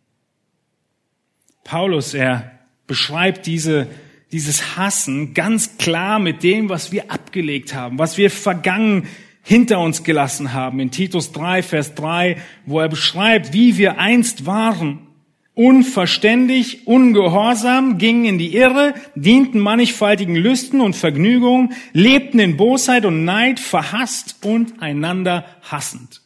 Paulus, 1.63 2.13
er 2.13 2.59
beschreibt 2.85 3.45
diese, 3.45 3.87
dieses 4.33 4.75
Hassen 4.75 5.33
ganz 5.33 5.77
klar 5.77 6.19
mit 6.19 6.43
dem, 6.43 6.67
was 6.67 6.91
wir 6.91 7.11
abgelegt 7.11 7.73
haben, 7.73 7.97
was 7.97 8.17
wir 8.17 8.29
vergangen 8.29 9.07
hinter 9.45 9.79
uns 9.79 10.03
gelassen 10.03 10.53
haben. 10.53 10.79
In 10.79 10.89
Titus 10.89 11.31
3, 11.31 11.61
Vers 11.61 11.93
3, 11.93 12.37
wo 12.65 12.79
er 12.79 12.89
beschreibt, 12.89 13.53
wie 13.53 13.77
wir 13.77 13.99
einst 13.99 14.47
waren. 14.47 15.07
Unverständig, 15.53 16.87
ungehorsam, 16.87 17.97
gingen 17.97 18.25
in 18.25 18.37
die 18.39 18.55
Irre, 18.55 18.95
dienten 19.13 19.59
mannigfaltigen 19.59 20.35
Lüsten 20.35 20.81
und 20.81 20.95
Vergnügungen, 20.95 21.73
lebten 21.93 22.39
in 22.39 22.57
Bosheit 22.57 23.05
und 23.05 23.23
Neid, 23.23 23.59
verhasst 23.59 24.37
und 24.43 24.81
einander 24.81 25.45
hassend. 25.61 26.23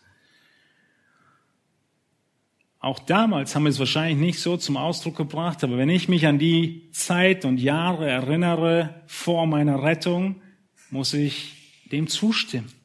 Auch 2.80 3.00
damals 3.00 3.54
haben 3.54 3.64
wir 3.64 3.70
es 3.70 3.80
wahrscheinlich 3.80 4.18
nicht 4.18 4.40
so 4.40 4.56
zum 4.56 4.78
Ausdruck 4.78 5.18
gebracht, 5.18 5.62
aber 5.66 5.78
wenn 5.78 5.90
ich 5.90 6.08
mich 6.08 6.26
an 6.26 6.40
die 6.40 6.90
Zeit 6.94 7.44
und 7.44 7.60
Jahre 7.60 8.10
erinnere 8.10 9.04
vor 9.06 9.46
meiner 9.46 9.84
Rettung, 9.84 10.42
muss 10.90 11.14
ich 11.14 11.84
dem 11.92 12.08
zustimmen. 12.08 12.79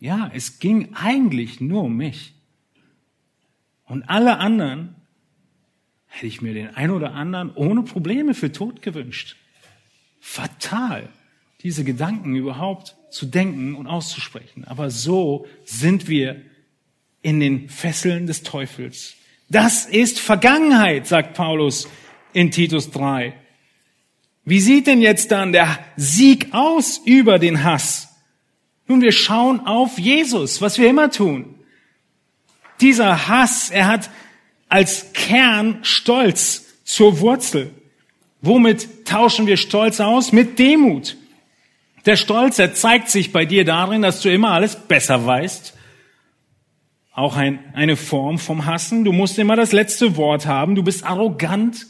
Ja, 0.00 0.30
es 0.34 0.58
ging 0.58 0.94
eigentlich 0.94 1.60
nur 1.60 1.84
um 1.84 1.96
mich. 1.96 2.32
Und 3.84 4.04
alle 4.04 4.38
anderen 4.38 4.96
hätte 6.06 6.26
ich 6.26 6.40
mir 6.40 6.54
den 6.54 6.74
ein 6.74 6.90
oder 6.90 7.12
anderen 7.12 7.54
ohne 7.54 7.82
Probleme 7.82 8.34
für 8.34 8.50
tot 8.50 8.82
gewünscht. 8.82 9.36
Fatal, 10.20 11.08
diese 11.62 11.84
Gedanken 11.84 12.34
überhaupt 12.34 12.96
zu 13.10 13.26
denken 13.26 13.74
und 13.74 13.86
auszusprechen. 13.86 14.64
Aber 14.64 14.90
so 14.90 15.46
sind 15.64 16.08
wir 16.08 16.40
in 17.22 17.40
den 17.40 17.68
Fesseln 17.68 18.26
des 18.26 18.42
Teufels. 18.42 19.16
Das 19.50 19.84
ist 19.84 20.18
Vergangenheit, 20.18 21.06
sagt 21.06 21.34
Paulus 21.34 21.88
in 22.32 22.50
Titus 22.50 22.90
3. 22.90 23.34
Wie 24.44 24.60
sieht 24.60 24.86
denn 24.86 25.02
jetzt 25.02 25.30
dann 25.30 25.52
der 25.52 25.78
Sieg 25.96 26.54
aus 26.54 26.98
über 27.04 27.38
den 27.38 27.62
Hass? 27.64 28.09
Nun, 28.90 29.02
wir 29.02 29.12
schauen 29.12 29.68
auf 29.68 30.00
Jesus, 30.00 30.60
was 30.60 30.76
wir 30.76 30.90
immer 30.90 31.12
tun. 31.12 31.54
Dieser 32.80 33.28
Hass, 33.28 33.70
er 33.70 33.86
hat 33.86 34.10
als 34.68 35.12
Kern 35.12 35.78
Stolz 35.82 36.82
zur 36.82 37.20
Wurzel. 37.20 37.70
Womit 38.40 39.06
tauschen 39.06 39.46
wir 39.46 39.58
Stolz 39.58 40.00
aus? 40.00 40.32
Mit 40.32 40.58
Demut. 40.58 41.16
Der 42.04 42.16
Stolz, 42.16 42.58
er 42.58 42.74
zeigt 42.74 43.10
sich 43.10 43.30
bei 43.30 43.44
dir 43.44 43.64
darin, 43.64 44.02
dass 44.02 44.22
du 44.22 44.28
immer 44.28 44.50
alles 44.50 44.74
besser 44.74 45.24
weißt. 45.24 45.72
Auch 47.12 47.36
ein, 47.36 47.60
eine 47.74 47.94
Form 47.96 48.40
vom 48.40 48.66
Hassen. 48.66 49.04
Du 49.04 49.12
musst 49.12 49.38
immer 49.38 49.54
das 49.54 49.70
letzte 49.70 50.16
Wort 50.16 50.46
haben. 50.46 50.74
Du 50.74 50.82
bist 50.82 51.04
arrogant. 51.04 51.86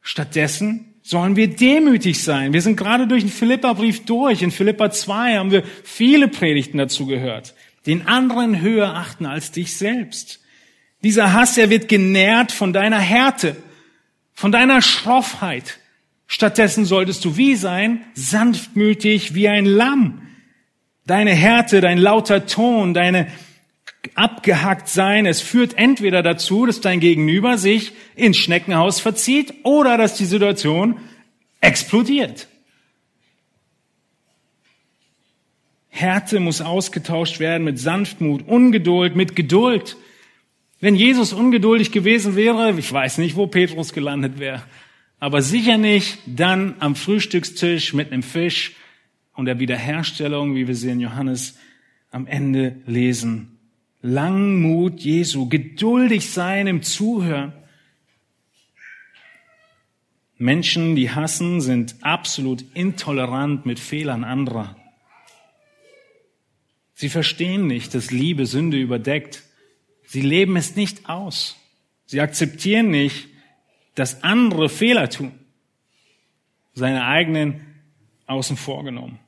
Stattdessen 0.00 0.87
sollen 1.08 1.36
wir 1.36 1.48
demütig 1.48 2.22
sein. 2.22 2.52
Wir 2.52 2.60
sind 2.60 2.76
gerade 2.76 3.06
durch 3.06 3.22
den 3.22 3.32
Philippa-Brief 3.32 4.04
durch. 4.04 4.42
In 4.42 4.50
Philippa 4.50 4.90
2 4.90 5.38
haben 5.38 5.50
wir 5.50 5.62
viele 5.82 6.28
Predigten 6.28 6.76
dazu 6.76 7.06
gehört. 7.06 7.54
Den 7.86 8.06
anderen 8.06 8.60
höher 8.60 8.94
achten 8.94 9.24
als 9.24 9.50
dich 9.50 9.74
selbst. 9.74 10.40
Dieser 11.02 11.32
Hass, 11.32 11.56
er 11.56 11.70
wird 11.70 11.88
genährt 11.88 12.52
von 12.52 12.74
deiner 12.74 12.98
Härte, 12.98 13.56
von 14.34 14.52
deiner 14.52 14.82
Schroffheit. 14.82 15.78
Stattdessen 16.26 16.84
solltest 16.84 17.24
du 17.24 17.38
wie 17.38 17.54
sein? 17.54 18.02
Sanftmütig 18.12 19.34
wie 19.34 19.48
ein 19.48 19.64
Lamm. 19.64 20.20
Deine 21.06 21.30
Härte, 21.30 21.80
dein 21.80 21.96
lauter 21.96 22.44
Ton, 22.44 22.92
deine 22.92 23.28
abgehackt 24.14 24.88
sein. 24.88 25.26
Es 25.26 25.40
führt 25.40 25.76
entweder 25.76 26.22
dazu, 26.22 26.66
dass 26.66 26.80
dein 26.80 27.00
Gegenüber 27.00 27.58
sich 27.58 27.92
ins 28.14 28.36
Schneckenhaus 28.36 29.00
verzieht 29.00 29.54
oder 29.64 29.96
dass 29.96 30.16
die 30.16 30.24
Situation 30.24 30.98
explodiert. 31.60 32.48
Härte 35.88 36.38
muss 36.38 36.60
ausgetauscht 36.60 37.40
werden 37.40 37.64
mit 37.64 37.78
Sanftmut, 37.78 38.46
Ungeduld, 38.46 39.16
mit 39.16 39.34
Geduld. 39.34 39.96
Wenn 40.80 40.94
Jesus 40.94 41.32
ungeduldig 41.32 41.90
gewesen 41.90 42.36
wäre, 42.36 42.78
ich 42.78 42.92
weiß 42.92 43.18
nicht, 43.18 43.34
wo 43.34 43.48
Petrus 43.48 43.92
gelandet 43.92 44.38
wäre, 44.38 44.62
aber 45.18 45.42
sicher 45.42 45.76
nicht 45.76 46.18
dann 46.26 46.76
am 46.78 46.94
Frühstückstisch 46.94 47.94
mit 47.94 48.12
einem 48.12 48.22
Fisch 48.22 48.76
und 49.34 49.46
der 49.46 49.58
Wiederherstellung, 49.58 50.54
wie 50.54 50.68
wir 50.68 50.76
sie 50.76 50.90
in 50.90 51.00
Johannes 51.00 51.58
am 52.12 52.28
Ende 52.28 52.76
lesen. 52.86 53.57
Langmut 54.00 55.00
Jesu, 55.00 55.48
geduldig 55.48 56.30
sein 56.30 56.66
im 56.66 56.82
Zuhören. 56.82 57.52
Menschen, 60.36 60.94
die 60.94 61.10
hassen, 61.10 61.60
sind 61.60 61.96
absolut 62.02 62.64
intolerant 62.74 63.66
mit 63.66 63.80
Fehlern 63.80 64.22
anderer. 64.22 64.76
Sie 66.94 67.08
verstehen 67.08 67.66
nicht, 67.66 67.94
dass 67.94 68.10
Liebe 68.10 68.46
Sünde 68.46 68.76
überdeckt. 68.76 69.42
Sie 70.06 70.20
leben 70.20 70.56
es 70.56 70.76
nicht 70.76 71.08
aus. 71.08 71.56
Sie 72.06 72.20
akzeptieren 72.20 72.90
nicht, 72.90 73.28
dass 73.94 74.22
andere 74.22 74.68
Fehler 74.68 75.10
tun. 75.10 75.32
Seine 76.72 77.04
eigenen 77.04 77.66
außen 78.26 78.56
vorgenommen. 78.56 79.18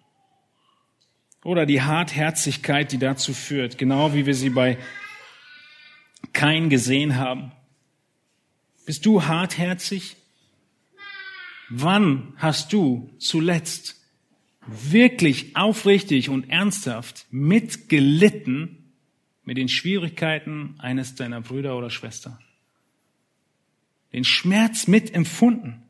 Oder 1.42 1.64
die 1.64 1.82
Hartherzigkeit, 1.82 2.92
die 2.92 2.98
dazu 2.98 3.32
führt, 3.32 3.78
genau 3.78 4.12
wie 4.12 4.26
wir 4.26 4.34
sie 4.34 4.50
bei 4.50 4.78
Kain 6.32 6.68
gesehen 6.68 7.16
haben. 7.16 7.52
Bist 8.84 9.06
du 9.06 9.24
hartherzig? 9.24 10.16
Wann 11.70 12.34
hast 12.36 12.72
du 12.72 13.10
zuletzt 13.18 13.96
wirklich 14.66 15.56
aufrichtig 15.56 16.28
und 16.28 16.50
ernsthaft 16.50 17.26
mitgelitten 17.30 18.92
mit 19.44 19.56
den 19.56 19.68
Schwierigkeiten 19.68 20.74
eines 20.78 21.14
deiner 21.14 21.40
Brüder 21.40 21.76
oder 21.76 21.90
Schwester? 21.90 22.38
Den 24.12 24.24
Schmerz 24.24 24.88
mitempfunden, 24.88 25.82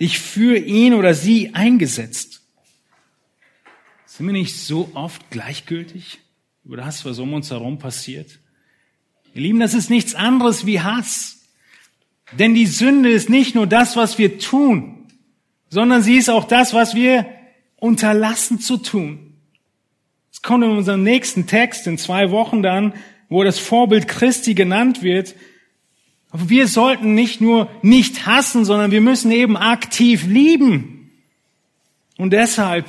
dich 0.00 0.18
für 0.18 0.56
ihn 0.56 0.94
oder 0.94 1.14
sie 1.14 1.54
eingesetzt? 1.54 2.35
Sind 4.16 4.24
wir 4.28 4.32
nicht 4.32 4.56
so 4.56 4.88
oft 4.94 5.30
gleichgültig 5.30 6.20
über 6.64 6.78
das, 6.78 7.04
was 7.04 7.18
um 7.18 7.34
uns 7.34 7.50
herum 7.50 7.78
passiert? 7.78 8.38
Ihr 9.34 9.42
Lieben, 9.42 9.60
das 9.60 9.74
ist 9.74 9.90
nichts 9.90 10.14
anderes 10.14 10.64
wie 10.64 10.80
Hass. 10.80 11.42
Denn 12.32 12.54
die 12.54 12.64
Sünde 12.64 13.10
ist 13.10 13.28
nicht 13.28 13.54
nur 13.54 13.66
das, 13.66 13.94
was 13.94 14.16
wir 14.16 14.38
tun, 14.38 15.06
sondern 15.68 16.00
sie 16.00 16.16
ist 16.16 16.30
auch 16.30 16.44
das, 16.44 16.72
was 16.72 16.94
wir 16.94 17.26
unterlassen 17.76 18.58
zu 18.58 18.78
tun. 18.78 19.34
Es 20.32 20.40
kommt 20.40 20.64
in 20.64 20.70
unserem 20.70 21.02
nächsten 21.02 21.46
Text 21.46 21.86
in 21.86 21.98
zwei 21.98 22.30
Wochen 22.30 22.62
dann, 22.62 22.94
wo 23.28 23.44
das 23.44 23.58
Vorbild 23.58 24.08
Christi 24.08 24.54
genannt 24.54 25.02
wird. 25.02 25.34
Aber 26.30 26.48
wir 26.48 26.68
sollten 26.68 27.14
nicht 27.14 27.42
nur 27.42 27.68
nicht 27.82 28.24
hassen, 28.24 28.64
sondern 28.64 28.92
wir 28.92 29.02
müssen 29.02 29.30
eben 29.30 29.58
aktiv 29.58 30.24
lieben. 30.26 31.10
Und 32.16 32.30
deshalb 32.30 32.86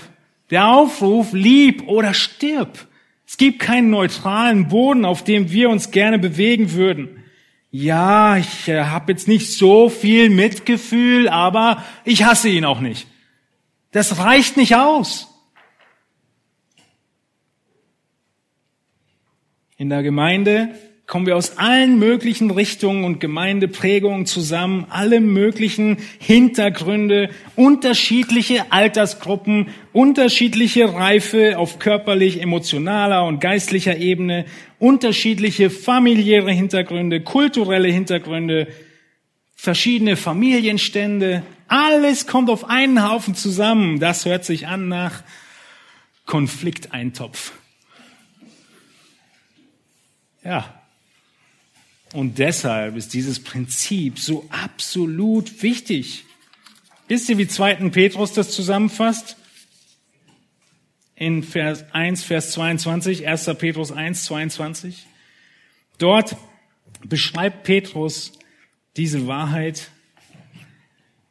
der 0.50 0.68
Aufruf, 0.70 1.34
lieb 1.34 1.88
oder 1.88 2.14
stirb, 2.14 2.88
Es 3.26 3.36
gibt 3.36 3.60
keinen 3.60 3.89
neutralen 3.89 4.70
Boden, 4.70 5.04
auf 5.04 5.24
dem 5.24 5.52
wir 5.52 5.70
uns 5.70 5.91
gerne 5.91 6.18
bewegen 6.18 6.72
würden. 6.72 7.24
Ja, 7.72 8.38
ich 8.38 8.70
äh, 8.70 8.84
habe 8.86 9.12
jetzt 9.12 9.28
nicht 9.28 9.52
so 9.52 9.89
viel 9.89 10.30
Mitgefühl, 10.30 11.28
aber 11.28 11.84
ich 12.06 12.24
hasse 12.24 12.48
ihn 12.48 12.64
auch 12.64 12.80
nicht. 12.80 13.08
Das 13.91 14.20
reicht 14.20 14.56
nicht 14.56 14.76
aus. 14.76 15.28
In 19.76 19.89
der 19.89 20.02
Gemeinde 20.02 20.70
kommen 21.08 21.26
wir 21.26 21.38
aus 21.38 21.58
allen 21.58 21.99
möglichen 21.99 22.51
Richtungen 22.51 23.05
und 23.05 23.22
Gemeindeprägungen 23.22 24.26
zusammen, 24.26 24.86
alle 24.89 25.22
möglichen 25.22 25.97
Hintergründe, 26.20 27.30
unterschiedliche 27.55 28.74
Altersgruppen, 28.74 29.70
unterschiedliche 29.93 30.93
Reife 30.93 31.58
auf 31.58 31.80
körperlich, 31.80 32.41
emotionaler 32.41 33.26
und 33.26 33.39
geistlicher 33.39 33.95
Ebene, 33.95 34.45
unterschiedliche 34.80 35.70
familiäre 35.70 36.51
Hintergründe, 36.51 37.22
kulturelle 37.22 37.88
Hintergründe, 37.88 38.68
verschiedene 39.55 40.18
Familienstände. 40.18 41.41
Alles 41.70 42.28
kommt 42.28 42.49
auf 42.49 42.70
einen 42.70 43.10
Haufen 43.10 43.34
zusammen. 43.34 44.01
Das 44.01 44.26
hört 44.26 44.43
sich 44.43 44.68
an 44.68 44.89
nach 44.89 45.24
Konflikteintopf. 46.26 47.53
Ja, 50.43 50.76
und 52.14 52.39
deshalb 52.39 52.95
ist 52.95 53.14
dieses 53.14 53.43
Prinzip 53.43 54.20
so 54.20 54.47
absolut 54.49 55.62
wichtig. 55.64 56.24
Wisst 57.08 57.30
ihr, 57.30 57.38
wie 57.38 57.47
2. 57.47 57.89
Petrus 57.89 58.34
das 58.34 58.51
zusammenfasst? 58.51 59.38
In 61.16 61.43
Vers 61.43 61.86
1, 61.93 62.24
Vers 62.24 62.51
22, 62.51 63.28
1. 63.28 63.45
Petrus 63.58 63.91
1, 63.91 64.26
22. 64.26 65.05
Dort 65.97 66.36
beschreibt 67.03 67.64
Petrus 67.64 68.34
diese 68.95 69.28
Wahrheit 69.28 69.89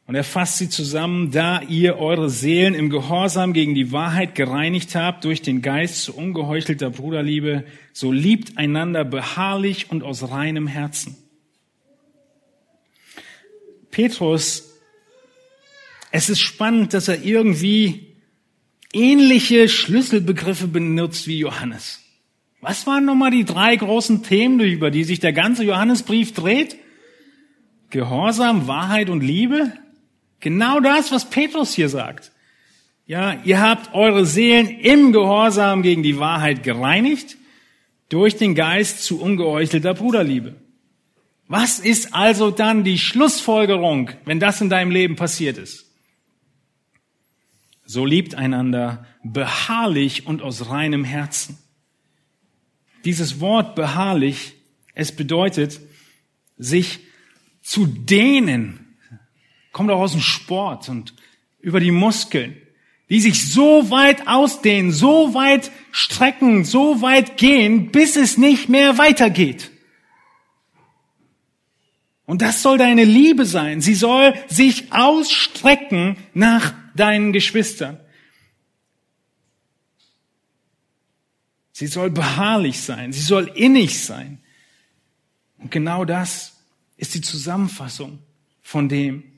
und 0.07 0.15
er 0.15 0.23
fasst 0.23 0.57
sie 0.57 0.69
zusammen, 0.69 1.31
da 1.31 1.61
ihr 1.61 1.97
eure 1.97 2.29
Seelen 2.29 2.73
im 2.73 2.89
Gehorsam 2.89 3.51
gegen 3.51 3.75
die 3.75 3.91
Wahrheit 3.91 4.35
gereinigt 4.35 4.95
habt 4.95 5.25
durch 5.25 5.41
den 5.41 5.61
Geist 5.61 6.01
zu 6.01 6.15
ungeheuchelter 6.15 6.89
Bruderliebe, 6.89 7.65
so 7.91 8.13
liebt 8.13 8.57
einander 8.57 9.03
beharrlich 9.03 9.91
und 9.91 10.03
aus 10.03 10.31
reinem 10.31 10.65
Herzen. 10.65 11.17
Petrus, 13.91 14.79
es 16.11 16.29
ist 16.29 16.39
spannend, 16.39 16.93
dass 16.93 17.09
er 17.09 17.23
irgendwie 17.23 18.15
ähnliche 18.93 19.67
Schlüsselbegriffe 19.67 20.67
benutzt 20.67 21.27
wie 21.27 21.39
Johannes. 21.39 21.99
Was 22.61 22.87
waren 22.87 23.03
nochmal 23.03 23.31
die 23.31 23.43
drei 23.43 23.75
großen 23.75 24.23
Themen, 24.23 24.61
über 24.61 24.89
die 24.89 25.03
sich 25.03 25.19
der 25.19 25.33
ganze 25.33 25.65
Johannesbrief 25.65 26.33
dreht? 26.33 26.77
Gehorsam, 27.89 28.67
Wahrheit 28.67 29.09
und 29.09 29.21
Liebe? 29.21 29.73
Genau 30.39 30.79
das, 30.79 31.11
was 31.11 31.29
Petrus 31.29 31.73
hier 31.73 31.89
sagt. 31.89 32.31
Ja, 33.05 33.41
ihr 33.43 33.61
habt 33.61 33.93
eure 33.93 34.25
Seelen 34.25 34.67
im 34.67 35.13
Gehorsam 35.13 35.81
gegen 35.81 36.03
die 36.03 36.19
Wahrheit 36.19 36.63
gereinigt 36.63 37.37
durch 38.09 38.35
den 38.35 38.53
Geist 38.53 39.03
zu 39.03 39.21
ungeheuchelter 39.21 39.93
Bruderliebe. 39.93 40.55
Was 41.47 41.79
ist 41.79 42.13
also 42.13 42.51
dann 42.51 42.83
die 42.83 42.99
Schlussfolgerung, 42.99 44.11
wenn 44.25 44.39
das 44.39 44.59
in 44.59 44.69
deinem 44.69 44.91
Leben 44.91 45.15
passiert 45.15 45.57
ist? 45.57 45.85
So 47.85 48.05
liebt 48.05 48.35
einander 48.35 49.05
beharrlich 49.23 50.27
und 50.27 50.41
aus 50.41 50.69
reinem 50.69 51.05
Herzen. 51.05 51.57
Dieses 53.05 53.39
Wort 53.39 53.75
beharrlich, 53.75 54.55
es 54.93 55.15
bedeutet, 55.15 55.79
sich 56.57 56.99
zu 57.61 57.85
dehnen, 57.85 58.86
kommt 59.77 59.91
auch 59.91 59.99
aus 59.99 60.13
dem 60.13 60.21
Sport 60.21 60.89
und 60.89 61.13
über 61.59 61.79
die 61.79 61.91
Muskeln, 61.91 62.59
die 63.09 63.21
sich 63.21 63.51
so 63.51 63.91
weit 63.91 64.27
ausdehnen, 64.27 64.91
so 64.91 65.35
weit 65.35 65.69
strecken, 65.91 66.65
so 66.65 67.03
weit 67.03 67.37
gehen, 67.37 67.91
bis 67.91 68.15
es 68.15 68.39
nicht 68.39 68.69
mehr 68.69 68.97
weitergeht. 68.97 69.69
Und 72.25 72.41
das 72.41 72.63
soll 72.63 72.79
deine 72.79 73.03
Liebe 73.03 73.45
sein. 73.45 73.79
Sie 73.79 73.93
soll 73.93 74.33
sich 74.47 74.91
ausstrecken 74.91 76.17
nach 76.33 76.73
deinen 76.95 77.31
Geschwistern. 77.31 77.99
Sie 81.71 81.85
soll 81.85 82.09
beharrlich 82.09 82.81
sein. 82.81 83.13
Sie 83.13 83.21
soll 83.21 83.51
innig 83.53 84.03
sein. 84.03 84.39
Und 85.59 85.69
genau 85.69 86.03
das 86.03 86.55
ist 86.97 87.13
die 87.13 87.21
Zusammenfassung 87.21 88.17
von 88.63 88.89
dem, 88.89 89.36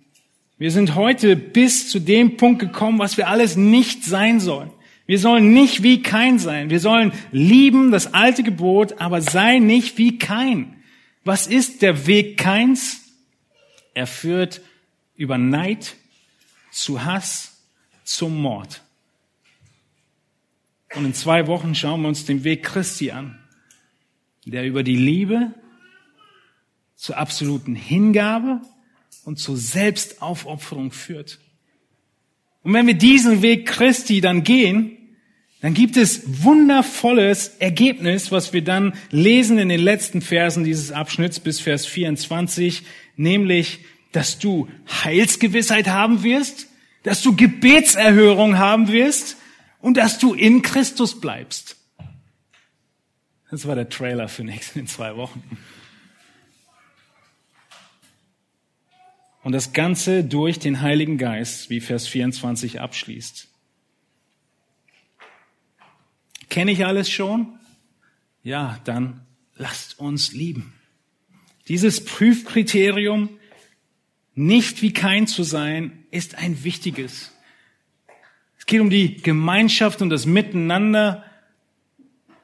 wir 0.60 0.72
sind 0.72 0.96
heute 0.96 1.38
bis 1.38 1.90
zu 1.90 2.00
dem 2.00 2.36
Punkt 2.36 2.60
gekommen, 2.60 3.00
was 3.00 3.16
wir 3.16 3.30
alles 3.30 3.56
nicht 3.56 4.04
sein 4.04 4.42
sollen. 4.42 4.72
Wir 5.06 5.18
sollen 5.18 5.54
nicht 5.54 5.84
wie 5.84 6.04
kein 6.04 6.38
sein. 6.38 6.70
Wir 6.70 6.82
sollen 6.82 7.14
lieben 7.32 7.92
das 7.92 8.14
alte 8.14 8.44
Gebot, 8.44 9.00
aber 9.02 9.22
sei 9.22 9.60
nicht 9.60 9.98
wie 9.98 10.20
kein. 10.20 10.84
Was 11.24 11.48
ist 11.48 11.82
der 11.82 12.06
Weg 12.06 12.38
keins? 12.38 13.02
Er 13.94 14.06
führt 14.06 14.62
über 15.16 15.38
Neid 15.38 15.96
zu 16.72 17.06
Hass, 17.06 17.64
zum 18.04 18.42
Mord. 18.42 18.82
Und 20.96 21.06
in 21.06 21.14
zwei 21.14 21.48
Wochen 21.48 21.74
schauen 21.74 22.02
wir 22.02 22.10
uns 22.10 22.26
den 22.26 22.44
Weg 22.44 22.64
Christi 22.64 23.12
an, 23.12 23.40
der 24.46 24.66
über 24.66 24.84
die 24.84 24.96
Liebe 24.96 25.54
zur 26.96 27.18
absoluten 27.18 27.76
Hingabe 27.76 28.62
und 29.30 29.38
zur 29.38 29.58
Selbstaufopferung 29.58 30.92
führt. 30.92 31.38
Und 32.64 32.74
wenn 32.74 32.88
wir 32.88 32.96
diesen 32.96 33.44
Weg 33.44 33.68
Christi 33.68 34.22
dann 34.22 34.44
gehen, 34.44 34.98
dann 35.62 35.76
gibt 35.76 35.98
es 35.98 36.44
wundervolles 36.44 37.50
Ergebnis, 37.60 38.32
was 38.32 38.54
wir 38.54 38.64
dann 38.64 38.96
lesen 39.12 39.60
in 39.60 39.70
den 39.70 39.82
letzten 39.82 40.24
Versen 40.24 40.64
dieses 40.64 40.92
Abschnitts 40.92 41.40
bis 41.40 41.60
Vers 41.60 41.86
24, 41.86 42.82
nämlich, 43.18 43.82
dass 44.14 44.40
du 44.40 44.68
Heilsgewissheit 45.04 45.90
haben 45.90 46.24
wirst, 46.24 46.66
dass 47.04 47.22
du 47.22 47.36
Gebetserhörung 47.36 48.58
haben 48.58 48.88
wirst 48.88 49.38
und 49.80 49.98
dass 49.98 50.18
du 50.18 50.34
in 50.34 50.64
Christus 50.64 51.22
bleibst. 51.22 51.76
Das 53.52 53.68
war 53.68 53.76
der 53.76 53.90
Trailer 53.90 54.28
für 54.28 54.44
nächsten 54.44 54.80
in 54.80 54.88
zwei 54.88 55.16
Wochen. 55.18 55.44
Und 59.44 59.54
das 59.54 59.72
Ganze 59.72 60.24
durch 60.24 60.60
den 60.60 60.82
Heiligen 60.82 61.18
Geist, 61.18 61.70
wie 61.70 61.80
Vers 61.80 62.08
24 62.08 62.82
abschließt. 62.82 63.48
Kenne 66.50 66.72
ich 66.72 66.86
alles 66.86 67.10
schon? 67.10 67.48
Ja, 68.44 68.80
dann 68.84 69.22
lasst 69.56 70.00
uns 70.00 70.34
lieben. 70.34 70.74
Dieses 71.68 72.04
Prüfkriterium, 72.04 73.30
nicht 74.34 74.82
wie 74.82 74.94
kein 74.94 75.28
zu 75.28 75.44
sein, 75.44 76.06
ist 76.12 76.36
ein 76.36 76.64
wichtiges. 76.64 77.32
Es 78.58 78.66
geht 78.66 78.82
um 78.82 78.90
die 78.90 79.18
Gemeinschaft 79.18 80.02
und 80.02 80.10
das 80.10 80.26
Miteinander. 80.26 81.24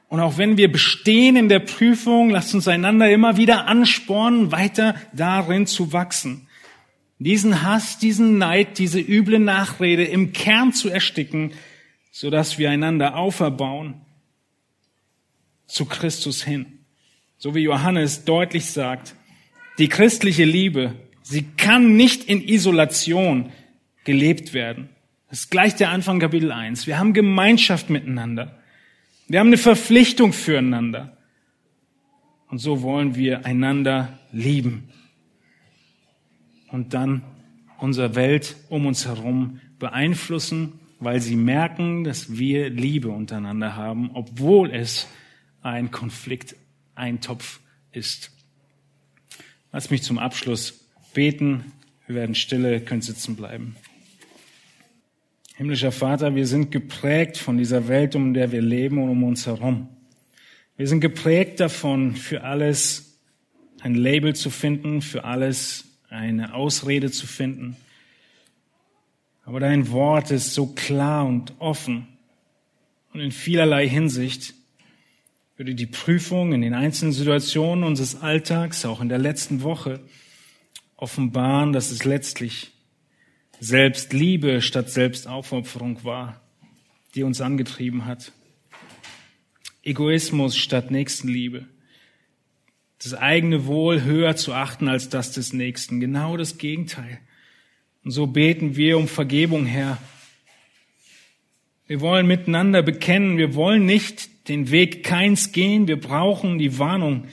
Und 0.08 0.20
auch 0.20 0.38
wenn 0.38 0.56
wir 0.56 0.70
bestehen 0.70 1.36
in 1.36 1.48
der 1.48 1.58
Prüfung, 1.58 2.30
lasst 2.30 2.54
uns 2.54 2.68
einander 2.68 3.10
immer 3.10 3.36
wieder 3.36 3.66
anspornen, 3.66 4.52
weiter 4.52 4.94
darin 5.12 5.66
zu 5.66 5.92
wachsen 5.92 6.45
diesen 7.18 7.62
Hass, 7.62 7.98
diesen 7.98 8.38
Neid, 8.38 8.78
diese 8.78 9.00
üble 9.00 9.38
Nachrede 9.38 10.04
im 10.04 10.32
Kern 10.32 10.72
zu 10.72 10.88
ersticken, 10.88 11.52
so 12.10 12.30
dass 12.30 12.58
wir 12.58 12.70
einander 12.70 13.16
auferbauen 13.16 13.94
zu 15.66 15.86
Christus 15.86 16.42
hin. 16.42 16.66
So 17.38 17.54
wie 17.54 17.60
Johannes 17.60 18.24
deutlich 18.24 18.66
sagt, 18.66 19.14
die 19.78 19.88
christliche 19.88 20.44
Liebe, 20.44 20.94
sie 21.22 21.42
kann 21.56 21.96
nicht 21.96 22.24
in 22.24 22.46
Isolation 22.46 23.52
gelebt 24.04 24.54
werden. 24.54 24.88
Das 25.28 25.40
ist 25.40 25.50
gleich 25.50 25.74
der 25.74 25.90
Anfang 25.90 26.20
Kapitel 26.20 26.52
1. 26.52 26.86
Wir 26.86 26.98
haben 26.98 27.12
Gemeinschaft 27.12 27.90
miteinander. 27.90 28.58
Wir 29.26 29.40
haben 29.40 29.48
eine 29.48 29.58
Verpflichtung 29.58 30.32
füreinander. 30.32 31.16
Und 32.48 32.58
so 32.58 32.82
wollen 32.82 33.16
wir 33.16 33.44
einander 33.44 34.18
lieben 34.32 34.88
und 36.68 36.94
dann 36.94 37.22
unsere 37.78 38.14
Welt 38.14 38.56
um 38.68 38.86
uns 38.86 39.06
herum 39.06 39.60
beeinflussen, 39.78 40.80
weil 40.98 41.20
sie 41.20 41.36
merken, 41.36 42.04
dass 42.04 42.38
wir 42.38 42.70
Liebe 42.70 43.08
untereinander 43.08 43.76
haben, 43.76 44.10
obwohl 44.14 44.70
es 44.70 45.06
ein 45.62 45.90
Konflikt, 45.90 46.56
ein 46.94 47.20
Topf 47.20 47.60
ist. 47.92 48.30
Lass 49.72 49.90
mich 49.90 50.02
zum 50.02 50.18
Abschluss 50.18 50.88
beten. 51.12 51.72
Wir 52.06 52.16
werden 52.16 52.34
stille, 52.34 52.80
können 52.80 53.02
sitzen 53.02 53.36
bleiben. 53.36 53.76
Himmlischer 55.56 55.92
Vater, 55.92 56.34
wir 56.34 56.46
sind 56.46 56.70
geprägt 56.70 57.38
von 57.38 57.56
dieser 57.58 57.88
Welt, 57.88 58.14
um 58.14 58.34
der 58.34 58.52
wir 58.52 58.62
leben 58.62 59.02
und 59.02 59.08
um 59.08 59.24
uns 59.24 59.46
herum. 59.46 59.88
Wir 60.76 60.86
sind 60.86 61.00
geprägt 61.00 61.60
davon, 61.60 62.14
für 62.14 62.44
alles 62.44 63.18
ein 63.80 63.94
Label 63.94 64.34
zu 64.34 64.50
finden, 64.50 65.00
für 65.00 65.24
alles 65.24 65.95
eine 66.16 66.54
Ausrede 66.54 67.10
zu 67.10 67.26
finden. 67.26 67.76
Aber 69.44 69.60
dein 69.60 69.90
Wort 69.90 70.30
ist 70.30 70.54
so 70.54 70.66
klar 70.66 71.24
und 71.24 71.54
offen 71.60 72.08
und 73.12 73.20
in 73.20 73.30
vielerlei 73.30 73.88
Hinsicht 73.88 74.54
würde 75.56 75.74
die 75.74 75.86
Prüfung 75.86 76.52
in 76.52 76.62
den 76.62 76.74
einzelnen 76.74 77.12
Situationen 77.12 77.84
unseres 77.84 78.20
Alltags, 78.20 78.84
auch 78.84 79.00
in 79.00 79.08
der 79.08 79.18
letzten 79.18 79.62
Woche, 79.62 80.00
offenbaren, 80.96 81.72
dass 81.72 81.90
es 81.90 82.04
letztlich 82.04 82.72
Selbstliebe 83.60 84.60
statt 84.60 84.90
Selbstaufopferung 84.90 86.04
war, 86.04 86.42
die 87.14 87.22
uns 87.22 87.40
angetrieben 87.40 88.04
hat. 88.04 88.32
Egoismus 89.82 90.56
statt 90.56 90.90
Nächstenliebe. 90.90 91.66
Das 93.02 93.14
eigene 93.14 93.66
Wohl 93.66 94.02
höher 94.02 94.36
zu 94.36 94.54
achten 94.54 94.88
als 94.88 95.08
das 95.08 95.32
des 95.32 95.52
Nächsten. 95.52 96.00
Genau 96.00 96.36
das 96.36 96.58
Gegenteil. 96.58 97.20
Und 98.04 98.10
so 98.12 98.26
beten 98.26 98.76
wir 98.76 98.98
um 98.98 99.08
Vergebung, 99.08 99.66
Herr. 99.66 99.98
Wir 101.86 102.00
wollen 102.00 102.26
miteinander 102.26 102.82
bekennen, 102.82 103.38
wir 103.38 103.54
wollen 103.54 103.86
nicht 103.86 104.48
den 104.48 104.70
Weg 104.70 105.04
keins 105.04 105.52
gehen, 105.52 105.86
wir 105.86 106.00
brauchen 106.00 106.58
die 106.58 106.78
Warnung, 106.78 107.26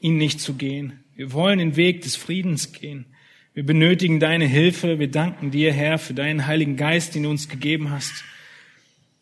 ihn 0.00 0.18
nicht 0.18 0.40
zu 0.40 0.54
gehen. 0.54 1.04
Wir 1.14 1.32
wollen 1.32 1.58
den 1.58 1.76
Weg 1.76 2.02
des 2.02 2.16
Friedens 2.16 2.72
gehen. 2.72 3.06
Wir 3.54 3.64
benötigen 3.64 4.18
deine 4.18 4.46
Hilfe. 4.46 4.98
Wir 4.98 5.10
danken 5.10 5.52
dir, 5.52 5.72
Herr, 5.72 5.98
für 5.98 6.12
deinen 6.12 6.46
Heiligen 6.46 6.76
Geist, 6.76 7.14
den 7.14 7.22
du 7.22 7.30
uns 7.30 7.48
gegeben 7.48 7.90
hast. 7.90 8.24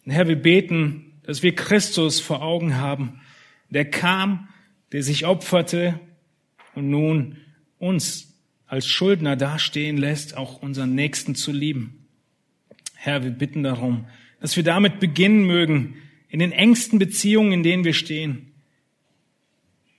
Und 0.07 0.13
Herr, 0.13 0.27
wir 0.27 0.37
beten, 0.37 1.13
dass 1.25 1.43
wir 1.43 1.55
Christus 1.55 2.19
vor 2.19 2.43
Augen 2.43 2.77
haben, 2.77 3.21
der 3.69 3.85
kam, 3.85 4.49
der 4.93 5.03
sich 5.03 5.27
opferte 5.27 5.99
und 6.75 6.91
nun 6.91 7.39
uns 7.79 8.39
als 8.67 8.87
Schuldner 8.87 9.37
dastehen 9.37 9.97
lässt, 9.97 10.37
auch 10.37 10.63
unseren 10.63 10.95
Nächsten 10.95 11.35
zu 11.35 11.53
lieben. 11.53 12.07
Herr, 12.95 13.25
wir 13.25 13.31
bitten 13.31 13.63
darum, 13.63 14.07
dass 14.41 14.57
wir 14.57 14.63
damit 14.63 15.01
beginnen 15.01 15.47
mögen, 15.47 15.97
in 16.29 16.39
den 16.39 16.53
engsten 16.53 16.99
Beziehungen, 16.99 17.53
in 17.53 17.63
denen 17.63 17.85
wir 17.85 17.93
stehen, 17.93 18.53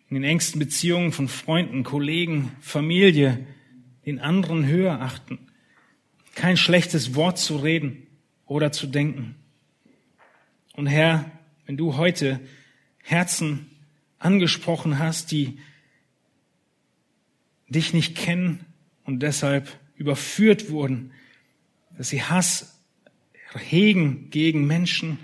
in 0.10 0.16
den 0.16 0.24
engsten 0.24 0.60
Beziehungen 0.60 1.12
von 1.12 1.28
Freunden, 1.28 1.84
Kollegen, 1.84 2.52
Familie, 2.60 3.46
den 4.06 4.20
anderen 4.20 4.66
höher 4.66 5.02
achten, 5.02 5.40
kein 6.36 6.58
schlechtes 6.58 7.16
Wort 7.16 7.38
zu 7.38 7.58
reden 7.58 8.08
oder 8.46 8.72
zu 8.72 8.88
denken. 8.88 9.36
Und 10.74 10.88
Herr, 10.88 11.32
wenn 11.66 11.78
du 11.78 11.98
heute 11.98 12.40
Herzen 13.04 13.70
angesprochen 14.24 15.00
hast, 15.00 15.32
die 15.32 15.58
dich 17.68 17.94
nicht 17.94 18.16
kennen 18.16 18.66
und 19.04 19.22
deshalb 19.22 19.70
überführt 19.96 20.70
wurden, 20.70 21.12
dass 21.98 22.10
sie 22.10 22.24
Hass 22.24 22.80
hegen 23.56 24.30
gegen 24.30 24.66
Menschen, 24.66 25.20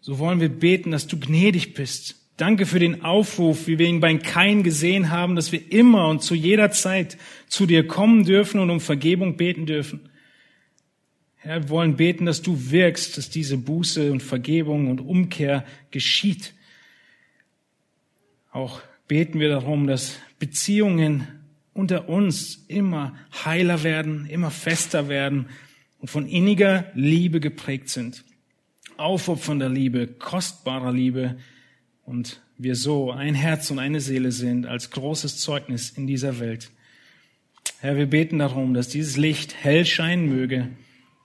so 0.00 0.18
wollen 0.18 0.40
wir 0.40 0.48
beten, 0.48 0.90
dass 0.90 1.06
du 1.06 1.18
gnädig 1.18 1.74
bist. 1.74 2.16
Danke 2.36 2.66
für 2.66 2.78
den 2.78 3.02
Aufruf, 3.02 3.66
wie 3.66 3.78
wir 3.78 3.86
ihn 3.86 4.00
bei 4.00 4.14
Kain 4.16 4.62
gesehen 4.62 5.10
haben, 5.10 5.36
dass 5.36 5.52
wir 5.52 5.72
immer 5.72 6.08
und 6.08 6.22
zu 6.22 6.34
jeder 6.34 6.70
Zeit 6.72 7.16
zu 7.46 7.64
dir 7.64 7.86
kommen 7.86 8.24
dürfen 8.24 8.60
und 8.60 8.70
um 8.70 8.80
Vergebung 8.80 9.36
beten 9.36 9.66
dürfen. 9.66 10.08
Herr, 11.36 11.62
wir 11.62 11.68
wollen 11.68 11.96
beten, 11.96 12.26
dass 12.26 12.42
du 12.42 12.70
wirkst, 12.70 13.16
dass 13.16 13.30
diese 13.30 13.56
Buße 13.56 14.10
und 14.10 14.22
Vergebung 14.22 14.90
und 14.90 15.00
Umkehr 15.00 15.64
geschieht. 15.90 16.54
Auch 18.54 18.80
beten 19.08 19.40
wir 19.40 19.48
darum, 19.48 19.88
dass 19.88 20.14
Beziehungen 20.38 21.26
unter 21.72 22.08
uns 22.08 22.64
immer 22.68 23.16
heiler 23.44 23.82
werden, 23.82 24.26
immer 24.26 24.52
fester 24.52 25.08
werden 25.08 25.46
und 25.98 26.06
von 26.06 26.28
inniger 26.28 26.86
Liebe 26.94 27.40
geprägt 27.40 27.88
sind. 27.88 28.22
Aufopfernder 28.96 29.68
Liebe, 29.68 30.06
kostbarer 30.06 30.92
Liebe 30.92 31.36
und 32.04 32.40
wir 32.56 32.76
so 32.76 33.10
ein 33.10 33.34
Herz 33.34 33.72
und 33.72 33.80
eine 33.80 34.00
Seele 34.00 34.30
sind 34.30 34.66
als 34.66 34.92
großes 34.92 35.38
Zeugnis 35.38 35.90
in 35.90 36.06
dieser 36.06 36.38
Welt. 36.38 36.70
Herr, 37.80 37.96
wir 37.96 38.06
beten 38.06 38.38
darum, 38.38 38.72
dass 38.72 38.86
dieses 38.86 39.16
Licht 39.16 39.64
hell 39.64 39.84
scheinen 39.84 40.28
möge 40.28 40.68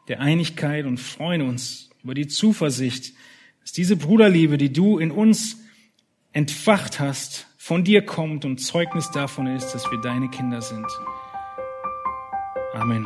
der 0.07 0.19
Einigkeit 0.19 0.87
und 0.87 0.99
freuen 0.99 1.43
uns 1.43 1.91
über 2.03 2.15
die 2.15 2.27
Zuversicht, 2.27 3.13
dass 3.61 3.71
diese 3.71 3.97
Bruderliebe, 3.97 4.57
die 4.57 4.73
du 4.73 4.97
in 4.97 5.11
uns 5.11 5.57
entfacht 6.33 6.99
hast, 6.99 7.47
von 7.57 7.83
dir 7.83 8.05
kommt 8.05 8.45
und 8.45 8.57
Zeugnis 8.59 9.11
davon 9.11 9.47
ist, 9.47 9.71
dass 9.73 9.89
wir 9.91 9.99
deine 9.99 10.29
Kinder 10.29 10.61
sind. 10.61 10.87
Amen. 12.73 13.05